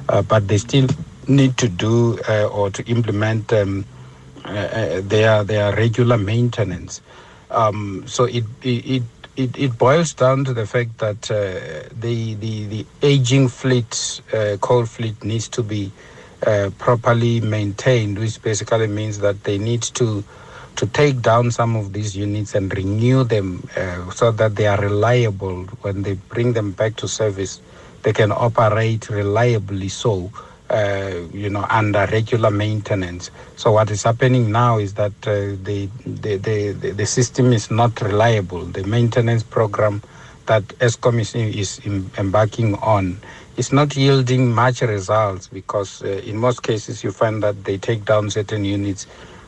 uh, 0.09 0.23
but 0.23 0.47
they 0.49 0.59
still 0.59 0.87
need 1.27 1.57
to 1.57 1.69
do 1.69 2.19
uh, 2.29 2.47
or 2.49 2.71
to 2.71 2.85
implement 2.85 3.53
um, 3.53 3.85
uh, 4.45 5.01
their 5.03 5.43
their 5.45 5.75
regular 5.75 6.19
maintenance. 6.19 7.01
Um, 7.51 8.05
so 8.07 8.25
it, 8.25 8.45
it 8.63 9.03
it, 9.37 9.59
it 9.59 9.79
boils 9.79 10.13
down 10.13 10.45
to 10.45 10.53
the 10.53 10.67
fact 10.67 10.99
that 10.99 11.23
the, 11.23 12.35
the 12.35 12.67
the 12.67 12.87
aging 13.03 13.49
fleet, 13.49 14.21
coal 14.61 14.85
fleet, 14.85 15.25
needs 15.25 15.49
to 15.49 15.63
be 15.63 15.91
properly 16.79 17.41
maintained, 17.41 18.19
which 18.19 18.41
basically 18.43 18.87
means 18.87 19.19
that 19.21 19.43
they 19.45 19.57
need 19.59 19.83
to 19.83 20.23
to 20.77 20.87
take 20.87 21.23
down 21.23 21.51
some 21.51 21.77
of 21.77 21.93
these 21.93 22.17
units 22.17 22.55
and 22.55 22.75
renew 22.77 23.25
them 23.25 23.69
uh, 23.77 24.11
so 24.11 24.31
that 24.33 24.57
they 24.57 24.67
are 24.67 24.81
reliable. 24.81 25.65
When 25.83 26.03
they 26.03 26.15
bring 26.15 26.53
them 26.53 26.73
back 26.73 26.97
to 26.97 27.09
service 27.09 27.61
they 28.05 28.13
can 28.13 28.31
operate 28.31 29.09
reliably 29.11 29.89
so 29.89 30.31
uh, 30.71 31.11
you 31.33 31.51
know 31.51 31.67
under 31.71 32.07
regular 32.13 32.51
maintenance. 32.51 33.31
So 33.57 33.73
what 33.73 33.91
is 33.91 34.03
happening 34.03 34.53
now 34.53 34.79
is 34.79 34.95
that 34.95 35.13
uh, 35.27 35.57
the, 35.63 35.89
the, 36.07 36.37
the, 36.37 36.91
the 36.93 37.07
system 37.07 37.53
is 37.53 37.71
not 37.71 38.01
reliable. 38.01 38.65
The 38.65 38.85
maintenance 38.85 39.43
program 39.43 40.03
that 40.47 40.63
Eskom 40.81 41.21
is, 41.21 41.35
is 41.35 41.81
embarking 42.19 42.75
on 42.77 43.19
is 43.57 43.73
not 43.73 43.97
yielding 43.97 44.53
much 44.53 44.83
results 44.83 45.49
because 45.49 46.03
uh, 46.03 46.09
in 46.09 46.37
most 46.37 46.63
cases 46.63 47.05
you 47.05 47.13
find 47.13 47.43
that 47.43 47.65
they 47.65 47.79
take 47.79 48.05
down 48.05 48.29
certain 48.29 48.65
units 48.65 49.07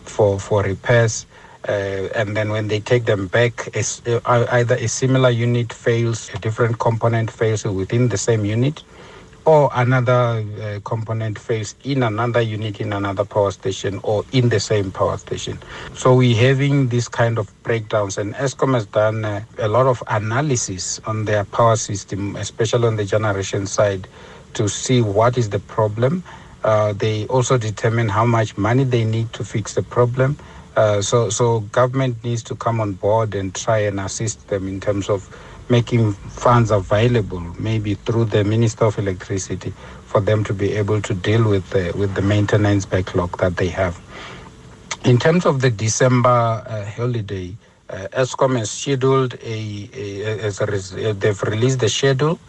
for, 0.08 0.38
for 0.38 0.62
repairs. 0.62 1.26
Uh, 1.68 2.08
and 2.14 2.36
then 2.36 2.50
when 2.50 2.68
they 2.68 2.78
take 2.78 3.06
them 3.06 3.26
back, 3.26 3.68
uh, 3.76 4.44
either 4.50 4.76
a 4.76 4.86
similar 4.86 5.30
unit 5.30 5.72
fails, 5.72 6.30
a 6.32 6.38
different 6.38 6.78
component 6.78 7.30
fails 7.30 7.64
within 7.64 8.08
the 8.08 8.16
same 8.16 8.44
unit, 8.44 8.84
or 9.44 9.70
another 9.74 10.44
uh, 10.60 10.80
component 10.84 11.38
fails 11.38 11.74
in 11.84 12.02
another 12.02 12.40
unit 12.40 12.80
in 12.80 12.92
another 12.92 13.24
power 13.24 13.50
station 13.50 14.00
or 14.02 14.24
in 14.32 14.48
the 14.48 14.60
same 14.60 14.90
power 14.90 15.16
station. 15.16 15.58
So 15.94 16.14
we're 16.14 16.36
having 16.36 16.88
this 16.88 17.08
kind 17.08 17.38
of 17.38 17.50
breakdowns, 17.62 18.18
and 18.18 18.34
Eskom 18.34 18.74
has 18.74 18.86
done 18.86 19.24
uh, 19.24 19.44
a 19.58 19.68
lot 19.68 19.86
of 19.86 20.02
analysis 20.08 21.00
on 21.06 21.24
their 21.24 21.44
power 21.44 21.76
system, 21.76 22.36
especially 22.36 22.86
on 22.86 22.96
the 22.96 23.04
generation 23.04 23.66
side, 23.66 24.06
to 24.54 24.68
see 24.68 25.00
what 25.00 25.36
is 25.36 25.50
the 25.50 25.58
problem 25.58 26.22
uh, 26.66 26.92
they 26.92 27.26
also 27.28 27.56
determine 27.56 28.08
how 28.08 28.26
much 28.26 28.58
money 28.58 28.84
they 28.84 29.04
need 29.04 29.32
to 29.32 29.44
fix 29.44 29.74
the 29.74 29.82
problem. 29.82 30.36
Uh, 30.76 31.00
so, 31.00 31.30
so 31.30 31.60
government 31.72 32.22
needs 32.24 32.42
to 32.42 32.56
come 32.56 32.80
on 32.80 32.92
board 32.92 33.34
and 33.34 33.54
try 33.54 33.78
and 33.78 34.00
assist 34.00 34.48
them 34.48 34.68
in 34.68 34.80
terms 34.80 35.08
of 35.08 35.24
making 35.70 36.12
funds 36.12 36.70
available, 36.72 37.40
maybe 37.58 37.94
through 37.94 38.24
the 38.26 38.44
Minister 38.44 38.84
of 38.86 38.98
Electricity, 38.98 39.72
for 40.06 40.20
them 40.20 40.44
to 40.44 40.52
be 40.52 40.72
able 40.72 41.00
to 41.02 41.14
deal 41.14 41.48
with 41.48 41.70
the, 41.70 41.92
with 41.96 42.14
the 42.14 42.22
maintenance 42.22 42.84
backlog 42.84 43.38
that 43.38 43.56
they 43.56 43.68
have. 43.68 43.98
In 45.04 45.18
terms 45.18 45.46
of 45.46 45.60
the 45.60 45.70
December 45.70 46.28
uh, 46.66 46.84
holiday, 46.84 47.56
uh, 47.88 48.08
Eskom 48.12 48.58
has 48.58 48.70
scheduled 48.72 49.34
a, 49.42 49.88
a, 49.94 50.40
as 50.40 50.60
a, 50.60 51.12
they've 51.12 51.42
released 51.44 51.78
the 51.78 51.88
schedule 51.88 52.40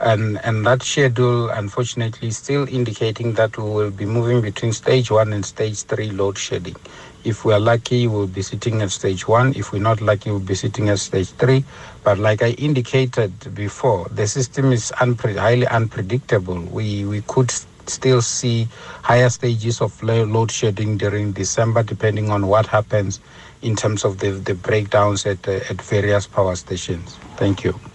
and 0.00 0.38
and 0.44 0.66
that 0.66 0.82
schedule 0.82 1.50
unfortunately 1.50 2.28
is 2.28 2.38
still 2.38 2.68
indicating 2.68 3.34
that 3.34 3.56
we 3.58 3.64
will 3.64 3.90
be 3.90 4.06
moving 4.06 4.40
between 4.40 4.72
stage 4.72 5.10
one 5.10 5.32
and 5.32 5.44
stage 5.44 5.82
three 5.84 6.10
load 6.10 6.38
shedding. 6.38 6.76
If 7.24 7.44
we 7.44 7.52
are 7.52 7.60
lucky 7.60 8.06
we'll 8.06 8.26
be 8.26 8.42
sitting 8.42 8.82
at 8.82 8.90
stage 8.90 9.28
one. 9.28 9.54
If 9.56 9.72
we're 9.72 9.82
not 9.82 10.00
lucky 10.00 10.30
we'll 10.30 10.40
be 10.40 10.54
sitting 10.54 10.88
at 10.88 10.98
stage 11.00 11.30
three. 11.32 11.64
But 12.04 12.18
like 12.18 12.42
i 12.42 12.50
indicated 12.52 13.54
before 13.54 14.08
the 14.10 14.26
system 14.26 14.72
is 14.72 14.92
unpre- 14.98 15.36
highly 15.38 15.66
unpredictable. 15.66 16.60
We 16.60 17.04
we 17.04 17.22
could 17.22 17.50
still 17.86 18.22
see 18.22 18.68
higher 19.02 19.28
stages 19.28 19.80
of 19.80 20.02
load 20.02 20.50
shedding 20.52 20.96
during 20.96 21.32
december 21.32 21.82
depending 21.82 22.30
on 22.30 22.46
what 22.46 22.66
happens 22.66 23.20
in 23.62 23.74
terms 23.76 24.04
of 24.04 24.18
the, 24.18 24.30
the 24.30 24.54
breakdowns 24.54 25.26
at, 25.26 25.46
uh, 25.48 25.60
at 25.68 25.82
various 25.82 26.26
power 26.26 26.54
stations. 26.56 27.16
Thank 27.36 27.64
you 27.64 27.89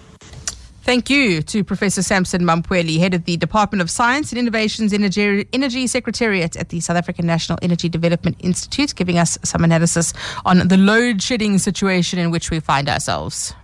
Thank 0.86 1.10
you 1.10 1.42
to 1.42 1.64
Professor 1.64 2.04
Samson 2.04 2.44
Mamphweli, 2.44 3.00
head 3.00 3.16
of 3.16 3.26
the 3.26 3.38
Department 3.38 3.82
of 3.82 3.90
Science 3.90 4.32
and 4.32 4.38
Innovations 4.38 4.94
Energy, 4.94 5.48
Energy 5.52 5.88
Secretariat 5.88 6.56
at 6.56 6.70
the 6.70 6.80
South 6.80 6.96
African 6.96 7.26
National 7.26 7.58
Energy 7.64 7.90
Development 7.90 8.36
Institute, 8.42 8.94
giving 8.94 9.18
us 9.18 9.36
some 9.42 9.64
analysis 9.64 10.14
on 10.46 10.68
the 10.68 10.78
load 10.78 11.24
shedding 11.24 11.58
situation 11.58 12.20
in 12.20 12.30
which 12.30 12.52
we 12.52 12.60
find 12.60 12.88
ourselves. 12.88 13.56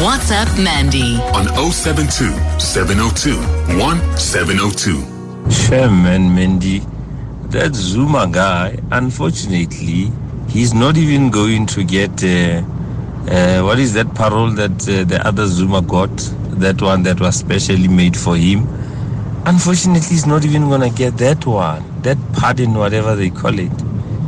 What's 0.00 0.30
up, 0.30 0.48
Mandy. 0.58 1.16
on 1.34 1.44
072 1.70 2.32
702 2.58 3.36
1702. 3.78 5.50
Shem 5.50 6.06
and 6.06 6.30
Mendy, 6.30 6.80
that 7.50 7.74
Zuma 7.74 8.26
guy, 8.28 8.78
unfortunately, 8.92 10.10
he's 10.48 10.72
not 10.72 10.96
even 10.96 11.28
going 11.28 11.66
to 11.66 11.84
get 11.84 12.24
uh, 12.24 12.62
uh, 13.30 13.62
what 13.62 13.78
is 13.78 13.92
that 13.94 14.14
parole 14.14 14.50
that 14.50 14.88
uh, 14.88 15.04
the 15.04 15.20
other 15.26 15.46
Zuma 15.46 15.82
got? 15.82 16.14
That 16.58 16.82
one 16.82 17.02
that 17.04 17.20
was 17.20 17.36
specially 17.36 17.88
made 17.88 18.16
for 18.16 18.36
him. 18.36 18.66
Unfortunately, 19.46 20.08
he's 20.08 20.26
not 20.26 20.44
even 20.44 20.68
going 20.68 20.80
to 20.80 20.90
get 20.90 21.16
that 21.18 21.46
one, 21.46 21.84
that 22.02 22.18
pardon, 22.32 22.74
whatever 22.74 23.14
they 23.14 23.30
call 23.30 23.58
it. 23.58 23.70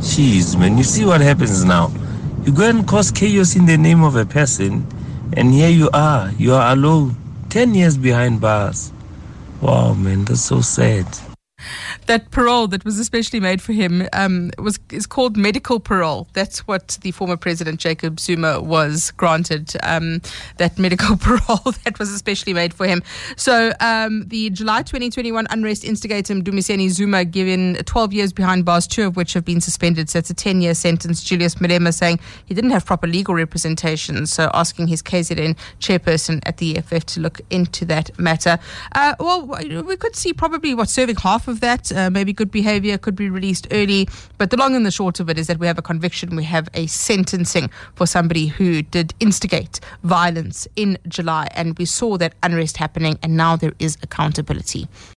Jeez, 0.01 0.57
man, 0.57 0.77
you 0.77 0.83
see 0.83 1.05
what 1.05 1.21
happens 1.21 1.63
now. 1.63 1.91
You 2.45 2.51
go 2.53 2.67
and 2.67 2.87
cause 2.87 3.11
chaos 3.11 3.55
in 3.55 3.65
the 3.65 3.77
name 3.77 4.03
of 4.03 4.15
a 4.15 4.25
person, 4.25 4.85
and 5.33 5.53
here 5.53 5.69
you 5.69 5.89
are, 5.93 6.31
you 6.37 6.53
are 6.53 6.73
alone, 6.73 7.15
10 7.49 7.75
years 7.75 7.97
behind 7.97 8.41
bars. 8.41 8.91
Wow, 9.61 9.93
man, 9.93 10.25
that's 10.25 10.41
so 10.41 10.61
sad. 10.61 11.05
That 12.07 12.31
parole 12.31 12.67
that 12.67 12.83
was 12.83 12.99
especially 12.99 13.39
made 13.39 13.61
for 13.61 13.73
him 13.73 14.07
um, 14.13 14.51
was 14.57 14.79
is 14.91 15.05
called 15.05 15.37
medical 15.37 15.79
parole. 15.79 16.27
That's 16.33 16.67
what 16.67 16.97
the 17.01 17.11
former 17.11 17.37
president 17.37 17.79
Jacob 17.79 18.19
Zuma 18.19 18.61
was 18.61 19.11
granted. 19.11 19.73
Um, 19.83 20.21
that 20.57 20.77
medical 20.77 21.17
parole 21.27 21.73
that 21.83 21.99
was 21.99 22.11
especially 22.11 22.53
made 22.53 22.73
for 22.73 22.85
him. 22.85 23.03
So 23.37 23.71
um, 23.79 24.27
the 24.27 24.49
July 24.49 24.81
2021 24.81 25.47
unrest 25.49 25.83
instigator 25.83 26.33
Dumiseni 26.35 26.89
Zuma 26.89 27.25
given 27.25 27.75
12 27.75 28.13
years 28.13 28.33
behind 28.33 28.65
bars, 28.65 28.87
two 28.87 29.07
of 29.07 29.15
which 29.15 29.33
have 29.33 29.45
been 29.45 29.61
suspended. 29.61 30.09
So 30.09 30.19
it's 30.19 30.29
a 30.29 30.33
10 30.33 30.61
year 30.61 30.73
sentence. 30.73 31.23
Julius 31.23 31.55
Malema 31.55 31.93
saying 31.93 32.19
he 32.45 32.53
didn't 32.53 32.71
have 32.71 32.85
proper 32.85 33.07
legal 33.07 33.35
representation. 33.35 34.25
So 34.25 34.49
asking 34.53 34.87
his 34.87 35.01
KZN 35.01 35.57
chairperson 35.79 36.41
at 36.45 36.57
the 36.57 36.77
EFF 36.77 37.05
to 37.05 37.19
look 37.19 37.41
into 37.49 37.85
that 37.85 38.17
matter. 38.19 38.59
Uh, 38.93 39.15
well, 39.19 39.45
we 39.45 39.97
could 39.97 40.15
see 40.15 40.33
probably 40.33 40.73
what 40.73 40.89
serving 40.89 41.17
half 41.17 41.47
of 41.51 41.59
that, 41.59 41.91
uh, 41.91 42.09
maybe 42.09 42.33
good 42.33 42.49
behavior 42.49 42.97
could 42.97 43.15
be 43.15 43.29
released 43.29 43.67
early. 43.69 44.07
But 44.39 44.49
the 44.49 44.57
long 44.57 44.75
and 44.75 44.85
the 44.85 44.91
short 44.91 45.19
of 45.19 45.29
it 45.29 45.37
is 45.37 45.45
that 45.47 45.59
we 45.59 45.67
have 45.67 45.77
a 45.77 45.83
conviction, 45.83 46.35
we 46.35 46.45
have 46.45 46.67
a 46.73 46.87
sentencing 46.87 47.69
for 47.93 48.07
somebody 48.07 48.47
who 48.47 48.81
did 48.81 49.13
instigate 49.19 49.79
violence 50.03 50.67
in 50.75 50.97
July. 51.07 51.47
And 51.53 51.77
we 51.77 51.85
saw 51.85 52.17
that 52.17 52.33
unrest 52.41 52.77
happening, 52.77 53.19
and 53.21 53.37
now 53.37 53.55
there 53.55 53.73
is 53.77 53.97
accountability. 54.01 54.87